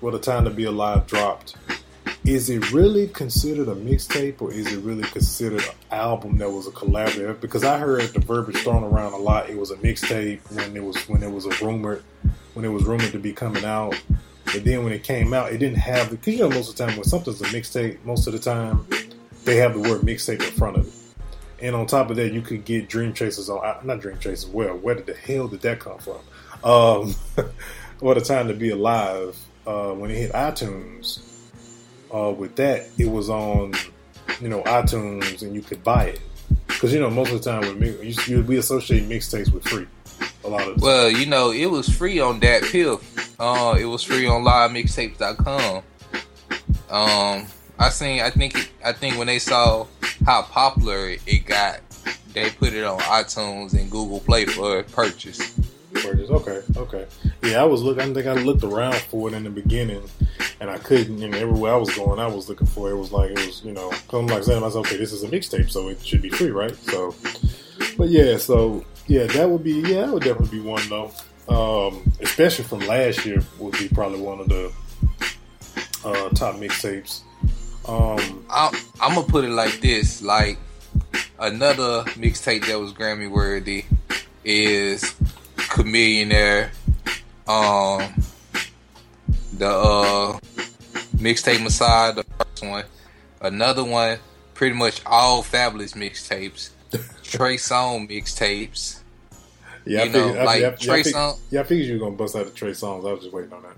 "What 0.00 0.14
a 0.14 0.18
Time 0.18 0.44
to 0.44 0.50
Be 0.50 0.64
Alive" 0.64 1.06
dropped. 1.06 1.56
Is 2.24 2.50
it 2.50 2.72
really 2.72 3.06
considered 3.08 3.68
a 3.68 3.74
mixtape, 3.74 4.42
or 4.42 4.52
is 4.52 4.72
it 4.72 4.78
really 4.78 5.04
considered 5.04 5.62
an 5.62 5.74
album 5.92 6.38
that 6.38 6.50
was 6.50 6.66
a 6.66 6.72
collaborative? 6.72 7.40
Because 7.40 7.62
I 7.62 7.78
heard 7.78 8.02
the 8.02 8.20
verbiage 8.20 8.58
thrown 8.58 8.82
around 8.82 9.12
a 9.12 9.16
lot. 9.16 9.48
It 9.48 9.56
was 9.56 9.70
a 9.70 9.76
mixtape 9.76 10.40
when 10.52 10.76
it 10.76 10.82
was 10.82 10.96
when 11.08 11.22
it 11.22 11.30
was 11.30 11.46
a 11.46 11.64
rumored 11.64 12.02
when 12.54 12.64
it 12.64 12.68
was 12.68 12.84
rumored 12.84 13.12
to 13.12 13.18
be 13.18 13.32
coming 13.32 13.64
out. 13.64 13.94
But 14.46 14.64
then 14.64 14.84
when 14.84 14.92
it 14.92 15.02
came 15.02 15.34
out, 15.34 15.52
it 15.52 15.58
didn't 15.58 15.78
have 15.78 16.10
because 16.10 16.34
you 16.34 16.40
know 16.40 16.50
most 16.50 16.70
of 16.70 16.76
the 16.76 16.86
time 16.86 16.96
when 16.96 17.04
something's 17.04 17.40
a 17.42 17.46
mixtape, 17.46 18.04
most 18.04 18.26
of 18.26 18.32
the 18.32 18.38
time 18.38 18.86
they 19.44 19.56
have 19.56 19.74
the 19.74 19.80
word 19.80 20.02
mixtape 20.02 20.42
in 20.42 20.52
front 20.52 20.76
of 20.76 20.86
it. 20.86 21.05
And 21.60 21.74
on 21.74 21.86
top 21.86 22.10
of 22.10 22.16
that, 22.16 22.32
you 22.32 22.42
could 22.42 22.64
get 22.64 22.88
Dream 22.88 23.12
Chasers 23.14 23.48
on 23.48 23.64
uh, 23.64 23.80
not 23.82 24.00
Dream 24.00 24.18
Chasers. 24.18 24.46
Well, 24.46 24.76
where 24.76 24.94
did 24.94 25.06
the 25.06 25.14
hell 25.14 25.48
did 25.48 25.62
that 25.62 25.80
come 25.80 25.98
from? 25.98 26.18
Um, 26.62 27.14
what 28.00 28.18
a 28.18 28.20
time 28.20 28.48
to 28.48 28.54
be 28.54 28.70
alive! 28.70 29.38
Uh, 29.66 29.92
when 29.92 30.10
it 30.10 30.16
hit 30.16 30.32
iTunes, 30.32 31.20
uh, 32.14 32.30
with 32.30 32.56
that, 32.56 32.88
it 32.98 33.10
was 33.10 33.30
on 33.30 33.72
you 34.40 34.48
know 34.48 34.62
iTunes, 34.62 35.42
and 35.42 35.54
you 35.54 35.62
could 35.62 35.82
buy 35.82 36.04
it 36.06 36.20
because 36.66 36.92
you 36.92 37.00
know 37.00 37.10
most 37.10 37.32
of 37.32 37.42
the 37.42 37.50
time 37.50 37.60
with 37.60 37.78
mi- 37.78 38.12
you, 38.26 38.42
we 38.42 38.58
associate 38.58 39.08
mixtapes 39.08 39.52
with 39.52 39.66
free. 39.66 39.86
A 40.44 40.48
lot 40.48 40.68
of 40.68 40.80
Well, 40.80 41.10
you 41.10 41.26
know, 41.26 41.50
it 41.50 41.66
was 41.66 41.88
free 41.88 42.20
on 42.20 42.40
DatPiff. 42.40 43.34
Uh, 43.38 43.76
it 43.76 43.84
was 43.84 44.02
free 44.02 44.26
on 44.26 44.44
livemixtapes.com. 44.44 45.82
Um, 46.88 47.46
I 47.78 47.88
seen. 47.90 48.20
I 48.20 48.30
think. 48.30 48.72
I 48.84 48.92
think 48.92 49.18
when 49.18 49.26
they 49.26 49.38
saw 49.38 49.86
how 50.26 50.42
popular 50.42 51.14
it 51.24 51.46
got, 51.46 51.80
they 52.34 52.50
put 52.50 52.72
it 52.72 52.84
on 52.84 52.98
iTunes 52.98 53.72
and 53.74 53.88
Google 53.90 54.18
Play 54.20 54.44
for 54.44 54.82
purchase. 54.82 55.56
purchase. 55.94 56.28
Okay, 56.28 56.62
okay. 56.76 57.06
Yeah, 57.44 57.62
I 57.62 57.64
was 57.64 57.82
looking. 57.82 58.10
I 58.10 58.12
think 58.12 58.26
I 58.26 58.34
looked 58.34 58.64
around 58.64 58.96
for 58.96 59.28
it 59.28 59.34
in 59.34 59.44
the 59.44 59.50
beginning, 59.50 60.02
and 60.60 60.68
I 60.68 60.78
couldn't. 60.78 61.22
And 61.22 61.34
everywhere 61.34 61.74
I 61.74 61.76
was 61.76 61.94
going, 61.94 62.18
I 62.18 62.26
was 62.26 62.48
looking 62.48 62.66
for 62.66 62.88
it. 62.88 62.94
It 62.94 62.96
was 62.96 63.12
like 63.12 63.30
it 63.30 63.46
was, 63.46 63.64
you 63.64 63.72
know, 63.72 63.92
I'm 64.12 64.26
like 64.26 64.42
saying 64.42 64.60
myself, 64.60 64.86
okay, 64.86 64.96
this 64.96 65.12
is 65.12 65.22
a 65.22 65.28
mixtape, 65.28 65.70
so 65.70 65.88
it 65.88 66.04
should 66.04 66.22
be 66.22 66.28
free, 66.28 66.50
right? 66.50 66.74
So, 66.74 67.14
but 67.96 68.08
yeah, 68.08 68.36
so 68.36 68.84
yeah, 69.06 69.26
that 69.26 69.48
would 69.48 69.62
be 69.62 69.74
yeah, 69.74 70.06
that 70.06 70.12
would 70.12 70.24
definitely 70.24 70.58
be 70.58 70.64
one 70.64 70.82
though. 70.88 71.12
Um, 71.48 72.12
especially 72.20 72.64
from 72.64 72.80
last 72.80 73.24
year, 73.24 73.40
would 73.60 73.78
be 73.78 73.88
probably 73.88 74.20
one 74.20 74.40
of 74.40 74.48
the 74.48 74.72
uh, 76.04 76.28
top 76.30 76.56
mixtapes. 76.56 77.22
Um, 77.88 78.44
I'm, 78.50 78.74
I'm 79.00 79.14
gonna 79.14 79.26
put 79.26 79.44
it 79.44 79.50
like 79.50 79.80
this: 79.80 80.22
like 80.22 80.58
another 81.38 82.02
mixtape 82.14 82.66
that 82.66 82.78
was 82.80 82.92
Grammy 82.92 83.30
worthy 83.30 83.84
is 84.44 85.02
Chamillionaire. 85.56 86.70
Um, 87.48 88.14
the 89.56 89.68
uh 89.68 90.38
mixtape 91.16 91.62
Messiah, 91.62 92.12
the 92.12 92.24
first 92.24 92.64
one. 92.64 92.84
Another 93.40 93.84
one, 93.84 94.18
pretty 94.54 94.74
much 94.74 95.00
all 95.06 95.42
Fabolous 95.42 95.94
mixtapes. 95.94 96.70
Trey 97.22 97.56
Songz 97.56 98.08
mixtapes. 98.10 99.00
yeah, 99.84 100.00
I 100.00 100.04
You 100.04 100.10
know, 100.10 100.26
figured, 100.28 100.44
like 100.44 100.62
I, 100.64 100.66
I 100.66 100.70
Trey 100.70 101.02
figured, 101.02 101.14
Songz- 101.14 101.38
yeah, 101.50 101.60
I 101.60 101.62
figured 101.64 101.86
you 101.88 101.94
were 101.94 102.00
gonna 102.06 102.16
bust 102.16 102.34
out 102.36 102.46
the 102.46 102.52
Trey 102.52 102.70
Songz. 102.70 103.08
I 103.08 103.12
was 103.12 103.20
just 103.22 103.32
waiting 103.32 103.52
on 103.52 103.62
that. 103.62 103.76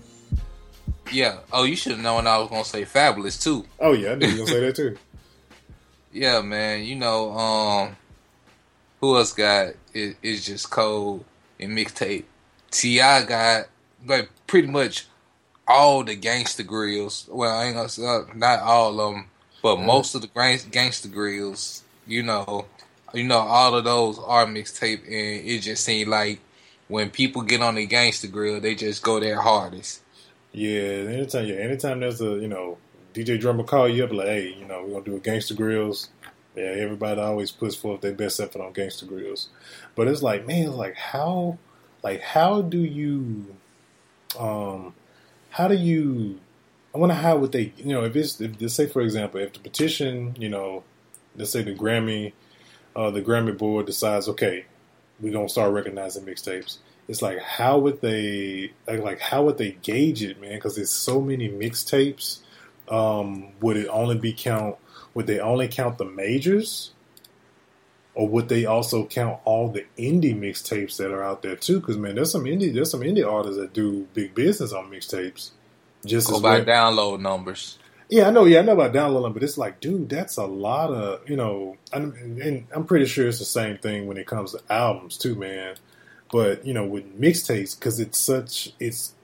Yeah. 1.13 1.39
Oh, 1.53 1.65
you 1.65 1.77
should 1.77 1.93
have 1.93 2.01
known 2.01 2.27
I 2.27 2.39
was 2.39 2.51
gonna 2.51 2.65
say 2.65 2.85
Fabolous 2.85 3.43
too. 3.43 3.65
Oh 3.81 3.93
yeah, 3.93 4.13
I 4.13 4.15
knew 4.17 4.27
you 4.27 4.33
were 4.33 4.47
gonna 4.47 4.51
say 4.51 4.61
that 4.61 4.77
too. 4.77 4.97
Yeah, 6.11 6.41
man. 6.41 6.85
You 6.85 6.97
know, 6.97 7.33
um, 7.33 7.97
who 9.01 9.17
else 9.19 9.35
got 9.35 9.75
is, 9.93 10.15
is 10.23 10.47
just 10.47 10.71
cold 10.71 11.23
and 11.61 11.77
mixtape. 11.77 12.25
T.I. 12.71 13.25
got 13.25 13.67
like 14.07 14.31
pretty 14.47 14.69
much 14.69 15.07
all 15.67 16.03
the 16.03 16.17
Gangsta 16.17 16.65
Grillz. 16.65 17.29
Well, 17.29 17.55
I 17.55 17.67
ain't 17.67 17.77
gonna 17.77 17.89
say 17.91 18.07
uh, 18.07 18.23
not 18.35 18.61
all 18.61 18.99
of 18.99 19.15
them, 19.15 19.27
but 19.63 19.81
most 19.81 20.15
of 20.15 20.23
the 20.23 20.29
Gangsta 20.29 21.09
Grillz. 21.09 21.83
You 22.07 22.23
know, 22.23 22.65
you 23.13 23.25
know, 23.25 23.41
all 23.41 23.75
of 23.75 23.85
those 23.85 24.19
are 24.19 24.47
mixtape, 24.47 25.05
and 25.05 25.47
it 25.47 25.61
just 25.61 25.85
seemed 25.85 26.09
like 26.09 26.41
when 26.89 27.11
people 27.11 27.43
get 27.43 27.63
on 27.63 27.75
the 27.75 27.87
Gangsta 27.87 28.31
Grill, 28.31 28.61
they 28.61 28.75
just 28.75 29.03
go 29.03 29.21
their 29.21 29.41
hardest. 29.41 30.01
Yeah, 30.53 30.81
anytime, 30.81 31.47
yeah, 31.47 31.57
anytime 31.57 32.01
there's 32.01 32.21
a 32.21 32.37
you 32.39 32.49
know 32.49 32.79
DJ 33.15 33.39
Drama 33.41 33.65
call 33.65 33.89
you 33.89 34.05
up 34.05 34.13
like, 34.13 34.27
hey, 34.27 34.55
you 34.59 34.65
know, 34.65 34.83
we're 34.83 34.93
gonna 34.93 35.05
do 35.05 35.17
a 35.17 35.21
Gangsta 35.21 35.57
Grillz. 35.57 36.09
Yeah, 36.57 36.65
everybody 36.65 37.21
always 37.21 37.51
puts 37.51 37.77
forth 37.77 38.01
their 38.01 38.15
best 38.15 38.41
effort 38.41 38.63
on 38.63 38.73
Gangsta 38.73 39.05
Grillz, 39.07 39.49
but 39.95 40.09
it's 40.09 40.23
like, 40.23 40.47
man, 40.47 40.69
it's 40.69 40.77
like 40.77 40.97
how, 40.97 41.59
like 42.03 42.21
how 42.21 42.63
do 42.63 42.79
you, 42.79 43.57
um, 44.39 44.95
how 45.51 45.69
do 45.69 45.75
you? 45.75 46.41
I 46.95 46.99
wonder 46.99 47.15
how 47.15 47.37
would 47.37 47.53
they, 47.53 47.73
you 47.77 47.93
know, 47.93 48.05
if 48.05 48.17
it's, 48.17 48.41
if, 48.41 48.61
let's 48.61 48.75
say 48.75 48.87
for 48.87 49.03
example, 49.03 49.41
if 49.41 49.53
the 49.53 49.61
petition, 49.61 50.35
you 50.39 50.49
know, 50.49 50.83
let's 51.37 51.51
say 51.51 51.63
the 51.63 51.75
Grammy, 51.75 52.33
uh, 52.97 53.11
the 53.11 53.23
Grammy 53.23 53.57
board 53.57 53.87
decides, 53.87 54.29
okay, 54.29 54.65
we're 55.21 55.33
gonna 55.33 55.49
start 55.49 55.73
recognizing 55.73 56.25
mixtapes 56.25 56.79
it's 57.09 57.23
like 57.23 57.39
how 57.41 57.79
would 57.79 58.01
they 58.01 58.73
like, 58.87 59.01
like 59.01 59.21
how 59.21 59.45
would 59.45 59.59
they 59.59 59.73
gauge 59.83 60.23
it 60.23 60.41
man 60.41 60.55
because 60.55 60.77
there's 60.77 60.91
so 60.91 61.21
many 61.21 61.49
mixtapes 61.49 62.41
um 62.89 63.49
would 63.61 63.77
it 63.77 63.89
only 63.89 64.17
be 64.19 64.33
count 64.33 64.77
would 65.15 65.27
they 65.27 65.41
only 65.41 65.69
count 65.69 65.99
the 65.99 66.05
majors 66.05 66.93
or 68.15 68.29
would 68.29 68.49
they 68.49 68.65
also 68.67 69.07
count 69.07 69.39
all 69.45 69.69
the 69.71 69.85
indie 69.97 70.39
mixtapes 70.39 70.97
that 70.97 71.11
are 71.11 71.23
out 71.23 71.43
there 71.43 71.57
too 71.57 71.81
because 71.81 71.97
man 71.97 72.15
there's 72.15 72.31
some 72.33 72.45
indie 72.45 72.73
there's 72.73 72.91
some 72.91 73.01
indie 73.01 73.27
artists 73.27 73.59
that 73.59 73.73
do 73.73 74.07
big 74.15 74.35
business 74.35 74.73
on 74.73 74.91
mixtapes 74.91 75.51
just 76.07 76.29
Go 76.29 76.37
as 76.37 76.43
by 76.43 76.61
well. 76.61 76.65
download 76.65 77.21
numbers. 77.21 77.79
Yeah, 78.09 78.29
I 78.29 78.31
know. 78.31 78.45
Yeah, 78.45 78.61
I 78.61 78.63
know 78.63 78.73
about 78.73 78.93
downloading, 78.93 79.33
but 79.35 79.43
it's 79.43 79.59
like, 79.59 79.81
dude, 79.81 80.09
that's 80.09 80.37
a 80.39 80.47
lot 80.47 80.91
of 80.91 81.29
you 81.29 81.37
know. 81.37 81.77
And, 81.93 82.15
and 82.41 82.67
I'm 82.73 82.85
pretty 82.87 83.07
sure 83.07 83.29
it's 83.29 83.41
the 83.41 83.45
same 83.45 83.79
thing 83.79 84.07
when 84.07 84.17
it 84.17 84.27
comes 84.27 84.53
to 84.53 84.61
albums 84.71 85.19
too, 85.19 85.35
man. 85.35 85.75
But 86.31 86.67
you 86.67 86.75
know, 86.75 86.85
with 86.85 87.21
mixtapes, 87.21 87.79
because 87.79 88.01
it's 88.01 88.19
such 88.19 88.73
it's 88.79 89.15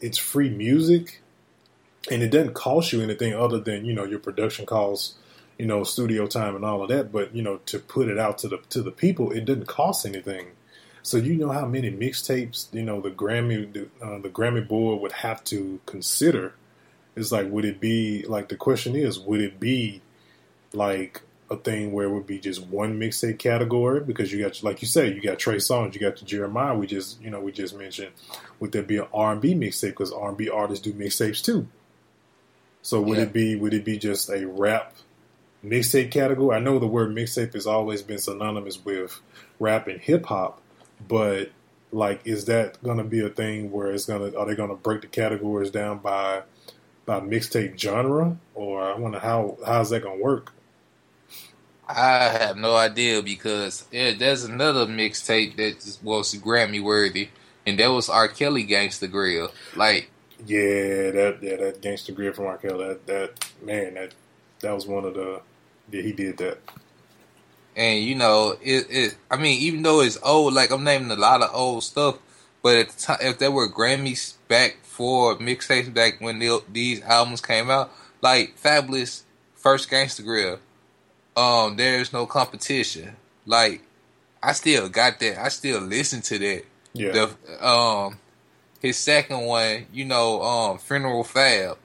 it's 0.00 0.18
free 0.18 0.50
music, 0.50 1.22
and 2.10 2.22
it 2.22 2.30
doesn't 2.30 2.54
cost 2.54 2.92
you 2.92 3.00
anything 3.02 3.34
other 3.34 3.58
than 3.58 3.84
you 3.84 3.92
know 3.92 4.04
your 4.04 4.18
production 4.18 4.66
costs, 4.66 5.14
you 5.58 5.66
know, 5.66 5.82
studio 5.84 6.26
time 6.26 6.54
and 6.54 6.64
all 6.64 6.82
of 6.82 6.88
that. 6.90 7.12
But 7.12 7.34
you 7.34 7.42
know, 7.42 7.58
to 7.66 7.78
put 7.78 8.08
it 8.08 8.18
out 8.18 8.38
to 8.38 8.48
the 8.48 8.58
to 8.70 8.82
the 8.82 8.92
people, 8.92 9.32
it 9.32 9.44
didn't 9.44 9.66
cost 9.66 10.06
anything. 10.06 10.48
So 11.02 11.18
you 11.18 11.34
know 11.34 11.50
how 11.50 11.66
many 11.66 11.90
mixtapes 11.90 12.72
you 12.72 12.82
know 12.82 13.00
the 13.00 13.10
Grammy 13.10 13.88
uh, 14.00 14.18
the 14.20 14.30
Grammy 14.30 14.66
board 14.66 15.00
would 15.02 15.12
have 15.12 15.42
to 15.44 15.80
consider. 15.86 16.54
It's 17.16 17.30
like, 17.30 17.48
would 17.48 17.64
it 17.64 17.80
be 17.80 18.24
like 18.26 18.48
the 18.48 18.56
question 18.56 18.96
is, 18.96 19.20
would 19.20 19.40
it 19.40 19.60
be 19.60 20.02
like 20.72 21.22
a 21.50 21.56
thing 21.56 21.92
where 21.92 22.06
it 22.06 22.10
would 22.12 22.26
be 22.26 22.38
just 22.38 22.62
one 22.66 22.98
mixtape 22.98 23.38
category 23.38 24.00
because 24.00 24.32
you 24.32 24.42
got 24.42 24.62
like 24.62 24.80
you 24.80 24.88
say 24.88 25.12
you 25.12 25.20
got 25.20 25.38
Trey 25.38 25.56
Songz, 25.56 25.94
you 25.94 26.00
got 26.00 26.16
the 26.16 26.24
Jeremih. 26.24 26.78
We 26.78 26.86
just 26.86 27.20
you 27.20 27.30
know 27.30 27.40
we 27.40 27.52
just 27.52 27.76
mentioned. 27.76 28.12
Would 28.60 28.72
there 28.72 28.82
be 28.82 28.96
an 28.98 29.06
R 29.12 29.32
and 29.32 29.40
B 29.40 29.54
mixtape 29.54 29.90
because 29.90 30.12
R 30.12 30.28
and 30.30 30.38
B 30.38 30.48
artists 30.48 30.82
do 30.82 30.92
mixtapes 30.94 31.44
too? 31.44 31.68
So 32.82 33.00
would 33.00 33.18
Yeah. 33.18 33.24
it 33.24 33.32
be 33.32 33.56
would 33.56 33.74
it 33.74 33.84
be 33.84 33.98
just 33.98 34.30
a 34.30 34.46
rap 34.46 34.94
mixtape 35.64 36.10
category? 36.10 36.56
I 36.56 36.60
know 36.60 36.78
the 36.78 36.86
word 36.86 37.10
mixtape 37.14 37.52
has 37.54 37.66
always 37.66 38.02
been 38.02 38.18
synonymous 38.18 38.82
with 38.84 39.20
rap 39.60 39.86
and 39.86 40.00
hip 40.00 40.26
hop, 40.26 40.60
but 41.06 41.50
like 41.92 42.22
is 42.26 42.46
that 42.46 42.82
going 42.82 42.98
to 42.98 43.04
be 43.04 43.20
a 43.24 43.28
thing 43.28 43.70
where 43.70 43.92
it's 43.92 44.06
going 44.06 44.32
to 44.32 44.38
are 44.38 44.46
they 44.46 44.54
going 44.56 44.70
to 44.70 44.74
break 44.76 45.02
the 45.02 45.06
categories 45.08 45.70
down 45.70 45.98
by 45.98 46.42
by 47.06 47.20
mixtape 47.20 47.78
genre 47.78 48.38
or 48.54 48.82
I 48.82 48.98
wonder 48.98 49.18
how 49.18 49.58
how's 49.66 49.90
that 49.90 50.02
going 50.02 50.16
to 50.18 50.24
work? 50.24 50.52
I 51.88 52.28
have 52.28 52.56
no 52.56 52.76
idea 52.76 53.22
because 53.22 53.86
yeah, 53.92 54.12
there's 54.14 54.44
another 54.44 54.86
mixtape 54.86 55.56
that 55.56 55.98
was 56.02 56.34
Grammy 56.34 56.82
worthy, 56.82 57.30
and 57.66 57.78
that 57.78 57.88
was 57.88 58.08
R. 58.08 58.28
Kelly 58.28 58.66
Gangsta 58.66 59.10
Grill. 59.10 59.50
Like, 59.76 60.10
Yeah, 60.46 61.10
that 61.10 61.38
yeah, 61.42 61.56
that 61.56 61.82
Gangsta 61.82 62.14
Grill 62.14 62.32
from 62.32 62.46
R. 62.46 62.58
Kelly, 62.58 62.88
that 62.88 63.06
that 63.06 63.50
man, 63.62 63.94
that 63.94 64.14
that 64.60 64.72
was 64.74 64.86
one 64.86 65.04
of 65.04 65.14
the 65.14 65.42
yeah, 65.90 66.02
he 66.02 66.12
did 66.12 66.38
that. 66.38 66.58
and 67.76 68.04
you 68.04 68.14
know, 68.14 68.56
it, 68.62 68.86
it. 68.90 69.16
I 69.30 69.36
mean, 69.36 69.60
even 69.60 69.82
though 69.82 70.00
it's 70.00 70.18
old, 70.22 70.54
like 70.54 70.70
I'm 70.70 70.84
naming 70.84 71.10
a 71.10 71.16
lot 71.16 71.42
of 71.42 71.50
old 71.54 71.82
stuff, 71.84 72.18
but 72.62 72.76
at 72.76 72.88
the 72.90 73.00
time, 73.00 73.18
if 73.20 73.38
there 73.38 73.50
were 73.50 73.68
Grammys 73.68 74.34
back 74.48 74.78
for 74.82 75.36
mixtapes 75.36 75.92
back 75.92 76.20
when 76.20 76.38
the, 76.38 76.62
these 76.70 77.02
albums 77.02 77.40
came 77.40 77.70
out, 77.70 77.92
like 78.20 78.56
Fabolous 78.60 79.22
First 79.54 79.90
Gangsta 79.90 80.24
Grill, 80.24 80.58
um, 81.36 81.76
there's 81.76 82.12
no 82.12 82.26
competition. 82.26 83.16
Like, 83.46 83.82
I 84.42 84.52
still 84.52 84.88
got 84.88 85.18
that. 85.20 85.38
I 85.42 85.48
still 85.48 85.80
listen 85.80 86.20
to 86.22 86.38
that. 86.38 86.64
Yeah, 86.92 87.12
The 87.46 87.66
um 87.66 88.18
his 88.80 88.96
second 88.96 89.40
one, 89.40 89.86
you 89.92 90.04
know, 90.04 90.42
um 90.42 90.78
Funeral 90.78 91.24
Fab. 91.24 91.78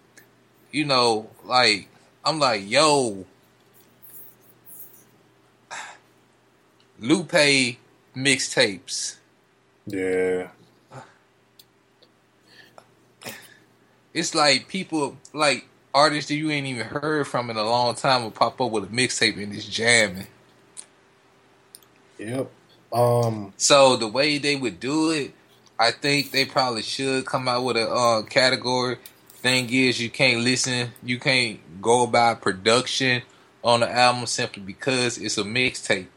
You 0.72 0.86
know, 0.86 1.30
like 1.46 1.88
I'm 2.24 2.38
like, 2.40 2.70
yo 2.70 3.26
Lupe 7.00 7.78
mixtapes. 8.16 9.16
yeah, 9.88 10.50
It's 14.14 14.36
like 14.36 14.68
people 14.68 15.18
like 15.34 15.66
artists 15.94 16.30
that 16.30 16.36
you 16.36 16.52
ain't 16.52 16.68
even 16.68 16.88
heard 16.88 17.28
from 17.28 17.50
in 17.50 17.58
a 17.58 17.64
long 17.64 17.96
time 17.96 18.24
will 18.24 18.32
pop 18.32 18.60
up 18.62 18.72
with 18.72 18.86
a 18.86 18.88
mixtape 18.88 19.42
and 19.42 19.54
it's 19.54 19.66
jamming. 19.66 20.28
yep. 22.20 22.52
Um, 22.92 23.54
So 23.58 23.98
the 23.98 24.08
way 24.08 24.38
they 24.38 24.56
would 24.56 24.80
do 24.80 25.12
it, 25.12 25.34
I 25.80 25.92
think 25.92 26.32
they 26.32 26.46
probably 26.46 26.82
should 26.82 27.26
come 27.26 27.48
out 27.48 27.64
with 27.64 27.78
a 27.78 27.90
uh, 27.90 28.24
category. 28.24 28.98
Thing 29.30 29.74
is, 29.74 30.02
you 30.02 30.10
can't 30.10 30.42
listen, 30.44 30.92
you 31.04 31.20
can't 31.20 31.82
go 31.82 32.08
by 32.08 32.36
production 32.36 33.24
on 33.64 33.82
the 33.82 33.92
album 33.92 34.26
simply 34.28 34.64
because 34.64 35.18
it's 35.18 35.38
a 35.38 35.44
mixtape. 35.44 36.08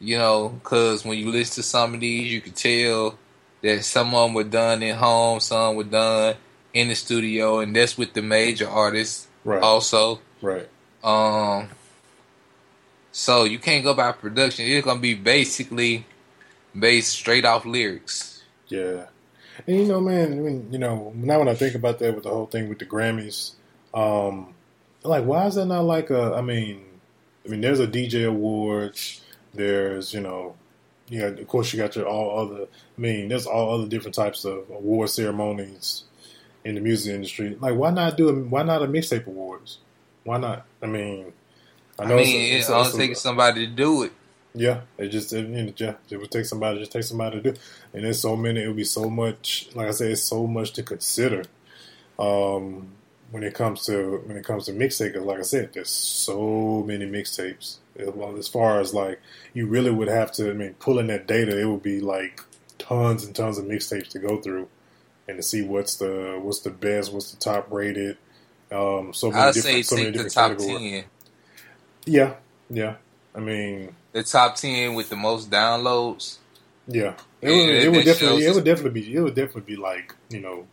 You 0.00 0.18
know, 0.18 0.48
because 0.62 1.04
when 1.04 1.18
you 1.18 1.30
listen 1.30 1.56
to 1.56 1.62
some 1.62 1.94
of 1.94 2.00
these, 2.00 2.32
you 2.32 2.40
can 2.40 2.52
tell 2.52 3.18
that 3.62 3.84
some 3.84 4.14
of 4.14 4.28
them 4.28 4.34
were 4.34 4.44
done 4.44 4.82
at 4.82 4.96
home, 4.96 5.40
some 5.40 5.76
were 5.76 5.84
done 5.84 6.36
in 6.74 6.88
the 6.88 6.94
studio, 6.94 7.60
and 7.60 7.74
that's 7.74 7.96
with 7.96 8.12
the 8.12 8.20
major 8.20 8.68
artists 8.68 9.28
right, 9.44 9.62
also. 9.62 10.20
right, 10.42 10.68
Um, 11.02 11.70
so 13.12 13.44
you 13.44 13.60
can't 13.60 13.84
go 13.84 13.94
by 13.94 14.10
production. 14.12 14.66
It's 14.66 14.84
gonna 14.84 15.00
be 15.00 15.14
basically 15.14 16.04
based 16.78 17.12
straight 17.12 17.44
off 17.44 17.64
lyrics. 17.64 18.42
yeah. 18.68 19.06
And 19.68 19.76
you 19.76 19.84
know, 19.86 20.00
man, 20.00 20.32
I 20.32 20.36
mean, 20.36 20.68
you 20.72 20.78
know, 20.78 21.12
now 21.14 21.38
when 21.38 21.46
I 21.46 21.54
think 21.54 21.76
about 21.76 22.00
that 22.00 22.12
with 22.12 22.24
the 22.24 22.30
whole 22.30 22.46
thing 22.46 22.68
with 22.68 22.80
the 22.80 22.86
Grammys, 22.86 23.52
um, 23.94 24.52
like, 25.04 25.24
why 25.24 25.46
is 25.46 25.54
that 25.54 25.66
not 25.66 25.84
like 25.84 26.10
a? 26.10 26.34
I 26.34 26.40
mean, 26.40 26.84
I 27.46 27.50
mean, 27.50 27.60
there's 27.60 27.78
a 27.78 27.86
DJ 27.86 28.26
awards. 28.26 29.20
There's, 29.52 30.12
you 30.12 30.20
know, 30.20 30.56
you 31.08 31.20
got, 31.20 31.38
of 31.38 31.46
course, 31.46 31.72
you 31.72 31.78
got 31.78 31.94
your 31.94 32.06
all 32.06 32.40
other. 32.40 32.62
I 32.64 33.00
mean, 33.00 33.28
there's 33.28 33.46
all 33.46 33.74
other 33.74 33.86
different 33.86 34.16
types 34.16 34.44
of 34.44 34.68
award 34.70 35.10
ceremonies 35.10 36.02
in 36.64 36.74
the 36.76 36.80
music 36.80 37.14
industry. 37.14 37.56
Like, 37.60 37.74
why 37.76 37.90
not 37.90 38.16
do 38.16 38.28
a? 38.28 38.34
Why 38.34 38.62
not 38.62 38.82
a 38.82 38.86
mixtape 38.86 39.26
awards? 39.26 39.78
Why 40.24 40.38
not? 40.38 40.66
I 40.82 40.86
mean, 40.86 41.32
I, 41.98 42.06
know 42.06 42.16
mean, 42.16 42.52
it's 42.56 42.68
it's, 42.68 42.68
a- 42.70 42.74
only 42.74 42.92
taking 42.92 43.14
somebody 43.16 43.66
to 43.66 43.72
do 43.72 44.02
it. 44.04 44.12
yeah, 44.54 44.80
it 44.98 45.08
just 45.08 45.32
it, 45.32 45.48
you 45.48 45.62
know, 45.64 45.72
yeah, 45.76 45.94
it 46.10 46.16
would 46.18 46.30
take 46.30 46.46
somebody 46.46 46.78
just 46.80 46.92
take 46.92 47.04
somebody 47.04 47.36
to 47.36 47.42
do, 47.42 47.48
It. 47.50 47.58
and 47.92 48.04
there's 48.04 48.20
so 48.20 48.36
many. 48.36 48.62
It 48.62 48.66
would 48.68 48.76
be 48.76 48.84
so 48.84 49.10
much. 49.10 49.68
Like 49.74 49.88
I 49.88 49.90
said, 49.92 50.10
it's 50.12 50.22
so 50.22 50.46
much 50.46 50.72
to 50.74 50.82
consider 50.82 51.44
um, 52.18 52.88
when 53.30 53.42
it 53.42 53.54
comes 53.54 53.84
to 53.86 54.22
when 54.26 54.36
it 54.36 54.44
comes 54.44 54.66
to 54.66 54.72
mixtape. 54.72 55.22
like 55.24 55.38
I 55.38 55.42
said, 55.42 55.72
there's 55.74 55.90
so 55.90 56.82
many 56.86 57.06
mixtapes. 57.06 57.76
Well, 57.96 58.36
as 58.36 58.48
far 58.48 58.80
as 58.80 58.92
like 58.94 59.20
you 59.52 59.66
really 59.66 59.90
would 59.90 60.08
have 60.08 60.32
to. 60.32 60.50
I 60.50 60.52
mean, 60.54 60.74
pulling 60.80 61.08
that 61.08 61.26
data, 61.26 61.58
it 61.60 61.66
would 61.66 61.82
be 61.82 62.00
like 62.00 62.40
tons 62.78 63.24
and 63.24 63.34
tons 63.34 63.58
of 63.58 63.66
mixtapes 63.66 64.08
to 64.08 64.18
go 64.18 64.40
through, 64.40 64.68
and 65.28 65.36
to 65.36 65.42
see 65.42 65.62
what's 65.62 65.96
the 65.96 66.38
what's 66.42 66.60
the 66.60 66.70
best, 66.70 67.12
what's 67.12 67.30
the 67.32 67.38
top 67.38 67.70
rated. 67.70 68.16
Um, 68.72 69.12
so 69.12 69.30
many 69.30 69.42
I'd 69.42 69.54
different, 69.54 69.76
say 69.76 69.82
so 69.82 69.96
many 69.96 70.10
different 70.10 70.32
top 70.32 70.50
categories. 70.52 70.90
ten. 70.90 71.04
Yeah, 72.06 72.34
yeah. 72.70 72.96
I 73.34 73.40
mean, 73.40 73.94
The 74.12 74.22
top 74.22 74.56
ten 74.56 74.94
with 74.94 75.10
the 75.10 75.16
most 75.16 75.50
downloads. 75.50 76.38
Yeah, 76.86 77.14
it 77.40 77.50
would, 77.50 77.68
it 77.70 77.90
would 77.90 78.04
definitely, 78.04 78.44
it 78.44 78.54
would 78.54 78.64
definitely 78.64 79.00
be, 79.00 79.14
it 79.14 79.20
would 79.20 79.34
definitely 79.34 79.74
be 79.74 79.76
like 79.76 80.14
you 80.30 80.40
know, 80.40 80.66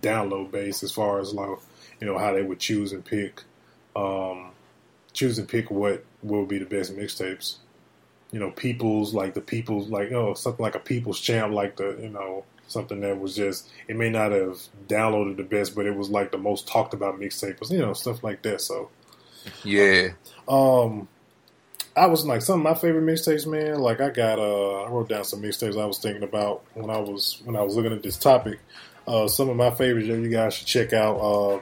download 0.00 0.50
based 0.50 0.82
as 0.82 0.92
far 0.92 1.20
as 1.20 1.32
like 1.32 1.58
you 2.00 2.06
know 2.06 2.18
how 2.18 2.32
they 2.32 2.42
would 2.42 2.58
choose 2.58 2.92
and 2.92 3.04
pick, 3.04 3.42
um, 3.94 4.50
choose 5.12 5.38
and 5.38 5.48
pick 5.48 5.70
what 5.70 6.04
will 6.22 6.46
be 6.46 6.58
the 6.58 6.64
best 6.64 6.96
mixtapes. 6.96 7.56
You 8.32 8.40
know, 8.40 8.50
people's 8.50 9.14
like 9.14 9.34
the 9.34 9.40
people's 9.40 9.88
like 9.88 10.10
oh 10.10 10.34
something 10.34 10.62
like 10.62 10.74
a 10.74 10.80
people's 10.80 11.20
champ 11.20 11.52
like 11.52 11.76
the 11.76 11.96
you 12.00 12.10
know 12.10 12.44
something 12.68 13.00
that 13.00 13.18
was 13.18 13.36
just 13.36 13.70
it 13.88 13.96
may 13.96 14.10
not 14.10 14.32
have 14.32 14.58
downloaded 14.88 15.36
the 15.36 15.42
best 15.42 15.74
but 15.74 15.86
it 15.86 15.94
was 15.94 16.10
like 16.10 16.32
the 16.32 16.38
most 16.38 16.66
talked 16.66 16.94
about 16.94 17.18
mixtape 17.18 17.70
you 17.70 17.78
know 17.78 17.92
stuff 17.92 18.22
like 18.24 18.42
that 18.42 18.60
so 18.60 18.90
Yeah, 19.64 20.10
um, 20.48 21.08
I 21.96 22.06
was 22.06 22.24
like 22.26 22.42
some 22.42 22.60
of 22.60 22.64
my 22.64 22.74
favorite 22.74 23.04
mixtapes, 23.04 23.46
man. 23.46 23.80
Like 23.80 24.00
I 24.00 24.10
got, 24.10 24.38
uh, 24.38 24.82
I 24.82 24.90
wrote 24.90 25.08
down 25.08 25.24
some 25.24 25.42
mixtapes 25.42 25.80
I 25.80 25.86
was 25.86 25.98
thinking 25.98 26.22
about 26.22 26.62
when 26.74 26.90
I 26.90 26.98
was 26.98 27.40
when 27.44 27.56
I 27.56 27.62
was 27.62 27.76
looking 27.76 27.92
at 27.92 28.02
this 28.02 28.16
topic. 28.16 28.60
Uh, 29.06 29.28
some 29.28 29.48
of 29.48 29.56
my 29.56 29.70
favorites 29.70 30.08
that 30.08 30.18
you 30.18 30.28
guys 30.28 30.54
should 30.54 30.66
check 30.66 30.92
out. 30.92 31.16
Uh, 31.16 31.60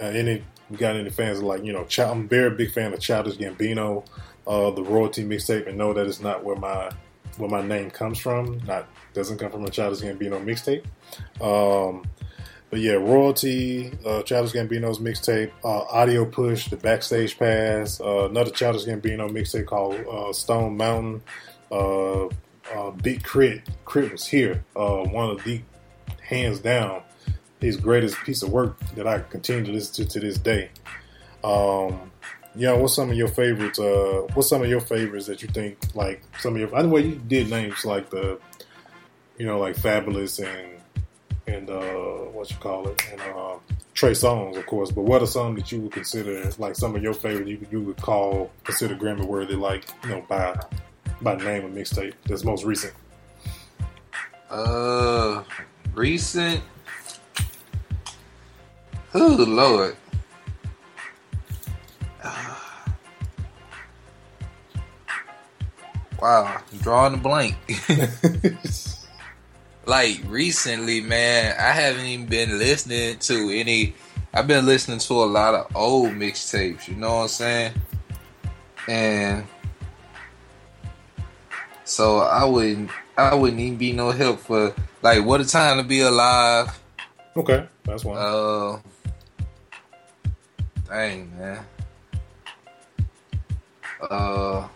any 0.00 0.44
you 0.70 0.76
got 0.76 0.96
any 0.96 1.10
fans 1.10 1.42
like 1.42 1.64
you 1.64 1.72
know? 1.72 1.86
I'm 1.98 2.20
a 2.22 2.26
very 2.26 2.50
big 2.50 2.72
fan 2.72 2.92
of 2.92 3.00
Childish 3.00 3.36
Gambino, 3.36 4.06
uh, 4.46 4.70
the 4.70 4.82
royalty 4.82 5.24
mixtape, 5.24 5.68
and 5.68 5.76
know 5.76 5.92
that 5.92 6.06
it's 6.06 6.20
not 6.20 6.44
where 6.44 6.56
my 6.56 6.90
where 7.38 7.50
my 7.50 7.62
name 7.62 7.90
comes 7.90 8.18
from. 8.18 8.60
Not 8.66 8.88
doesn't 9.12 9.38
come 9.38 9.50
from 9.50 9.64
a 9.64 9.70
Childish 9.70 10.00
Gambino 10.00 10.42
mixtape. 10.44 10.84
Um, 11.40 12.04
but 12.70 12.80
yeah, 12.80 12.94
royalty, 12.94 13.92
uh, 14.04 14.22
Childish 14.22 14.52
Gambino's 14.52 14.98
mixtape, 14.98 15.52
uh, 15.64 15.82
audio 15.82 16.24
push, 16.24 16.68
the 16.68 16.76
backstage 16.76 17.38
pass, 17.38 18.00
uh, 18.00 18.28
another 18.28 18.50
Childish 18.50 18.84
Gambino 18.84 19.30
mixtape 19.30 19.66
called 19.66 19.94
uh, 20.06 20.32
Stone 20.32 20.76
Mountain, 20.76 21.22
uh, 21.70 22.26
uh, 22.26 22.90
Big 23.02 23.22
Crit. 23.22 23.64
K.R.I.T. 23.86 24.12
was 24.12 24.26
here, 24.26 24.64
uh, 24.74 25.04
one 25.04 25.30
of 25.30 25.44
the 25.44 25.60
hands 26.20 26.58
down 26.58 27.02
his 27.64 27.76
greatest 27.76 28.16
piece 28.24 28.42
of 28.42 28.50
work 28.50 28.78
that 28.94 29.06
I 29.06 29.20
continue 29.20 29.64
to 29.64 29.72
listen 29.72 30.04
to 30.04 30.10
to 30.12 30.20
this 30.20 30.38
day. 30.38 30.70
Um, 31.42 32.12
yeah, 32.56 32.72
what's 32.72 32.94
some 32.94 33.10
of 33.10 33.16
your 33.16 33.28
favorites? 33.28 33.78
Uh, 33.78 34.26
what's 34.34 34.48
some 34.48 34.62
of 34.62 34.68
your 34.68 34.80
favorites 34.80 35.26
that 35.26 35.42
you 35.42 35.48
think 35.48 35.78
like 35.94 36.22
some 36.40 36.54
of 36.54 36.60
your? 36.60 36.74
I 36.74 36.82
know 36.82 36.96
you 36.96 37.16
did 37.16 37.50
names 37.50 37.84
like 37.84 38.10
the, 38.10 38.38
you 39.38 39.46
know, 39.46 39.58
like 39.58 39.76
Fabolous 39.76 40.44
and 40.44 40.80
and 41.46 41.68
uh, 41.68 42.30
what 42.32 42.50
you 42.50 42.56
call 42.56 42.88
it, 42.88 43.02
and 43.10 43.20
uh, 43.20 43.56
Trey 43.92 44.12
Songz, 44.12 44.56
of 44.56 44.66
course. 44.66 44.90
But 44.90 45.02
what 45.02 45.22
are 45.22 45.26
some 45.26 45.54
that 45.56 45.70
you 45.72 45.80
would 45.80 45.92
consider 45.92 46.50
like 46.58 46.76
some 46.76 46.94
of 46.94 47.02
your 47.02 47.14
favorite 47.14 47.48
you 47.48 47.66
you 47.70 47.80
would 47.80 47.96
call 47.96 48.50
consider 48.64 48.94
Grammy 48.94 49.26
worthy, 49.26 49.54
like 49.56 49.84
you 50.04 50.10
know 50.10 50.24
by 50.28 50.58
by 51.20 51.36
name 51.36 51.64
of 51.64 51.72
mixtape 51.72 52.14
that's 52.26 52.44
most 52.44 52.64
recent? 52.64 52.94
uh, 54.50 55.42
recent. 55.94 56.62
Oh 59.14 59.44
Lord. 59.48 59.96
Wow, 66.24 66.58
drawing 66.80 67.12
a 67.12 67.16
blank. 67.18 67.54
like 69.84 70.22
recently, 70.24 71.02
man, 71.02 71.54
I 71.58 71.72
haven't 71.72 72.06
even 72.06 72.24
been 72.24 72.58
listening 72.58 73.18
to 73.18 73.50
any. 73.50 73.94
I've 74.32 74.46
been 74.46 74.64
listening 74.64 75.00
to 75.00 75.12
a 75.12 75.26
lot 75.26 75.54
of 75.54 75.76
old 75.76 76.12
mixtapes. 76.12 76.88
You 76.88 76.94
know 76.96 77.16
what 77.16 77.22
I'm 77.24 77.28
saying? 77.28 77.72
And 78.88 79.46
so 81.84 82.20
I 82.20 82.46
wouldn't. 82.46 82.90
I 83.18 83.34
wouldn't 83.34 83.60
even 83.60 83.76
be 83.76 83.92
no 83.92 84.10
help 84.10 84.40
for 84.40 84.74
like 85.02 85.22
what 85.26 85.42
a 85.42 85.44
time 85.44 85.76
to 85.76 85.82
be 85.82 86.00
alive. 86.00 86.80
okay, 87.36 87.68
that's 87.84 88.02
one. 88.02 88.16
Uh, 88.16 88.80
dang 90.88 91.38
man. 91.38 91.66
Uh, 94.00 94.68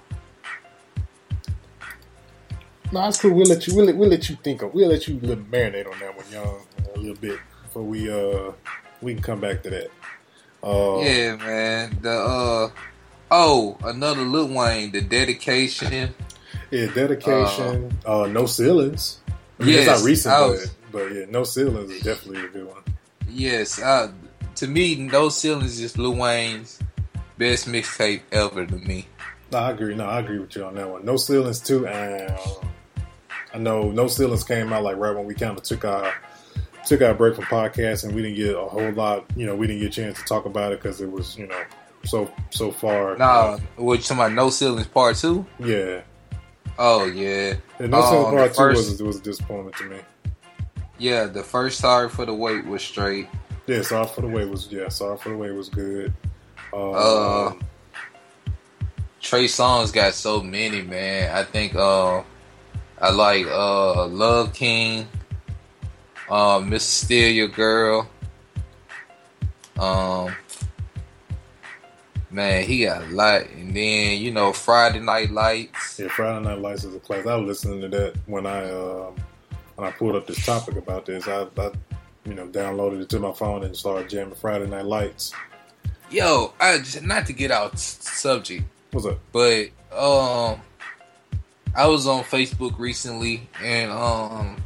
no, 2.92 3.01
that's 3.03 3.20
cool. 3.20 3.33
We'll 3.33 3.46
let 3.46 3.66
you. 3.66 3.74
We'll 3.74 3.87
let, 3.87 3.96
we'll 3.96 4.09
let 4.09 4.29
you 4.29 4.37
think 4.37 4.62
of. 4.62 4.72
We'll 4.74 4.88
let 4.88 5.07
you 5.09 5.18
little 5.20 5.44
marinate 5.44 5.90
on 5.90 5.98
that 6.01 6.16
one, 6.16 6.27
young, 6.33 6.61
a 6.94 6.98
little 6.98 7.16
bit 7.16 7.38
before 7.62 7.83
we 7.83 8.11
uh 8.11 8.53
we 9.03 9.14
can 9.14 9.22
come 9.22 9.40
back 9.40 9.62
to 9.64 9.70
that. 9.70 9.90
Uh, 10.62 11.01
yeah, 11.01 11.37
man. 11.37 11.98
The 12.03 12.11
uh, 12.12 12.70
oh, 13.31 13.77
another 13.85 14.22
Lil 14.22 14.48
Wayne, 14.48 14.90
the 14.92 15.01
dedication. 15.03 16.14
yeah, 16.70 16.87
dedication. 16.92 17.96
Uh, 18.05 18.27
no 18.27 18.46
ceilings. 18.46 19.20
I 19.61 19.64
mean, 19.64 19.74
Yes, 19.74 19.88
it's 19.88 20.01
not 20.01 20.07
recent, 20.07 20.35
was- 20.51 20.70
but, 20.92 20.92
but 20.92 21.14
yeah, 21.14 21.24
no 21.31 21.44
ceilings 21.44 21.90
is 21.90 22.03
definitely 22.03 22.44
a 22.44 22.48
good 22.48 22.66
one. 22.66 22.83
Yes, 23.29 23.81
uh, 23.81 24.11
to 24.57 24.66
me, 24.66 24.96
No 24.96 25.29
Ceilings 25.29 25.79
is 25.81 25.96
Lil 25.98 26.14
Wayne's 26.16 26.81
best 27.37 27.68
mixtape 27.68 28.22
ever 28.33 28.64
to 28.66 28.74
me. 28.77 29.07
No, 29.53 29.59
I 29.59 29.70
agree. 29.70 29.94
No, 29.94 30.07
I 30.07 30.20
agree 30.20 30.38
with 30.38 30.57
you 30.57 30.64
on 30.64 30.74
that 30.74 30.88
one. 30.88 31.05
No 31.05 31.16
ceilings 31.16 31.61
too, 31.61 31.87
and 31.87 32.37
I 33.54 33.58
know 33.58 33.90
no 33.90 34.06
ceilings 34.08 34.44
came 34.44 34.72
out 34.72 34.82
like 34.82 34.96
right 34.96 35.14
when 35.14 35.24
we 35.26 35.34
kind 35.34 35.56
of 35.56 35.62
took 35.64 35.84
our 35.84 36.12
took 36.87 37.02
our 37.02 37.14
break 37.14 37.34
from 37.34 37.44
podcast, 37.44 38.04
and 38.04 38.14
we 38.14 38.22
didn't 38.22 38.37
get 38.37 38.54
a 38.56 38.61
whole 38.64 38.92
lot. 38.92 39.24
You 39.37 39.46
know, 39.46 39.54
we 39.56 39.66
didn't 39.66 39.80
get 39.82 39.88
a 39.88 40.02
chance 40.02 40.18
to 40.18 40.24
talk 40.24 40.44
about 40.46 40.72
it 40.72 40.80
because 40.82 41.00
it 41.00 41.11
was 41.11 41.37
you 41.37 41.46
know 41.46 41.62
so 42.04 42.30
so 42.50 42.70
far. 42.70 43.16
Nah, 43.16 43.58
what 43.76 43.94
you 43.98 44.02
talking 44.02 44.16
about? 44.18 44.32
No 44.32 44.50
Ceilings 44.50 44.87
Part 44.87 45.16
Two? 45.16 45.44
yeah. 45.58 46.02
Oh 46.80 47.06
yeah, 47.06 47.54
And 47.80 47.90
no 47.90 47.98
Um, 47.98 48.04
ceilings 48.04 48.34
part 48.37 48.50
two 48.50 48.56
first- 48.56 48.90
was 48.90 49.02
was 49.02 49.16
a 49.16 49.20
disappointment 49.22 49.76
to 49.78 49.84
me. 49.87 49.96
yeah. 50.98 51.24
The 51.26 51.42
first 51.42 51.80
Sorry 51.80 52.08
for 52.08 52.24
the 52.24 52.34
Wait 52.34 52.64
was 52.66 52.82
straight. 52.82 53.26
Yeah, 53.66 53.82
sorry 53.82 54.06
for 54.06 54.20
the 54.22 54.28
wait 54.28 54.48
was 54.48 54.68
yeah, 54.70 54.88
sorry 54.88 55.18
for 55.18 55.28
the 55.30 55.37
wait 55.37 55.50
was 55.50 55.68
good. 55.68 56.12
Um, 56.72 56.92
Uh, 56.94 57.52
Trey 59.20 59.44
Songz 59.46 59.92
got 59.92 60.14
so 60.14 60.40
many, 60.42 60.80
man. 60.82 61.34
I 61.34 61.42
think 61.44 61.74
uh, 61.74 62.22
I 63.00 63.11
like 63.11 63.46
uh, 63.46 64.06
Love 64.06 64.52
King, 64.52 65.06
uh, 66.28 66.61
Miss 66.64 66.84
Steal 66.84 67.30
Your 67.30 67.48
Girl. 67.48 68.08
Um, 69.78 70.34
man, 72.30 72.64
he 72.64 72.84
got 72.84 73.02
a 73.04 73.06
lot, 73.06 73.46
and 73.50 73.74
then 73.74 74.18
you 74.18 74.32
know 74.32 74.52
Friday 74.52 75.00
Night 75.00 75.30
Lights. 75.30 75.98
Yeah, 75.98 76.08
Friday 76.08 76.44
Night 76.44 76.58
Lights 76.58 76.84
is 76.84 76.94
a 76.94 77.00
class. 77.00 77.26
I 77.26 77.37
was 77.37 77.46
listening 77.46 77.80
to 77.82 77.88
that 77.96 78.16
when 78.26 78.46
I 78.46 78.68
um, 78.70 79.14
when 79.76 79.87
I 79.88 79.92
pulled 79.92 80.16
up 80.16 80.26
this 80.26 80.44
topic 80.44 80.76
about 80.76 81.06
this. 81.06 81.28
I, 81.28 81.46
I 81.56 81.70
you 82.24 82.34
know 82.34 82.46
downloaded 82.48 83.00
it 83.02 83.08
to 83.11 83.20
my 83.20 83.32
phone 83.32 83.62
and 83.64 83.76
started 83.76 84.11
jamming 84.11 84.34
Friday 84.34 84.66
Night 84.66 84.84
Lights. 84.87 85.32
Yo, 86.11 86.52
I 86.58 86.78
just 86.78 87.02
not 87.02 87.26
to 87.26 87.32
get 87.32 87.50
out 87.52 87.78
subject, 87.78 88.64
What's 88.90 89.06
up? 89.06 89.18
but 89.30 89.68
um, 89.96 90.61
I 91.74 91.87
was 91.87 92.07
on 92.07 92.24
Facebook 92.24 92.78
recently, 92.78 93.48
and 93.62 93.90
um, 93.90 94.62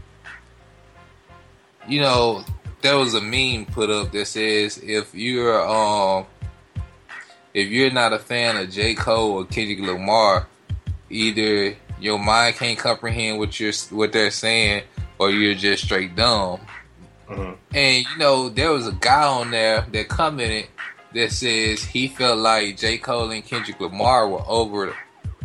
you 1.89 2.01
know, 2.01 2.45
there 2.83 2.97
was 2.97 3.15
a 3.15 3.21
meme 3.21 3.67
put 3.67 3.91
up 3.91 4.13
that 4.13 4.27
says 4.27 4.79
if 4.79 5.15
you're 5.15 5.67
um, 5.69 6.27
if 7.55 7.69
you're 7.69 7.91
not 7.91 8.13
a 8.13 8.19
fan 8.19 8.57
of 8.57 8.71
J 8.71 8.95
Cole 8.95 9.33
or 9.33 9.45
Kendrick 9.45 9.81
Lamar, 9.81 10.47
either 11.11 11.77
your 12.01 12.19
mind 12.19 12.57
can't 12.57 12.79
comprehend 12.79 13.39
what 13.39 13.59
you're 13.61 13.73
what 13.91 14.13
they're 14.13 14.31
saying, 14.31 14.85
or 15.19 15.31
you're 15.31 15.55
just 15.55 15.85
straight 15.85 16.17
dumb. 16.17 16.61
Mhm. 17.29 17.57
And 17.75 18.05
you 18.05 18.19
know, 18.19 18.49
there 18.49 18.71
was 18.71 18.87
a 18.87 18.93
guy 18.93 19.25
on 19.25 19.51
there 19.51 19.87
that 19.93 20.09
commented 20.09 20.69
that 21.15 21.31
says 21.31 21.85
he 21.85 22.09
felt 22.09 22.39
like 22.39 22.79
J. 22.79 22.99
Cole 22.99 23.31
and 23.31 23.45
Kendrick 23.45 23.81
Lamar 23.81 24.29
were 24.29 24.41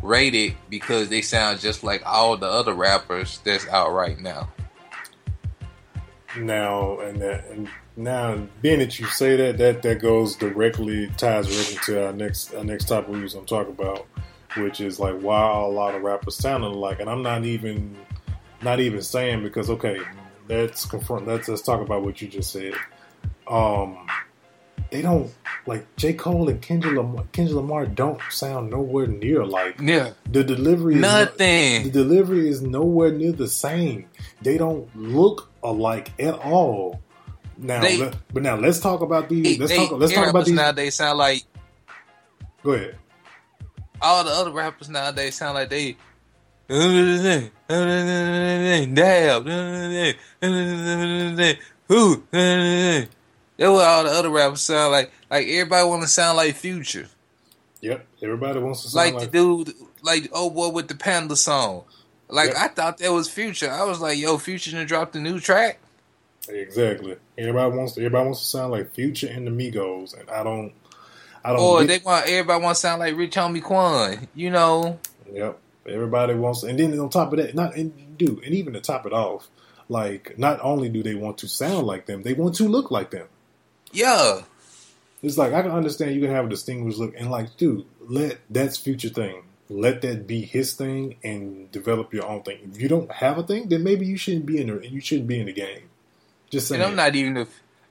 overrated 0.07 0.55
because 0.69 1.09
they 1.09 1.21
sound 1.21 1.59
just 1.59 1.83
like 1.83 2.01
all 2.05 2.37
the 2.37 2.47
other 2.47 2.73
rappers 2.73 3.39
that's 3.43 3.67
out 3.67 3.91
right 3.91 4.19
now. 4.19 4.49
Now 6.37 6.99
and 6.99 7.21
that, 7.21 7.45
and 7.47 7.67
now 7.95 8.47
being 8.61 8.79
that 8.79 8.99
you 8.99 9.05
say 9.07 9.35
that, 9.35 9.57
that 9.57 9.81
that 9.81 9.99
goes 9.99 10.35
directly 10.35 11.07
ties 11.17 11.49
right 11.49 11.71
into 11.71 12.05
our 12.05 12.13
next 12.13 12.53
our 12.53 12.63
next 12.63 12.85
topic 12.85 13.09
we 13.09 13.21
was 13.21 13.33
gonna 13.33 13.45
talk 13.45 13.67
about, 13.67 14.05
which 14.55 14.79
is 14.81 14.99
like 14.99 15.19
why 15.19 15.59
a 15.59 15.67
lot 15.67 15.95
of 15.95 16.03
rappers 16.03 16.35
sounding 16.35 16.71
alike. 16.71 16.99
And 16.99 17.09
I'm 17.09 17.23
not 17.23 17.43
even 17.43 17.97
not 18.61 18.79
even 18.79 19.01
saying 19.01 19.43
because 19.43 19.69
okay, 19.69 19.99
let's 20.47 20.85
confront 20.85 21.27
let's 21.27 21.47
let's 21.47 21.61
talk 21.61 21.81
about 21.81 22.03
what 22.03 22.21
you 22.21 22.27
just 22.27 22.51
said. 22.51 22.73
Um 23.47 24.07
they 24.89 25.01
don't 25.01 25.31
like 25.65 25.85
J. 25.97 26.13
Cole 26.13 26.49
and 26.49 26.61
Kendrick 26.61 26.95
Lamar, 26.95 27.25
Kendrick 27.33 27.55
Lamar 27.55 27.85
don't 27.85 28.19
sound 28.29 28.69
nowhere 28.71 29.07
near 29.07 29.45
like 29.45 29.79
Yeah, 29.81 30.11
the 30.31 30.43
delivery 30.43 30.95
is 30.95 31.01
no- 31.01 31.25
the 31.25 31.89
delivery 31.91 32.49
is 32.49 32.61
nowhere 32.61 33.11
near 33.11 33.31
the 33.33 33.47
same. 33.47 34.05
They 34.41 34.57
don't 34.57 34.87
look 34.95 35.49
alike 35.63 36.11
at 36.19 36.35
all. 36.35 37.01
Now, 37.57 37.81
They- 37.81 37.97
let- 37.97 38.15
but 38.33 38.43
now 38.43 38.55
let's 38.55 38.79
talk 38.79 39.01
about 39.01 39.29
these. 39.29 39.43
They, 39.43 39.57
Let's 39.57 39.71
they, 39.71 39.87
talk. 39.87 39.99
Let's 39.99 40.13
talk 40.13 40.29
about 40.29 40.45
these. 40.45 40.55
nowadays 40.55 40.95
sound 40.95 41.17
like 41.17 41.43
Go 42.63 42.73
ahead. 42.73 42.95
all 44.01 44.23
the 44.23 44.31
other 44.31 44.51
rappers 44.51 44.89
nowadays 44.89 45.35
sound 45.35 45.55
like 45.55 45.69
they. 45.69 45.95
Dab. 48.93 49.47
Who? 51.87 52.23
That's 53.57 53.71
what 53.71 53.85
all 53.85 54.03
the 54.03 54.11
other 54.11 54.29
rappers 54.29 54.61
sound 54.61 54.91
like. 54.91 55.11
Like 55.29 55.47
everybody 55.47 55.87
want 55.87 56.03
to 56.03 56.07
sound 56.07 56.37
like 56.37 56.55
Future. 56.55 57.07
Yep. 57.81 58.05
Everybody 58.21 58.59
wants 58.59 58.89
to 58.89 58.95
like, 58.95 59.09
sound 59.09 59.15
like. 59.21 59.31
the 59.31 59.37
dude, 59.37 59.73
like 60.01 60.29
oh 60.31 60.49
boy 60.49 60.69
with 60.69 60.87
the 60.87 60.95
Panda 60.95 61.35
song. 61.35 61.83
Like 62.29 62.49
Yep. 62.49 62.57
I 62.57 62.67
thought 62.69 62.97
that 62.99 63.11
was 63.11 63.29
Future. 63.29 63.71
I 63.71 63.83
was 63.83 63.99
like, 63.99 64.17
yo, 64.17 64.37
Future 64.37 64.71
done 64.71 64.85
drop 64.85 65.11
the 65.11 65.19
new 65.19 65.39
track. 65.39 65.79
exactly. 66.49 67.15
Everybody 67.37 67.75
wants. 67.75 67.93
To, 67.93 68.01
everybody 68.01 68.25
wants 68.25 68.39
to 68.41 68.45
sound 68.45 68.71
like 68.71 68.93
Future 68.93 69.27
and 69.27 69.47
the 69.47 69.51
Migos, 69.51 70.17
and 70.19 70.29
I 70.29 70.43
don't. 70.43 70.73
I 71.43 71.51
don't. 71.51 71.59
Or 71.59 71.83
they 71.83 71.99
want 71.99 72.27
everybody 72.27 72.63
want 72.63 72.75
to 72.75 72.81
sound 72.81 72.99
like 72.99 73.15
Rich 73.15 73.35
Homie 73.35 73.63
Quan. 73.63 74.27
You 74.35 74.51
know, 74.51 74.99
Yep. 75.31 75.59
Everybody 75.87 76.33
wants, 76.33 76.63
and 76.63 76.77
then 76.77 76.97
on 76.99 77.09
top 77.09 77.31
of 77.31 77.39
that, 77.39 77.55
not 77.55 77.75
and 77.75 78.17
do, 78.17 78.41
and 78.43 78.53
even 78.53 78.73
to 78.73 78.81
top 78.81 79.05
it 79.05 79.13
off, 79.13 79.47
like 79.87 80.37
not 80.37 80.59
only 80.61 80.89
do 80.89 81.01
they 81.01 81.15
want 81.15 81.37
to 81.39 81.47
sound 81.47 81.87
like 81.87 82.05
them, 82.05 82.23
they 82.23 82.33
want 82.33 82.55
to 82.55 82.67
look 82.67 82.91
like 82.91 83.11
them. 83.11 83.27
Yeah. 83.97 84.41
It's 85.23 85.37
like 85.37 85.53
I 85.53 85.63
can 85.63 85.71
understand 85.71 86.13
you 86.13 86.21
can 86.21 86.29
have 86.29 86.45
a 86.45 86.49
distinguished 86.49 86.99
look, 86.99 87.13
and 87.17 87.31
like, 87.31 87.57
dude, 87.57 87.85
let 88.07 88.37
that's 88.49 88.77
future 88.77 89.09
thing. 89.09 89.43
Let 89.69 90.01
that 90.03 90.27
be 90.27 90.41
his 90.41 90.73
thing, 90.73 91.15
and 91.23 91.69
develop 91.71 92.13
your 92.13 92.25
own 92.25 92.43
thing. 92.43 92.59
If 92.71 92.79
you 92.79 92.87
don't 92.87 93.11
have 93.11 93.37
a 93.37 93.43
thing, 93.43 93.67
then 93.69 93.83
maybe 93.83 94.05
you 94.05 94.15
shouldn't 94.17 94.45
be 94.45 94.61
in 94.61 94.67
the 94.67 94.87
you 94.87 95.01
shouldn't 95.01 95.27
be 95.27 95.39
in 95.39 95.47
the 95.47 95.53
game. 95.53 95.89
Just 96.49 96.67
saying. 96.67 96.81
And 96.81 96.91
I'm 96.91 96.95
not 96.95 97.15
even 97.15 97.37
a, 97.37 97.47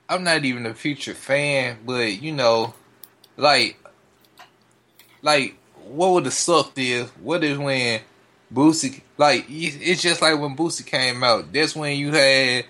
I'm 0.09 0.23
not 0.23 0.45
even 0.45 0.65
a 0.65 0.75
Future 0.75 1.15
fan, 1.15 1.79
but 1.85 2.23
you 2.23 2.33
know, 2.33 2.75
like, 3.37 3.77
like 5.23 5.57
what 5.89 6.13
would 6.13 6.25
have 6.25 6.35
sucked 6.35 6.79
is 6.79 7.09
what 7.21 7.43
is 7.43 7.59
when 7.59 8.01
Boosie 8.53 9.03
like 9.19 9.47
it's 9.49 10.03
just 10.03 10.23
like 10.23 10.39
when 10.39 10.57
Boosie 10.57 10.87
came 10.87 11.25
out. 11.25 11.53
That's 11.53 11.75
when 11.75 11.99
you 11.99 12.13
had 12.13 12.65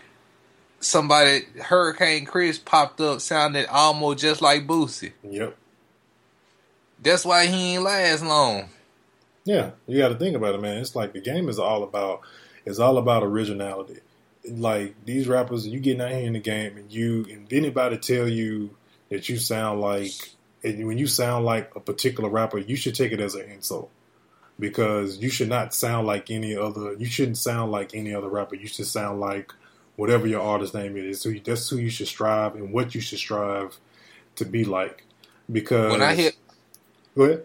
somebody 0.81 1.43
Hurricane 1.63 2.25
Chris 2.25 2.59
popped 2.59 3.01
up, 3.01 3.21
sounded 3.21 3.67
almost 3.67 4.19
just 4.19 4.43
like 4.43 4.67
Boosie. 4.67 5.13
Yep. 5.23 5.57
That's 7.03 7.25
why 7.25 7.47
he 7.47 7.75
ain't 7.75 7.83
last 7.83 8.25
long. 8.25 8.69
Yeah, 9.45 9.71
you 9.87 9.99
got 9.99 10.09
to 10.09 10.17
think 10.17 10.35
about 10.35 10.55
it, 10.55 10.61
man. 10.61 10.79
It's 10.79 10.97
like 10.97 11.13
the 11.13 11.21
game 11.21 11.49
is 11.49 11.59
all 11.59 11.83
about 11.83 12.23
it's 12.65 12.79
all 12.79 12.99
about 12.99 13.23
originality. 13.23 14.01
Like 14.49 14.95
these 15.05 15.29
rappers, 15.29 15.67
you 15.67 15.79
getting 15.81 16.01
out 16.01 16.11
here 16.11 16.27
in 16.27 16.33
the 16.33 16.41
game, 16.41 16.77
and 16.77 16.91
you 16.91 17.27
and 17.31 17.53
anybody 17.53 17.99
tell 17.99 18.29
you 18.29 18.77
that 19.09 19.29
you 19.29 19.39
sound 19.39 19.81
like 19.81 20.13
and 20.65 20.87
when 20.87 20.99
you 20.99 21.07
sound 21.07 21.45
like 21.45 21.71
a 21.77 21.81
particular 21.81 22.29
rapper, 22.29 22.59
you 22.59 22.77
should 22.77 22.95
take 22.95 23.13
it 23.13 23.21
as 23.21 23.35
an 23.35 23.49
insult 23.49 23.91
because 24.59 25.19
you 25.19 25.29
should 25.29 25.49
not 25.49 25.75
sound 25.75 26.07
like 26.07 26.31
any 26.31 26.57
other. 26.57 26.95
You 26.95 27.07
shouldn't 27.07 27.39
sound 27.39 27.71
like 27.71 27.95
any 27.95 28.15
other 28.15 28.29
rapper. 28.29 28.57
You 28.57 28.67
should 28.67 28.87
sound 28.87 29.21
like 29.21 29.53
whatever 29.97 30.27
your 30.27 30.43
artist 30.43 30.75
name 30.75 30.97
is. 30.97 31.21
So 31.21 31.33
that's 31.45 31.69
who 31.69 31.79
you 31.79 31.91
should 31.91 32.09
strive 32.09 32.55
and 32.55 32.73
what 32.73 32.95
you 32.95 33.01
should 33.01 33.19
strive 33.19 33.77
to 34.37 34.45
be 34.45 34.65
like. 34.65 35.05
Because 35.51 35.93
When 35.93 36.03
I 36.03 36.15
hear 36.15 36.31
go 37.17 37.25
ahead. 37.25 37.45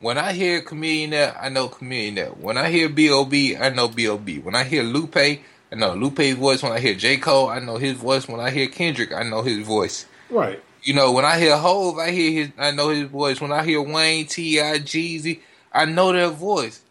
when 0.00 0.18
I 0.18 0.32
hear 0.32 0.60
comedian 0.60 1.10
that, 1.10 1.36
I 1.40 1.48
know 1.48 1.68
comedian 1.68 2.16
that. 2.16 2.38
When 2.38 2.58
I 2.58 2.70
hear 2.70 2.88
B.O.B., 2.88 3.56
I 3.56 3.70
know 3.70 3.88
B.O.B. 3.88 4.40
When 4.40 4.54
I 4.54 4.64
hear 4.64 4.82
Lupe, 4.82 5.16
I 5.16 5.40
know 5.72 5.94
Lupe's 5.94 6.34
voice. 6.34 6.62
When 6.62 6.72
I 6.72 6.80
hear 6.80 6.94
J. 6.94 7.16
Cole, 7.18 7.48
I 7.48 7.60
know 7.60 7.76
his 7.76 7.94
voice. 7.94 8.28
When 8.28 8.40
I 8.40 8.50
hear 8.50 8.66
Kendrick, 8.66 9.12
I 9.12 9.22
know 9.22 9.42
his 9.42 9.64
voice. 9.66 10.06
Right. 10.28 10.62
You 10.82 10.92
know, 10.94 11.12
when 11.12 11.24
I 11.24 11.38
hear 11.38 11.56
Hove, 11.56 11.98
I 11.98 12.10
hear 12.10 12.30
his, 12.32 12.48
I 12.58 12.70
know 12.72 12.90
his 12.90 13.08
voice. 13.08 13.40
When 13.40 13.52
I 13.52 13.64
hear 13.64 13.80
Wayne, 13.80 14.26
T.I., 14.26 14.80
Jeezy, 14.80 15.40
I 15.72 15.86
know 15.86 16.12
their 16.12 16.28
voice. 16.28 16.82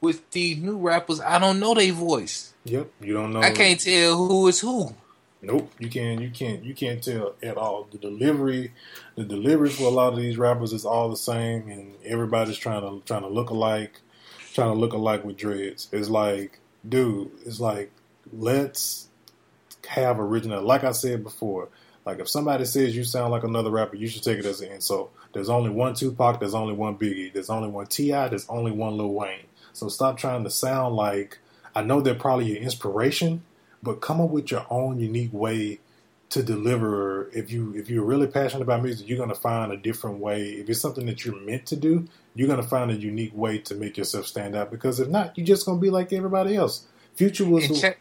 With 0.00 0.28
these 0.30 0.56
new 0.58 0.78
rappers, 0.78 1.20
I 1.20 1.38
don't 1.38 1.60
know 1.60 1.74
their 1.74 1.92
voice. 1.92 2.52
Yep. 2.68 2.90
You 3.00 3.14
don't 3.14 3.32
know. 3.32 3.40
I 3.40 3.50
can't 3.50 3.80
tell 3.80 4.16
who 4.16 4.48
is 4.48 4.60
who. 4.60 4.94
Nope, 5.40 5.72
you 5.78 5.88
can't. 5.88 6.20
you 6.20 6.30
can't 6.30 6.64
you 6.64 6.74
can't 6.74 7.02
tell 7.02 7.34
at 7.42 7.56
all. 7.56 7.86
The 7.90 7.98
delivery, 7.98 8.72
the 9.14 9.24
delivery 9.24 9.70
for 9.70 9.84
a 9.84 9.90
lot 9.90 10.12
of 10.12 10.18
these 10.18 10.36
rappers 10.36 10.72
is 10.72 10.84
all 10.84 11.08
the 11.08 11.16
same, 11.16 11.68
and 11.68 11.94
everybody's 12.04 12.56
trying 12.56 12.82
to 12.82 13.04
trying 13.06 13.22
to 13.22 13.28
look 13.28 13.50
alike, 13.50 14.00
trying 14.52 14.72
to 14.72 14.78
look 14.78 14.92
alike 14.92 15.24
with 15.24 15.36
dreads. 15.36 15.88
It's 15.92 16.08
like, 16.08 16.58
dude, 16.88 17.30
it's 17.46 17.60
like 17.60 17.92
let's 18.32 19.08
have 19.86 20.18
original. 20.18 20.62
Like 20.62 20.82
I 20.82 20.90
said 20.90 21.22
before, 21.22 21.68
like 22.04 22.18
if 22.18 22.28
somebody 22.28 22.64
says 22.64 22.96
you 22.96 23.04
sound 23.04 23.30
like 23.30 23.44
another 23.44 23.70
rapper, 23.70 23.94
you 23.96 24.08
should 24.08 24.24
take 24.24 24.40
it 24.40 24.44
as 24.44 24.60
an 24.60 24.72
insult. 24.72 25.12
There's 25.32 25.48
only 25.48 25.70
one 25.70 25.94
Tupac. 25.94 26.40
There's 26.40 26.54
only 26.54 26.74
one 26.74 26.98
Biggie. 26.98 27.32
There's 27.32 27.50
only 27.50 27.68
one 27.68 27.86
T.I. 27.86 28.28
There's 28.28 28.48
only 28.48 28.72
one 28.72 28.96
Lil 28.96 29.12
Wayne. 29.12 29.46
So 29.72 29.88
stop 29.88 30.16
trying 30.16 30.42
to 30.42 30.50
sound 30.50 30.96
like. 30.96 31.38
I 31.74 31.82
know 31.82 32.00
they're 32.00 32.14
probably 32.14 32.52
your 32.52 32.62
inspiration, 32.62 33.42
but 33.82 34.00
come 34.00 34.20
up 34.20 34.30
with 34.30 34.50
your 34.50 34.66
own 34.70 34.98
unique 35.00 35.32
way 35.32 35.80
to 36.30 36.42
deliver. 36.42 37.30
If 37.30 37.50
you 37.50 37.74
if 37.74 37.88
you're 37.88 38.04
really 38.04 38.26
passionate 38.26 38.62
about 38.62 38.82
music, 38.82 39.08
you're 39.08 39.18
gonna 39.18 39.34
find 39.34 39.72
a 39.72 39.76
different 39.76 40.18
way. 40.18 40.50
If 40.50 40.68
it's 40.68 40.80
something 40.80 41.06
that 41.06 41.24
you're 41.24 41.40
meant 41.40 41.66
to 41.66 41.76
do, 41.76 42.06
you're 42.34 42.48
gonna 42.48 42.62
find 42.62 42.90
a 42.90 42.94
unique 42.94 43.34
way 43.34 43.58
to 43.58 43.74
make 43.74 43.96
yourself 43.96 44.26
stand 44.26 44.54
out. 44.54 44.70
Because 44.70 45.00
if 45.00 45.08
not, 45.08 45.36
you're 45.36 45.46
just 45.46 45.66
gonna 45.66 45.80
be 45.80 45.90
like 45.90 46.12
everybody 46.12 46.56
else. 46.56 46.86
Future 47.14 47.46
was 47.46 47.68
the, 47.68 47.74
check, 47.74 48.00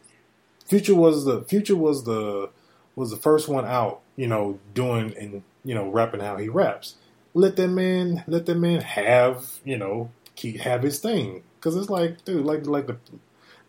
Future 0.65 0.95
was 0.95 1.25
the 1.25 1.43
Future 1.43 1.75
was 1.75 2.03
the 2.03 2.49
was 2.95 3.11
the 3.11 3.17
first 3.17 3.47
one 3.47 3.65
out. 3.65 4.01
You 4.15 4.27
know, 4.27 4.59
doing 4.73 5.15
and 5.17 5.43
you 5.63 5.75
know 5.75 5.89
rapping 5.89 6.19
how 6.19 6.37
he 6.37 6.49
raps. 6.49 6.95
Let 7.33 7.55
that 7.57 7.67
man 7.67 8.23
let 8.27 8.45
that 8.47 8.57
man 8.57 8.81
have 8.81 9.59
you 9.63 9.77
know 9.77 10.11
keep 10.35 10.59
have 10.59 10.83
his 10.83 10.99
thing. 10.99 11.43
Because 11.55 11.75
it's 11.75 11.89
like, 11.89 12.23
dude, 12.25 12.45
like 12.45 12.65
like 12.65 12.87
the. 12.87 12.97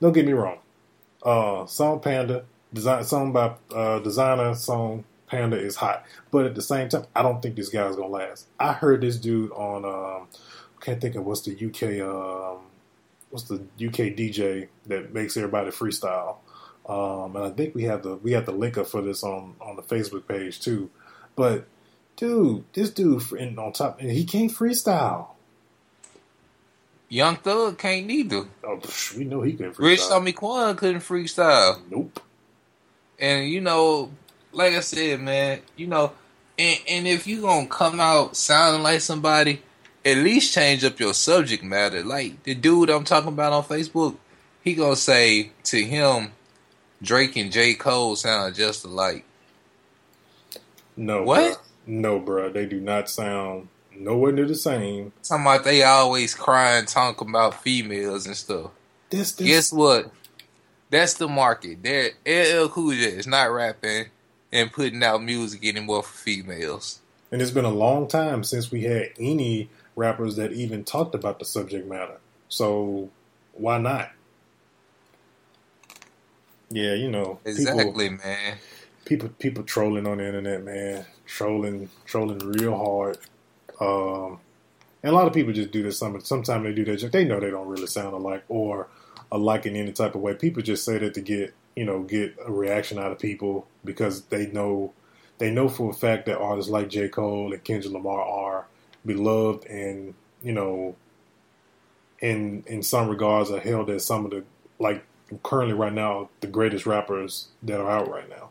Don't 0.00 0.12
get 0.12 0.26
me 0.26 0.32
wrong 0.32 0.58
uh, 1.22 1.66
song 1.66 2.00
Panda, 2.00 2.44
design 2.72 3.04
song 3.04 3.32
by 3.32 3.46
uh, 3.70 4.00
Desiigner 4.00 4.56
song 4.56 5.04
Panda 5.26 5.58
is 5.58 5.76
hot, 5.76 6.04
but 6.30 6.46
at 6.46 6.54
the 6.54 6.62
same 6.62 6.88
time, 6.88 7.04
I 7.14 7.22
don't 7.22 7.42
think 7.42 7.56
this 7.56 7.68
guy's 7.68 7.96
gonna 7.96 8.08
last. 8.08 8.46
I 8.58 8.72
heard 8.72 9.02
this 9.02 9.18
dude 9.18 9.52
on 9.52 9.84
um, 9.84 10.28
can't 10.80 11.00
think 11.00 11.16
of 11.16 11.26
what's 11.26 11.42
the 11.42 11.52
UK 11.52 12.00
um, 12.00 12.62
what's 13.30 13.44
the 13.44 13.56
UK 13.56 14.16
DJ 14.16 14.68
that 14.86 15.12
makes 15.12 15.36
everybody 15.36 15.70
freestyle, 15.70 16.36
um, 16.88 17.36
and 17.36 17.44
I 17.44 17.50
think 17.50 17.74
we 17.74 17.84
have 17.84 18.02
the 18.02 18.16
we 18.16 18.32
have 18.32 18.46
the 18.46 18.52
link 18.52 18.78
up 18.78 18.86
for 18.86 19.02
this 19.02 19.22
on 19.22 19.56
on 19.60 19.76
the 19.76 19.82
Facebook 19.82 20.26
page 20.26 20.60
too. 20.60 20.90
But 21.36 21.66
dude, 22.16 22.64
this 22.72 22.90
dude 22.90 23.22
on 23.58 23.72
top, 23.72 24.00
and 24.00 24.10
he 24.10 24.24
can't 24.24 24.50
freestyle. 24.50 25.28
Young 27.08 27.36
Thug 27.36 27.78
can't 27.78 28.06
neither. 28.06 28.44
Oh, 28.64 28.80
we 29.16 29.24
know 29.24 29.42
he 29.42 29.54
can 29.54 29.72
freestyle. 29.72 29.78
Rich 29.78 30.00
Homie 30.00 30.34
Quan 30.34 30.76
couldn't 30.76 31.00
freestyle. 31.00 31.80
nope. 31.90 32.20
And 33.18 33.48
you 33.48 33.60
know, 33.60 34.10
like 34.52 34.74
I 34.74 34.80
said, 34.80 35.20
man, 35.20 35.60
you 35.76 35.86
know, 35.86 36.12
and, 36.58 36.78
and 36.88 37.08
if 37.08 37.26
you 37.26 37.40
gonna 37.40 37.66
come 37.66 37.98
out 37.98 38.36
sounding 38.36 38.82
like 38.82 39.00
somebody, 39.00 39.62
at 40.04 40.18
least 40.18 40.54
change 40.54 40.84
up 40.84 41.00
your 41.00 41.14
subject 41.14 41.64
matter. 41.64 42.04
Like 42.04 42.42
the 42.42 42.54
dude 42.54 42.90
I'm 42.90 43.04
talking 43.04 43.28
about 43.28 43.52
on 43.52 43.64
Facebook, 43.64 44.16
he 44.62 44.74
gonna 44.74 44.96
say 44.96 45.52
to 45.64 45.82
him, 45.82 46.32
Drake 47.02 47.36
and 47.36 47.50
J. 47.50 47.74
Cole 47.74 48.16
sound 48.16 48.54
just 48.54 48.84
alike. 48.84 49.24
No. 50.96 51.22
What? 51.22 51.52
Bruh. 51.52 51.58
No, 51.86 52.18
bro. 52.18 52.50
They 52.50 52.66
do 52.66 52.80
not 52.80 53.08
sound 53.08 53.68
nowhere 53.98 54.32
near 54.32 54.46
the 54.46 54.54
same. 54.54 55.12
Talking 55.22 55.44
about 55.44 55.64
they 55.64 55.82
always 55.82 56.34
crying, 56.34 56.86
talking 56.86 57.28
about 57.28 57.62
females 57.62 58.26
and 58.26 58.36
stuff. 58.36 58.70
This, 59.10 59.32
this 59.32 59.46
Guess 59.46 59.72
what? 59.72 60.10
That's 60.90 61.14
the 61.14 61.28
market. 61.28 61.82
There, 61.82 62.10
LL 62.26 62.68
Cool 62.68 62.92
J 62.92 62.98
is 63.04 63.26
not 63.26 63.50
rapping 63.52 64.06
and 64.52 64.72
putting 64.72 65.02
out 65.02 65.22
music 65.22 65.64
anymore 65.66 66.02
for 66.02 66.16
females. 66.16 67.00
and 67.30 67.42
it's 67.42 67.50
been 67.50 67.64
a 67.66 67.70
long 67.70 68.08
time 68.08 68.42
since 68.44 68.70
we 68.70 68.82
had 68.84 69.10
any 69.18 69.68
rappers 69.96 70.36
that 70.36 70.52
even 70.52 70.84
talked 70.84 71.14
about 71.14 71.38
the 71.38 71.44
subject 71.44 71.86
matter. 71.88 72.18
So 72.48 73.10
why 73.52 73.78
not? 73.78 74.10
Yeah, 76.70 76.94
you 76.94 77.10
know, 77.10 77.38
people, 77.44 77.50
Exactly, 77.50 78.08
man. 78.10 78.58
people, 79.04 79.28
people 79.38 79.64
trolling 79.64 80.06
on 80.06 80.18
the 80.18 80.26
internet, 80.26 80.64
man, 80.64 81.06
trolling, 81.26 81.88
trolling 82.06 82.38
real 82.40 82.76
hard. 82.76 83.18
Um, 83.80 84.40
and 85.02 85.12
a 85.12 85.14
lot 85.14 85.26
of 85.26 85.32
people 85.32 85.52
just 85.52 85.70
do 85.70 85.82
this. 85.82 85.98
Some, 85.98 86.20
sometimes 86.20 86.64
they 86.64 86.72
do 86.72 86.84
that. 86.84 87.12
They 87.12 87.24
know 87.24 87.40
they 87.40 87.50
don't 87.50 87.68
really 87.68 87.86
sound 87.86 88.14
alike 88.14 88.44
or 88.48 88.88
alike 89.30 89.66
in 89.66 89.76
any 89.76 89.92
type 89.92 90.14
of 90.14 90.20
way. 90.20 90.34
People 90.34 90.62
just 90.62 90.84
say 90.84 90.98
that 90.98 91.14
to 91.14 91.20
get, 91.20 91.54
you 91.76 91.84
know, 91.84 92.02
get 92.02 92.36
a 92.44 92.50
reaction 92.52 92.98
out 92.98 93.12
of 93.12 93.18
people 93.18 93.66
because 93.84 94.22
they 94.22 94.46
know, 94.46 94.92
they 95.38 95.50
know 95.50 95.68
for 95.68 95.90
a 95.90 95.94
fact 95.94 96.26
that 96.26 96.38
artists 96.38 96.70
like 96.70 96.88
J. 96.88 97.08
Cole 97.08 97.52
and 97.52 97.62
Kendrick 97.62 97.94
Lamar 97.94 98.22
are 98.22 98.66
beloved 99.06 99.66
and, 99.66 100.14
you 100.42 100.52
know, 100.52 100.96
in 102.20 102.64
in 102.66 102.82
some 102.82 103.08
regards 103.08 103.50
are 103.50 103.60
held 103.60 103.90
as 103.90 104.04
some 104.04 104.24
of 104.24 104.30
the 104.30 104.44
like 104.78 105.04
currently 105.42 105.74
right 105.74 105.92
now 105.92 106.28
the 106.40 106.46
greatest 106.46 106.86
rappers 106.86 107.48
that 107.62 107.80
are 107.80 107.90
out 107.90 108.10
right 108.10 108.28
now 108.28 108.48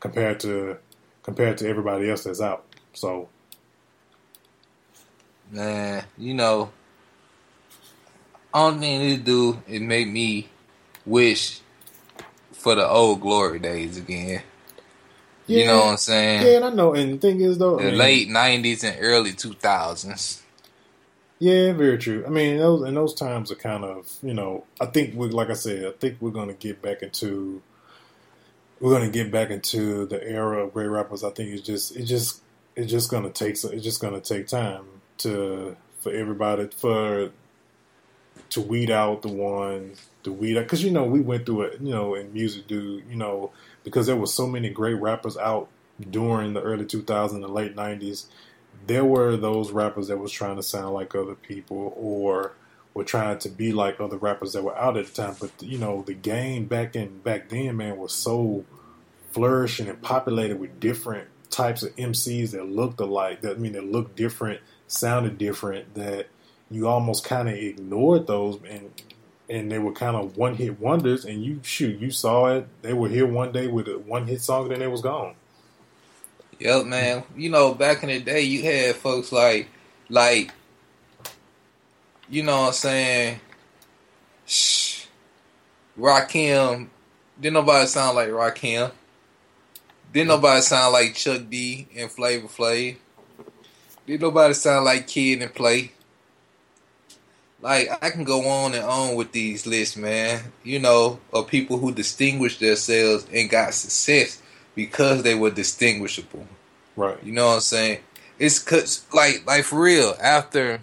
compared 0.00 0.40
to 0.40 0.76
compared 1.22 1.56
to 1.58 1.68
everybody 1.68 2.10
else 2.10 2.24
that's 2.24 2.40
out. 2.40 2.64
So 2.92 3.28
Man, 5.52 6.02
you 6.16 6.32
know, 6.32 6.72
only 8.54 8.80
thing 8.80 9.00
this 9.00 9.18
do 9.18 9.62
is 9.68 9.82
make 9.82 10.08
me 10.08 10.48
wish 11.04 11.60
for 12.52 12.74
the 12.74 12.88
old 12.88 13.20
glory 13.20 13.58
days 13.58 13.98
again. 13.98 14.42
You 15.46 15.66
know 15.66 15.80
what 15.80 15.90
I'm 15.90 15.96
saying? 15.98 16.46
Yeah, 16.46 16.56
and 16.56 16.64
I 16.64 16.70
know. 16.70 16.94
And 16.94 17.14
the 17.14 17.18
thing 17.18 17.42
is 17.42 17.58
though, 17.58 17.78
I 17.78 17.82
The 17.82 17.88
mean, 17.90 17.98
late 17.98 18.28
'90s 18.28 18.82
and 18.82 18.96
early 18.98 19.32
2000s. 19.32 20.40
Yeah, 21.38 21.72
very 21.72 21.98
true. 21.98 22.24
I 22.26 22.30
mean, 22.30 22.56
those 22.56 22.82
and 22.82 22.96
those 22.96 23.12
times 23.12 23.52
are 23.52 23.56
kind 23.56 23.84
of 23.84 24.10
you 24.22 24.32
know. 24.32 24.64
I 24.80 24.86
think 24.86 25.14
we, 25.14 25.28
like 25.28 25.50
I 25.50 25.54
said, 25.54 25.84
I 25.84 25.90
think 25.90 26.16
we're 26.20 26.30
going 26.30 26.48
to 26.48 26.54
get 26.54 26.80
back 26.80 27.02
into 27.02 27.60
we're 28.80 28.96
going 28.96 29.04
to 29.04 29.12
get 29.12 29.30
back 29.30 29.50
into 29.50 30.06
the 30.06 30.22
era 30.26 30.64
of 30.64 30.72
great 30.72 30.86
rappers. 30.86 31.22
I 31.24 31.30
think 31.30 31.50
it's 31.50 31.66
just 31.66 31.94
it 31.94 32.04
just 32.04 32.40
it's 32.74 32.90
just 32.90 33.10
to 33.10 33.30
take 33.30 33.50
it's 33.52 33.84
just 33.84 34.00
going 34.00 34.14
to 34.14 34.20
take 34.20 34.46
time 34.46 35.01
to 35.18 35.76
for 36.00 36.12
everybody 36.12 36.68
for 36.68 37.30
to 38.50 38.60
weed 38.60 38.90
out 38.90 39.22
the 39.22 39.28
ones 39.28 40.08
to 40.22 40.32
weed 40.32 40.56
out 40.56 40.64
because 40.64 40.82
you 40.82 40.90
know 40.90 41.04
we 41.04 41.20
went 41.20 41.46
through 41.46 41.62
it 41.62 41.80
you 41.80 41.90
know 41.90 42.14
in 42.14 42.32
music 42.32 42.66
dude 42.66 43.04
you 43.08 43.16
know 43.16 43.50
because 43.84 44.06
there 44.06 44.16
was 44.16 44.32
so 44.32 44.46
many 44.46 44.68
great 44.68 44.94
rappers 44.94 45.36
out 45.36 45.68
during 46.10 46.52
the 46.52 46.62
early 46.62 46.84
2000s 46.84 47.32
and 47.32 47.54
late 47.54 47.76
90s 47.76 48.26
there 48.86 49.04
were 49.04 49.36
those 49.36 49.70
rappers 49.70 50.08
that 50.08 50.18
was 50.18 50.32
trying 50.32 50.56
to 50.56 50.62
sound 50.62 50.92
like 50.92 51.14
other 51.14 51.34
people 51.34 51.92
or 51.96 52.52
were 52.94 53.04
trying 53.04 53.38
to 53.38 53.48
be 53.48 53.72
like 53.72 54.00
other 54.00 54.16
rappers 54.18 54.52
that 54.52 54.62
were 54.62 54.76
out 54.76 54.96
at 54.96 55.06
the 55.06 55.12
time 55.12 55.36
but 55.40 55.50
you 55.62 55.78
know 55.78 56.02
the 56.02 56.14
game 56.14 56.66
back 56.66 56.96
in 56.96 57.18
back 57.20 57.48
then 57.48 57.76
man 57.76 57.96
was 57.96 58.12
so 58.12 58.64
flourishing 59.32 59.88
and 59.88 60.00
populated 60.02 60.58
with 60.58 60.78
different 60.78 61.28
types 61.50 61.82
of 61.82 61.94
MCs 61.96 62.52
that 62.52 62.68
looked 62.68 63.00
alike 63.00 63.42
that 63.42 63.56
I 63.56 63.58
mean 63.58 63.72
that 63.72 63.84
looked 63.84 64.16
different 64.16 64.60
sounded 64.92 65.38
different 65.38 65.94
that 65.94 66.26
you 66.70 66.86
almost 66.86 67.24
kind 67.24 67.48
of 67.48 67.54
ignored 67.54 68.26
those 68.26 68.58
and 68.68 68.90
and 69.48 69.70
they 69.70 69.78
were 69.78 69.92
kind 69.92 70.16
of 70.16 70.36
one 70.36 70.54
hit 70.54 70.80
wonders 70.80 71.24
and 71.24 71.44
you 71.44 71.60
shoot 71.62 71.98
you 71.98 72.10
saw 72.10 72.46
it 72.46 72.66
they 72.82 72.92
were 72.92 73.08
here 73.08 73.26
one 73.26 73.52
day 73.52 73.66
with 73.66 73.88
a 73.88 73.98
one 73.98 74.26
hit 74.26 74.40
song 74.40 74.64
and 74.64 74.72
then 74.72 74.82
it 74.82 74.90
was 74.90 75.02
gone 75.02 75.34
Yep, 76.62 76.86
man. 76.86 77.24
You 77.36 77.50
know, 77.50 77.74
back 77.74 78.04
in 78.04 78.08
the 78.08 78.20
day, 78.20 78.42
you 78.42 78.62
had 78.62 78.94
folks 78.94 79.32
like, 79.32 79.68
like, 80.08 80.52
you 82.28 82.44
know 82.44 82.60
what 82.60 82.66
I'm 82.68 82.72
saying? 82.72 83.40
Shh. 84.46 85.06
Rakim. 85.98 86.88
Didn't 87.40 87.54
nobody 87.54 87.86
sound 87.88 88.14
like 88.14 88.28
Rakim. 88.28 88.92
Didn't 90.12 90.28
nobody 90.28 90.60
sound 90.60 90.92
like 90.92 91.16
Chuck 91.16 91.42
D 91.50 91.88
and 91.96 92.08
Flavor 92.08 92.46
Flav. 92.46 92.96
Didn't 94.06 94.22
nobody 94.22 94.54
sound 94.54 94.84
like 94.84 95.06
Kid 95.06 95.42
and 95.42 95.54
Play. 95.54 95.92
Like 97.60 97.88
I 98.02 98.10
can 98.10 98.24
go 98.24 98.48
on 98.48 98.74
and 98.74 98.84
on 98.84 99.14
with 99.14 99.30
these 99.30 99.66
lists, 99.66 99.96
man. 99.96 100.42
You 100.64 100.80
know, 100.80 101.20
of 101.32 101.46
people 101.46 101.78
who 101.78 101.92
distinguished 101.92 102.58
themselves 102.58 103.26
and 103.32 103.48
got 103.48 103.74
success 103.74 104.42
because 104.74 105.22
they 105.22 105.36
were 105.36 105.50
distinguishable. 105.50 106.46
right 106.96 107.22
You 107.22 107.32
know 107.32 107.46
what 107.46 107.54
I'm 107.54 107.60
saying? 107.60 108.00
It's 108.38 108.58
cause 108.58 109.06
like 109.12 109.46
like 109.46 109.64
for 109.64 109.80
real. 109.80 110.16
After 110.20 110.80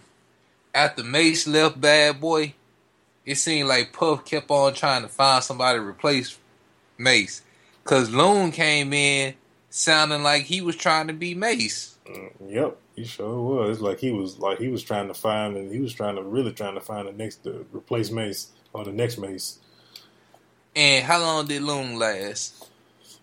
after 0.74 1.04
Mase 1.04 1.46
left 1.48 1.82
Bad 1.82 2.22
Boy, 2.22 2.54
it 3.26 3.36
seemed 3.36 3.68
like 3.68 3.92
Puff 3.92 4.24
kept 4.24 4.50
on 4.50 4.74
trying 4.74 5.02
to 5.02 5.10
find 5.10 5.44
somebody 5.44 5.80
to 5.80 5.86
replace 5.86 6.38
Mase. 6.98 7.42
Cause 7.84 8.10
Loon 8.10 8.52
came 8.52 8.94
in 8.94 9.34
sounding 9.70 10.24
like 10.24 10.44
he 10.44 10.62
was 10.62 10.76
trying 10.76 11.08
to 11.08 11.14
be 11.14 11.34
Mase. 11.36 11.96
Mm, 12.06 12.32
Yep, 12.50 12.78
he 12.96 13.04
sure 13.06 13.42
was. 13.68 13.82
Like 13.82 14.00
he 14.00 14.12
was 14.12 14.40
like 14.40 14.58
he 14.60 14.68
was 14.68 14.84
trying 14.84 15.08
to 15.08 15.14
find 15.14 15.56
and 15.58 15.72
he 15.72 15.80
was 15.80 15.94
trying 15.94 16.16
to 16.16 16.24
really 16.24 16.52
trying 16.54 16.76
to 16.76 16.82
find 16.82 17.08
the 17.08 17.12
next 17.14 17.44
to 17.44 17.66
replace 17.72 18.10
Mase 18.12 18.48
or 18.74 18.84
the 18.84 18.92
next 18.92 19.18
Mase. 19.18 19.60
And 20.76 21.04
how 21.06 21.20
long 21.20 21.46
did 21.48 21.62
Loon 21.64 21.98
last? 21.98 22.68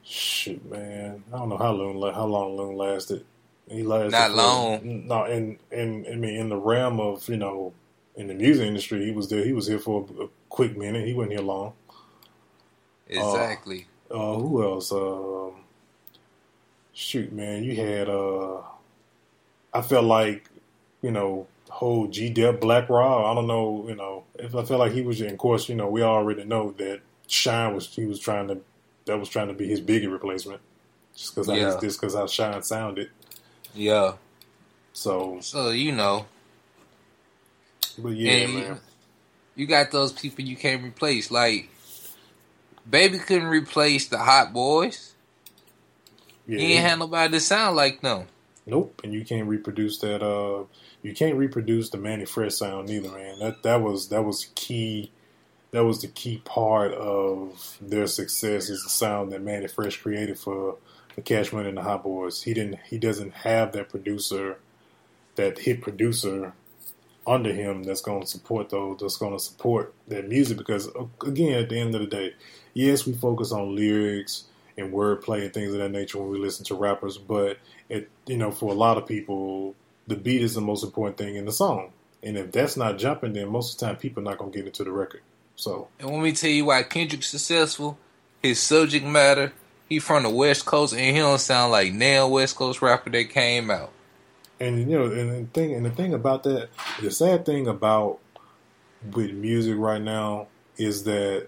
Shit, 0.04 0.64
man, 0.70 1.24
I 1.32 1.38
don't 1.38 1.48
know 1.48 1.56
how 1.56 1.72
long 1.72 2.14
how 2.14 2.26
long 2.26 2.56
Loon 2.56 2.76
lasted. 2.76 3.24
He 3.68 3.82
lasted 3.82 4.12
Not 4.12 4.30
for- 4.30 4.36
long. 4.36 5.06
No, 5.08 5.24
in 5.24 5.58
in 5.72 6.06
I 6.10 6.14
mean 6.14 6.36
in 6.36 6.48
the 6.48 6.56
realm 6.56 7.00
of 7.00 7.28
you 7.28 7.36
know 7.36 7.72
in 8.14 8.28
the 8.28 8.34
music 8.34 8.66
industry, 8.66 9.04
he 9.04 9.10
was 9.10 9.28
there. 9.28 9.44
He 9.44 9.52
was 9.52 9.66
here 9.66 9.78
for 9.80 10.06
a, 10.18 10.22
a 10.24 10.28
quick 10.48 10.76
minute. 10.76 11.06
He 11.06 11.12
wasn't 11.14 11.32
here 11.32 11.42
long. 11.42 11.72
Exactly. 13.08 13.86
Uh, 14.10 14.34
who 14.34 14.62
else? 14.62 14.92
Um, 14.92 15.64
shoot, 16.96 17.32
man, 17.32 17.62
you 17.62 17.76
had. 17.76 18.08
Uh, 18.08 18.62
I 19.72 19.82
felt 19.82 20.04
like, 20.06 20.48
you 21.02 21.10
know, 21.10 21.46
whole 21.68 22.06
G 22.06 22.30
Dep 22.30 22.60
Black 22.60 22.88
Rob. 22.88 23.26
I 23.26 23.34
don't 23.34 23.46
know, 23.46 23.84
you 23.88 23.94
know, 23.94 24.24
if 24.36 24.54
I 24.56 24.64
felt 24.64 24.80
like 24.80 24.92
he 24.92 25.02
was. 25.02 25.20
Of 25.20 25.36
course, 25.38 25.68
you 25.68 25.74
know, 25.76 25.88
we 25.88 26.02
already 26.02 26.44
know 26.44 26.72
that 26.78 27.00
Shyne 27.28 27.74
was. 27.74 27.94
He 27.94 28.06
was 28.06 28.18
trying 28.18 28.48
to. 28.48 28.58
That 29.04 29.20
was 29.20 29.28
trying 29.28 29.48
to 29.48 29.54
be 29.54 29.68
his 29.68 29.80
biggie 29.80 30.10
replacement, 30.10 30.60
just 31.14 31.34
because 31.34 31.48
Yeah. 31.48 31.78
just 31.80 32.00
because 32.00 32.14
how 32.14 32.26
Shyne 32.26 32.62
sounded. 32.62 33.10
yeah. 33.74 34.14
So, 34.92 35.38
So 35.42 35.70
you 35.70 35.92
know, 35.92 36.24
but 37.98 38.10
yeah, 38.10 38.30
and 38.32 38.54
man. 38.54 38.62
you, 39.54 39.62
you 39.62 39.66
got 39.66 39.90
those 39.90 40.10
people 40.12 40.42
you 40.44 40.56
can't 40.56 40.82
replace. 40.82 41.30
Like, 41.30 41.68
Baby 42.88 43.18
couldn't 43.18 43.48
replace 43.48 44.08
the 44.08 44.18
Hot 44.18 44.52
Boys. 44.54 45.12
Yeah, 46.46 46.58
He 46.58 46.74
ain't 46.74 46.86
had 46.86 46.98
nobody 46.98 47.32
to 47.32 47.40
sound 47.40 47.76
like 47.76 48.00
them. 48.00 48.26
Nope, 48.66 49.00
and 49.04 49.14
you 49.14 49.24
can't 49.24 49.48
reproduce 49.48 49.98
that. 49.98 50.22
Uh, 50.22 50.64
you 51.02 51.14
can't 51.14 51.36
reproduce 51.36 51.90
the 51.90 51.98
Mannie 51.98 52.24
Fresh 52.24 52.54
sound 52.54 52.90
either, 52.90 53.10
man. 53.10 53.38
That 53.38 53.62
that 53.62 53.82
was 53.82 54.08
that 54.08 54.24
was 54.24 54.50
key. 54.54 55.12
That 55.70 55.84
was 55.84 56.00
the 56.00 56.08
key 56.08 56.42
part 56.44 56.92
of 56.94 57.76
their 57.80 58.06
success 58.06 58.68
is 58.68 58.82
the 58.82 58.90
sound 58.90 59.32
that 59.32 59.42
Mannie 59.42 59.68
Fresh 59.68 59.98
created 60.02 60.38
for 60.38 60.76
the 61.14 61.22
Cash 61.22 61.52
Money 61.52 61.68
and 61.68 61.78
the 61.78 61.82
Hot 61.82 62.02
Boys. 62.02 62.42
He 62.42 62.54
didn't. 62.54 62.78
He 62.88 62.98
doesn't 62.98 63.32
have 63.34 63.72
that 63.72 63.88
producer, 63.88 64.58
that 65.36 65.58
hit 65.58 65.80
producer 65.80 66.52
under 67.26 67.52
him 67.52 67.82
that's 67.82 68.00
going 68.00 68.22
to 68.22 68.26
support 68.26 68.70
those. 68.70 68.98
That's 69.00 69.16
going 69.16 69.32
to 69.32 69.40
support 69.42 69.94
that 70.08 70.28
music 70.28 70.58
because 70.58 70.88
uh, 70.88 71.06
again, 71.24 71.54
at 71.54 71.68
the 71.68 71.78
end 71.78 71.94
of 71.94 72.00
the 72.00 72.06
day, 72.08 72.34
yes, 72.74 73.06
we 73.06 73.12
focus 73.12 73.52
on 73.52 73.76
lyrics 73.76 74.44
and 74.78 74.92
wordplay 74.92 75.42
and 75.42 75.54
things 75.54 75.72
of 75.72 75.78
that 75.78 75.90
nature 75.90 76.18
when 76.18 76.30
we 76.30 76.38
listen 76.38 76.64
to 76.66 76.74
rappers, 76.74 77.18
but 77.18 77.58
it 77.88 78.08
you 78.26 78.36
know 78.36 78.50
for 78.50 78.70
a 78.70 78.74
lot 78.74 78.98
of 78.98 79.06
people 79.06 79.74
the 80.06 80.16
beat 80.16 80.42
is 80.42 80.54
the 80.54 80.60
most 80.60 80.84
important 80.84 81.16
thing 81.16 81.36
in 81.36 81.44
the 81.44 81.52
song 81.52 81.90
and 82.22 82.36
if 82.36 82.50
that's 82.52 82.76
not 82.76 82.98
jumping 82.98 83.32
then 83.32 83.48
most 83.48 83.74
of 83.74 83.78
the 83.78 83.86
time 83.86 83.96
people 83.96 84.20
are 84.22 84.24
not 84.24 84.38
going 84.38 84.50
to 84.50 84.58
get 84.58 84.66
into 84.66 84.82
the 84.84 84.90
record 84.90 85.20
so 85.54 85.88
And 85.98 86.10
let 86.10 86.20
me 86.20 86.32
tell 86.32 86.50
you 86.50 86.64
why 86.66 86.82
Kendrick's 86.82 87.28
successful. 87.28 87.96
His 88.42 88.60
subject 88.60 89.04
matter. 89.06 89.52
He 89.88 89.98
from 90.00 90.24
the 90.24 90.30
West 90.30 90.66
Coast, 90.66 90.92
and 90.92 91.00
he 91.16 91.22
don't 91.22 91.38
sound 91.38 91.70
like 91.72 91.92
nail 91.92 92.30
West 92.30 92.56
Coast 92.56 92.82
rapper 92.82 93.08
that 93.10 93.30
came 93.30 93.70
out. 93.70 93.90
and 94.60 94.78
you 94.90 94.98
know 94.98 95.04
and 95.04 95.30
the 95.30 95.50
thing 95.52 95.74
and 95.74 95.86
the 95.86 95.90
thing 95.90 96.12
about 96.14 96.42
that 96.42 96.68
the 97.00 97.10
sad 97.10 97.46
thing 97.46 97.66
about 97.66 98.18
with 99.12 99.32
music 99.32 99.76
right 99.78 100.02
now 100.02 100.48
is 100.76 101.04
that 101.04 101.46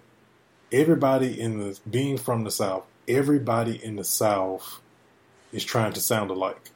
everybody 0.72 1.41
in 1.41 1.59
the 1.59 1.79
being 1.91 2.16
from 2.18 2.45
the 2.45 2.51
south 2.51 2.85
everybody 3.09 3.82
in 3.84 3.96
the 3.96 4.04
south 4.04 4.80
is 5.52 5.64
trying 5.64 5.92
to 5.94 6.00
sound 6.00 6.30
alike 6.30 6.70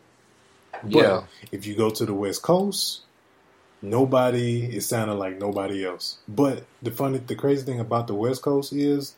But 0.82 0.92
Yeah. 0.92 1.22
if 1.52 1.66
you 1.66 1.76
go 1.76 1.90
to 1.90 2.06
the 2.06 2.14
West 2.14 2.42
Coast, 2.42 3.02
nobody 3.82 4.64
is 4.76 4.88
sounding 4.88 5.18
like 5.18 5.38
nobody 5.38 5.84
else. 5.84 6.18
But 6.28 6.68
the 6.82 6.90
funny, 6.90 7.18
the 7.18 7.36
crazy 7.36 7.64
thing 7.64 7.80
about 7.80 8.06
the 8.06 8.14
West 8.14 8.42
Coast 8.42 8.72
is 8.72 9.16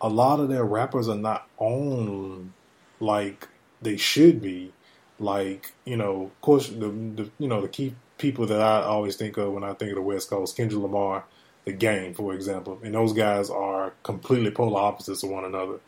a 0.00 0.08
lot 0.08 0.40
of 0.40 0.48
their 0.48 0.64
rappers 0.64 1.08
are 1.08 1.16
not 1.16 1.48
on 1.58 2.54
like 3.00 3.48
they 3.82 3.96
should 3.96 4.40
be. 4.42 4.74
Like 5.18 5.74
you 5.86 5.96
know, 5.96 6.24
of 6.24 6.40
course, 6.42 6.68
the, 6.68 6.88
the 6.90 7.32
you 7.38 7.48
know 7.48 7.62
the 7.62 7.68
key 7.68 7.96
people 8.18 8.46
that 8.46 8.60
I 8.60 8.82
always 8.82 9.16
think 9.16 9.36
of 9.38 9.52
when 9.52 9.64
I 9.64 9.74
think 9.74 9.90
of 9.92 9.96
the 9.96 10.02
West 10.02 10.30
Coast, 10.30 10.56
Kendrick 10.56 10.82
Lamar, 10.82 11.24
The 11.66 11.72
Game, 11.72 12.14
for 12.14 12.34
example, 12.34 12.80
and 12.84 12.94
those 12.94 13.12
guys 13.14 13.50
are 13.50 13.94
completely 14.04 14.50
polar 14.50 14.80
opposites 14.80 15.22
of 15.24 15.30
one 15.30 15.44
another 15.44 15.80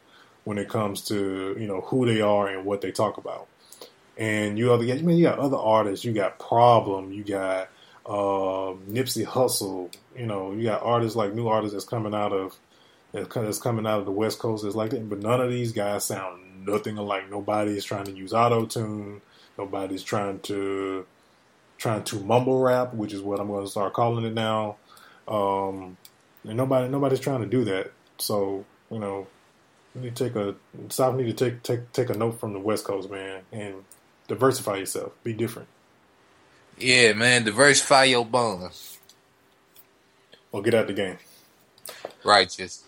when 0.49 0.57
it 0.57 0.69
comes 0.69 1.03
to 1.03 1.55
you 1.61 1.67
know 1.67 1.83
who 1.83 2.07
they 2.07 2.23
are 2.23 2.49
and 2.49 2.65
what 2.65 2.81
they 2.81 2.91
talk 2.91 3.19
about 3.19 3.47
and 4.19 4.59
you 4.59 4.73
other 4.73 4.85
I 4.85 4.97
mean 4.97 5.17
you 5.17 5.25
got 5.25 5.39
other 5.39 5.57
artists. 5.57 6.05
You 6.05 6.13
got 6.13 6.39
Problem. 6.39 7.13
You 7.13 7.23
got 7.23 7.69
uh, 8.05 8.75
Nipsey 8.91 9.25
Hussle. 9.25 9.95
You 10.17 10.27
know, 10.27 10.53
you 10.53 10.65
got 10.65 10.83
artists 10.83 11.17
like 11.17 11.35
new 11.35 11.47
artists 11.47 11.73
that's 11.73 11.85
coming 11.85 12.15
out 12.15 12.33
of 12.33 12.57
that's 13.13 13.59
coming 13.59 13.87
out 13.87 14.01
of 14.01 14.05
the 14.05 14.11
West 14.11 14.41
Coast. 14.41 14.65
It's 14.65 14.75
like 14.75 14.91
that, 14.91 15.09
but 15.09 15.21
none 15.21 15.41
of 15.41 15.51
these 15.51 15.73
guys 15.73 16.05
sound 16.05 16.67
nothing 16.67 16.99
alike. 16.99 17.31
Nobody 17.31 17.77
is 17.77 17.85
trying 17.85 18.05
to 18.05 18.13
use 18.13 18.33
auto 18.33 18.67
tune. 18.67 19.23
Nobody's 19.57 20.03
trying 20.03 20.41
to 20.41 21.07
trying 21.79 22.03
to 22.05 22.19
mumble 22.19 22.61
rap, 22.61 22.93
which 22.95 23.13
is 23.13 23.23
what 23.23 23.39
I'm 23.39 23.47
going 23.47 23.65
to 23.65 23.71
start 23.71 23.93
calling 23.93 24.25
it 24.25 24.35
now. 24.35 24.77
Um, 25.29 25.97
and 26.43 26.57
nobody 26.57 26.89
nobody's 26.89 27.21
trying 27.21 27.43
to 27.43 27.47
do 27.47 27.65
that. 27.67 27.93
So 28.19 28.65
you 28.91 28.99
know, 28.99 29.29
you 29.95 30.01
need 30.03 30.17
to 30.17 30.25
take 30.25 30.37
a 30.37 30.55
South 30.91 31.15
need 31.17 31.37
to 31.37 31.51
take 31.51 31.63
take 31.63 31.93
take 31.93 32.11
a 32.11 32.15
note 32.15 32.39
from 32.41 32.53
the 32.53 32.59
West 32.61 32.85
Coast, 32.85 33.11
man, 33.11 33.43
and 33.53 33.85
diversify 34.29 34.77
yourself. 34.77 35.13
Be 35.25 35.33
different, 35.33 35.69
Yeah, 36.79 37.13
man, 37.15 37.45
diversify 37.45 38.05
your 38.05 38.25
bonds. 38.25 38.99
or 40.53 40.63
get 40.63 40.75
out 40.75 40.87
the 40.87 40.93
game. 40.95 41.19
Righteous. 42.25 42.85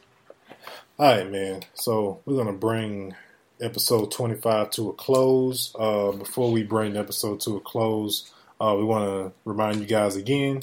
All 0.99 1.17
right, 1.17 1.31
man. 1.31 1.63
So 1.75 2.21
we're 2.25 2.37
gonna 2.37 2.53
bring 2.57 3.15
episode 3.61 4.11
twenty 4.11 4.35
five 4.35 4.71
to 4.73 4.91
a 4.91 4.93
close. 4.93 5.75
Uh, 5.79 6.13
before 6.13 6.51
we 6.51 6.63
bring 6.63 6.93
the 6.95 7.01
episode 7.01 7.41
to 7.41 7.57
a 7.57 7.61
close, 7.61 8.31
uh, 8.61 8.75
we 8.79 8.85
want 8.85 9.05
to 9.05 9.33
remind 9.45 9.81
you 9.81 9.87
guys 9.87 10.17
again 10.17 10.63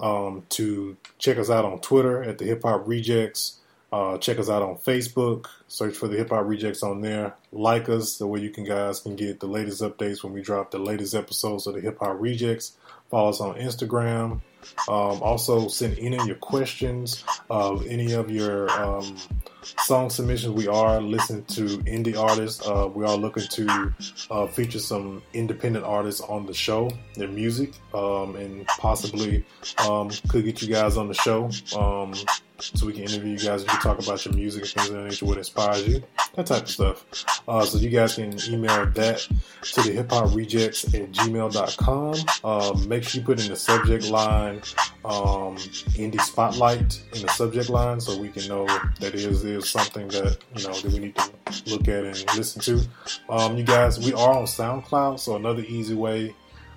um, 0.00 0.44
to 0.50 0.96
check 1.18 1.36
us 1.38 1.50
out 1.50 1.64
on 1.64 1.80
Twitter 1.80 2.22
at 2.22 2.38
the 2.38 2.44
Hip 2.46 2.62
Hop 2.62 2.86
Rejectz. 2.86 3.56
Uh, 3.94 4.18
check 4.18 4.40
us 4.40 4.50
out 4.50 4.60
on 4.60 4.74
Facebook. 4.78 5.46
Search 5.68 5.94
for 5.94 6.08
the 6.08 6.16
Hip 6.16 6.30
Hop 6.30 6.46
Rejectz 6.46 6.82
on 6.82 7.00
there. 7.00 7.36
Like 7.52 7.88
us 7.88 8.18
the 8.18 8.26
way 8.26 8.40
you 8.40 8.50
can 8.50 8.64
guys 8.64 8.98
can 8.98 9.14
get 9.14 9.38
the 9.38 9.46
latest 9.46 9.82
updates 9.82 10.24
when 10.24 10.32
we 10.32 10.42
drop 10.42 10.72
the 10.72 10.80
latest 10.80 11.14
episodes 11.14 11.68
of 11.68 11.74
the 11.74 11.80
Hip 11.80 12.00
Hop 12.00 12.18
Rejectz. 12.18 12.72
Follow 13.08 13.28
us 13.28 13.40
on 13.40 13.54
Instagram. 13.54 14.40
Um, 14.88 15.22
also, 15.22 15.68
send 15.68 15.96
any 16.00 16.16
of 16.16 16.26
your 16.26 16.34
questions 16.36 17.22
of 17.48 17.86
any 17.86 18.14
of 18.14 18.32
your 18.32 18.68
um, 18.72 19.16
song 19.62 20.10
submissions. 20.10 20.54
We 20.54 20.66
are 20.66 21.00
listening 21.00 21.44
to 21.44 21.78
indie 21.84 22.18
artists. 22.18 22.66
Uh, 22.66 22.88
we 22.92 23.04
are 23.04 23.16
looking 23.16 23.44
to 23.44 23.94
uh, 24.28 24.46
feature 24.48 24.80
some 24.80 25.22
independent 25.34 25.84
artists 25.84 26.20
on 26.20 26.46
the 26.46 26.54
show, 26.54 26.90
their 27.14 27.28
music, 27.28 27.74
um, 27.92 28.34
and 28.34 28.66
possibly 28.66 29.44
um, 29.86 30.10
could 30.28 30.44
get 30.44 30.62
you 30.62 30.68
guys 30.68 30.96
on 30.96 31.06
the 31.06 31.14
show 31.14 31.48
um, 31.78 32.12
so 32.58 32.86
we 32.86 32.92
can 32.92 33.02
interview 33.02 33.32
you 33.32 33.38
guys. 33.38 33.62
We 33.62 33.68
can 33.68 33.80
talk 33.80 33.98
about 34.02 34.24
your 34.24 34.34
music 34.34 34.62
and 34.62 34.70
things 34.72 34.88
of 34.88 34.94
that 34.94 35.04
nature, 35.04 35.26
what 35.26 35.38
inspires 35.38 35.86
you, 35.86 36.02
that 36.34 36.46
type 36.46 36.62
of 36.62 36.70
stuff. 36.70 37.24
Uh, 37.48 37.64
so 37.64 37.78
you 37.78 37.90
guys 37.90 38.14
can 38.14 38.38
email 38.48 38.86
that 38.86 39.18
to 39.62 39.82
the 39.82 39.92
hip 39.92 40.10
hop 40.10 40.26
rejectz 40.30 40.94
at 40.94 41.10
gmail.com. 41.12 42.14
Um, 42.44 42.88
make 42.88 43.04
sure 43.04 43.20
you 43.20 43.26
put 43.26 43.42
in 43.42 43.50
the 43.50 43.56
subject 43.56 44.08
line 44.08 44.62
um, 45.04 45.56
indie 45.96 46.20
spotlight 46.20 47.02
in 47.14 47.22
the 47.22 47.28
subject 47.28 47.68
line 47.68 48.00
so 48.00 48.18
we 48.18 48.28
can 48.28 48.46
know 48.48 48.66
that 49.00 49.14
is 49.14 49.44
is 49.44 49.68
something 49.68 50.08
that 50.08 50.38
you 50.56 50.64
know 50.64 50.72
that 50.72 50.92
we 50.92 50.98
need 50.98 51.16
to 51.16 51.30
look 51.66 51.88
at 51.88 52.04
and 52.04 52.36
listen 52.36 52.60
to. 52.62 52.86
Um, 53.28 53.56
you 53.56 53.64
guys, 53.64 53.98
we 53.98 54.12
are 54.14 54.34
on 54.34 54.44
SoundCloud, 54.44 55.18
so 55.18 55.36
another 55.36 55.62
easy 55.62 55.94
way 55.94 56.34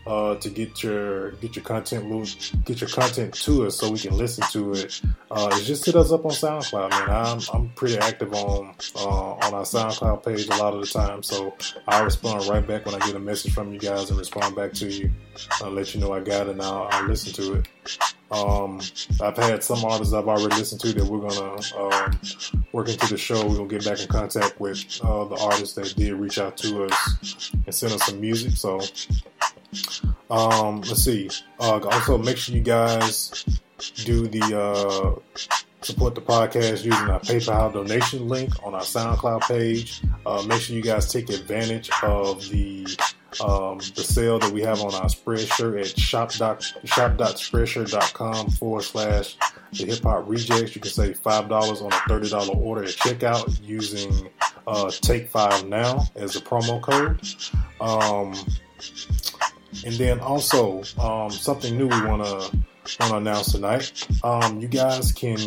uh, 0.08 0.36
to 0.36 0.49
get 0.49 0.82
your 0.82 1.32
get 1.34 1.55
your 1.55 1.66
content 1.66 2.05
get 2.66 2.82
your 2.82 2.89
content 2.89 3.34
to 3.34 3.68
us 3.68 3.78
so 3.78 3.91
we 3.91 3.99
can 3.99 4.18
listen 4.18 4.43
to 4.51 4.74
it 4.74 5.01
uh, 5.30 5.60
just 5.60 5.86
hit 5.86 5.95
us 5.95 6.12
up 6.12 6.24
on 6.26 6.32
SoundCloud, 6.32 6.89
man. 6.91 7.10
I'm 7.10 7.41
I'm 7.53 7.70
pretty 7.70 7.97
active 7.97 8.34
on 8.34 8.74
uh, 8.95 9.34
on 9.34 9.53
our 9.53 9.64
SoundCloud 9.64 10.24
page 10.24 10.47
a 10.47 10.51
lot 10.51 10.74
of 10.74 10.82
the 10.82 10.88
time, 10.88 11.22
so 11.22 11.53
I 11.88 12.01
respond 12.01 12.47
right 12.47 12.66
back 12.66 12.86
when 12.86 12.95
I 12.95 12.99
get 12.99 13.16
a 13.16 13.20
message 13.20 13.53
from 13.53 13.74
you 13.74 13.80
guys 13.80 14.10
and 14.10 14.18
respond 14.18 14.55
back 14.55 14.74
to 14.74 14.88
you. 14.89 15.12
I'll 15.62 15.72
let 15.72 15.93
you 15.93 15.99
know 15.99 16.14
I 16.14 16.22
got 16.22 16.47
it 16.47 16.51
and 16.51 16.62
I'll, 16.62 16.88
I'll 16.91 17.08
listen 17.08 17.34
to 17.34 17.53
it. 17.55 17.68
Um, 18.32 18.82
I've 19.22 19.38
had 19.38 19.64
some 19.64 19.84
artists 19.86 20.14
I've 20.14 20.28
already 20.28 20.55
listened 20.55 20.82
to 20.82 20.93
that 20.93 21.05
we're 21.05 21.30
gonna 21.30 21.60
um, 21.78 22.66
work 22.72 22.89
into 22.89 23.08
the 23.08 23.18
show. 23.18 23.45
We're 23.45 23.58
gonna 23.58 23.68
get 23.68 23.86
back 23.86 23.99
in 23.99 24.08
contact 24.08 24.60
with 24.62 24.99
uh, 25.03 25.26
the 25.26 25.36
artists 25.36 25.76
that 25.76 25.93
did 25.95 26.14
reach 26.14 26.38
out 26.38 26.55
to 26.58 26.86
us 26.86 27.51
and 27.66 27.76
send 27.76 27.93
us 27.93 28.05
some 28.05 28.22
music. 28.22 28.51
So, 28.53 28.80
Um, 30.30 30.82
let's 30.82 31.03
see. 31.03 31.30
Uh, 31.59 31.80
also, 31.84 32.18
make 32.18 32.38
sure 32.38 32.55
you 32.55 32.61
guys 32.61 33.45
do 34.03 34.28
the 34.28 34.59
uh, 34.59 35.15
support 35.82 36.15
the 36.15 36.22
podcast 36.22 36.84
using 36.84 36.93
our 36.93 37.20
PayPal 37.20 37.72
donation 37.74 38.28
link 38.28 38.51
on 38.65 38.74
our 38.74 38.82
SoundCloud 38.82 39.41
page. 39.41 40.01
Uh, 40.26 40.43
make 40.47 40.61
sure 40.61 40.76
you 40.76 40.82
guys 40.82 41.11
take 41.11 41.30
advantage 41.30 41.91
of 42.03 42.49
the 42.49 42.88
um, 43.43 43.78
the 43.95 44.03
sale 44.03 44.39
that 44.39 44.51
we 44.51 44.61
have 44.61 44.82
on 44.82 44.95
our 44.95 45.05
Spreadshirt 45.05 45.80
at 45.80 45.99
shop 45.99 46.32
shop.spreadshirt.com 46.32 48.49
forward 48.51 48.84
slash 48.84 49.38
the 49.74 49.86
hip 49.86 50.01
hop 50.03 50.28
rejectz. 50.28 50.74
You 50.76 50.82
can 50.82 50.91
save 50.91 51.20
five 51.20 51.47
dollars 51.49 51.82
on 51.82 51.91
a 51.91 51.99
thirty 52.07 52.30
dollar 52.30 52.55
order 52.55 52.84
at 52.84 52.89
checkout 52.89 53.59
using 53.61 54.30
uh, 54.65 54.89
Take 54.91 55.30
Five 55.30 55.68
Now 55.68 56.05
as 56.15 56.36
a 56.36 56.41
promo 56.41 56.82
code. 56.82 57.22
Um, 57.80 58.34
and 59.86 59.93
then 59.95 60.20
also 60.20 60.84
um, 60.99 61.30
something 61.32 61.78
new 61.78 61.88
we 61.88 62.01
want 62.05 62.24
to 62.26 62.57
want 62.99 63.11
to 63.11 63.18
announce 63.18 63.51
tonight. 63.51 64.07
Um, 64.24 64.59
you 64.59 64.68
guys 64.68 65.11
can 65.11 65.38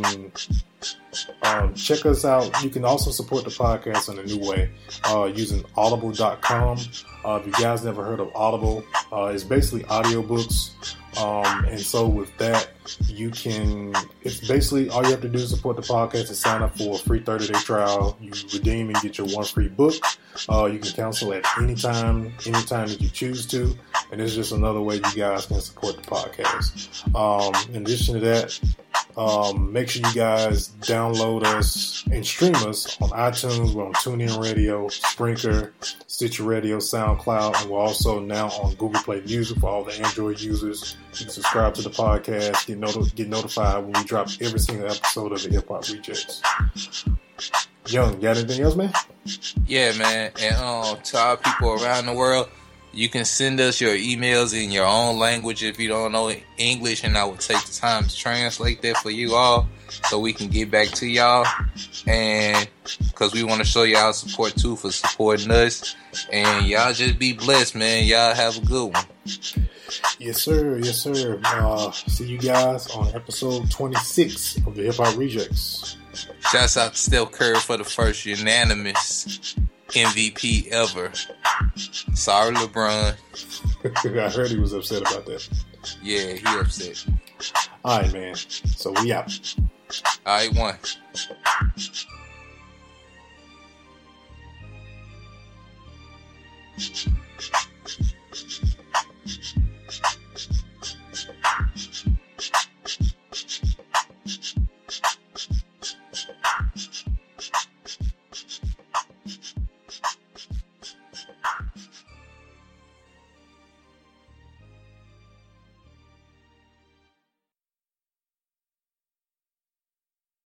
um, 1.42 1.74
check 1.74 2.04
us 2.06 2.24
out. 2.24 2.62
You 2.62 2.70
can 2.70 2.84
also 2.84 3.10
support 3.10 3.44
the 3.44 3.50
podcast 3.50 4.10
in 4.12 4.18
a 4.18 4.24
new 4.24 4.46
way 4.46 4.70
uh, 5.04 5.24
using 5.34 5.64
audible.com. 5.76 6.78
Uh, 7.24 7.40
if 7.40 7.46
you 7.46 7.52
guys 7.52 7.84
never 7.84 8.04
heard 8.04 8.20
of 8.20 8.30
Audible, 8.34 8.84
uh, 9.12 9.26
it's 9.26 9.44
basically 9.44 9.84
audiobooks. 9.84 10.94
Um, 11.18 11.64
and 11.64 11.80
so 11.80 12.06
with 12.06 12.36
that, 12.38 12.68
you 13.06 13.30
can, 13.30 13.94
it's 14.22 14.46
basically 14.46 14.88
all 14.88 15.02
you 15.04 15.10
have 15.10 15.20
to 15.22 15.28
do 15.28 15.38
is 15.38 15.50
support 15.50 15.76
the 15.76 15.82
podcast 15.82 16.28
and 16.28 16.36
sign 16.36 16.62
up 16.62 16.76
for 16.76 16.94
a 16.94 16.98
free 16.98 17.20
30 17.20 17.48
day 17.48 17.58
trial. 17.60 18.16
You 18.20 18.32
redeem 18.52 18.88
and 18.88 18.96
get 19.02 19.18
your 19.18 19.26
one 19.28 19.44
free 19.44 19.68
book. 19.68 19.94
Uh, 20.48 20.66
you 20.66 20.78
can 20.78 20.92
cancel 20.92 21.32
at 21.32 21.44
any 21.58 21.74
time, 21.74 22.32
anytime 22.46 22.88
that 22.88 23.00
you 23.00 23.08
choose 23.08 23.46
to. 23.46 23.76
And 24.12 24.20
it's 24.20 24.34
just 24.34 24.52
another 24.52 24.80
way 24.80 24.96
you 24.96 25.14
guys 25.14 25.46
can 25.46 25.60
support 25.60 25.96
the 25.96 26.02
podcast. 26.02 27.14
Um, 27.14 27.54
in 27.74 27.82
addition 27.82 28.14
to 28.14 28.20
that, 28.20 28.60
um, 29.16 29.72
make 29.72 29.90
sure 29.90 30.06
you 30.06 30.14
guys 30.14 30.70
download 30.80 31.44
us 31.44 32.04
and 32.10 32.24
stream 32.24 32.54
us 32.56 33.00
on 33.00 33.10
iTunes. 33.10 33.74
We're 33.74 33.86
on 33.86 33.92
TuneIn 33.94 34.40
Radio, 34.40 34.86
Spreaker, 34.88 35.72
Stitcher 36.06 36.44
Radio, 36.44 36.78
SoundCloud, 36.78 37.60
and 37.60 37.70
we're 37.70 37.78
also 37.78 38.20
now 38.20 38.48
on 38.48 38.74
Google 38.74 39.02
Play 39.02 39.20
Music 39.22 39.58
for 39.58 39.68
all 39.68 39.84
the 39.84 39.92
Android 40.00 40.40
users. 40.40 40.96
Subscribe 41.12 41.74
to 41.74 41.82
the 41.82 41.90
podcast, 41.90 42.66
get, 42.66 42.78
not- 42.78 43.14
get 43.14 43.28
notified 43.28 43.82
when 43.84 43.92
we 43.92 44.04
drop 44.04 44.28
every 44.40 44.58
single 44.60 44.86
episode 44.90 45.32
of 45.32 45.42
the 45.42 45.50
Hip 45.50 45.68
Hop 45.68 45.82
Rejectz. 45.84 46.40
Young, 47.88 48.14
you 48.14 48.20
got 48.20 48.36
anything 48.36 48.62
else, 48.62 48.76
man? 48.76 48.92
Yeah, 49.66 49.96
man. 49.98 50.30
And 50.40 50.56
um, 50.56 50.96
to 51.02 51.18
our 51.18 51.36
people 51.36 51.82
around 51.82 52.06
the 52.06 52.14
world, 52.14 52.48
you 52.92 53.08
can 53.08 53.24
send 53.24 53.60
us 53.60 53.80
your 53.80 53.94
emails 53.94 54.52
in 54.52 54.70
your 54.70 54.86
own 54.86 55.18
language 55.18 55.62
if 55.62 55.78
you 55.78 55.88
don't 55.88 56.12
know 56.12 56.32
English, 56.58 57.04
and 57.04 57.16
I 57.16 57.24
will 57.24 57.36
take 57.36 57.64
the 57.64 57.72
time 57.72 58.04
to 58.04 58.16
translate 58.16 58.82
that 58.82 58.96
for 58.98 59.10
you 59.10 59.34
all 59.34 59.68
so 60.08 60.18
we 60.18 60.32
can 60.32 60.48
get 60.48 60.70
back 60.70 60.88
to 60.88 61.06
y'all. 61.06 61.46
And 62.06 62.68
because 62.98 63.32
we 63.32 63.42
want 63.44 63.60
to 63.60 63.66
show 63.66 63.84
y'all 63.84 64.12
support 64.12 64.54
too 64.56 64.76
for 64.76 64.90
supporting 64.90 65.50
us. 65.50 65.94
And 66.32 66.66
y'all 66.66 66.92
just 66.92 67.18
be 67.18 67.32
blessed, 67.32 67.76
man. 67.76 68.04
Y'all 68.04 68.34
have 68.34 68.56
a 68.56 68.66
good 68.66 68.92
one. 68.92 69.04
Yes, 70.18 70.42
sir. 70.42 70.78
Yes, 70.78 70.98
sir. 70.98 71.40
Uh, 71.44 71.90
see 71.92 72.26
you 72.26 72.38
guys 72.38 72.88
on 72.90 73.14
episode 73.14 73.70
26 73.70 74.58
of 74.66 74.74
the 74.74 74.82
Hip 74.84 74.96
Hop 74.96 75.14
Rejectz. 75.14 75.96
Shouts 76.50 76.76
out 76.76 76.92
to 76.92 76.98
Steph 76.98 77.30
Curry 77.32 77.56
for 77.56 77.76
the 77.76 77.84
first 77.84 78.26
unanimous 78.26 79.56
MVP 79.92 80.68
ever. 80.68 81.12
Sorry, 82.14 82.54
LeBron. 82.54 83.16
I 84.18 84.30
heard 84.30 84.50
he 84.50 84.58
was 84.58 84.72
upset 84.72 85.02
about 85.02 85.26
that. 85.26 85.48
Yeah, 86.02 86.32
he 86.32 86.58
upset. 86.58 87.04
All 87.84 88.00
right, 88.00 88.12
man. 88.12 88.34
So 88.34 88.92
we 89.02 89.12
out. 89.12 89.32
All 90.26 90.36
right, 90.36 90.54
one. 90.54 90.76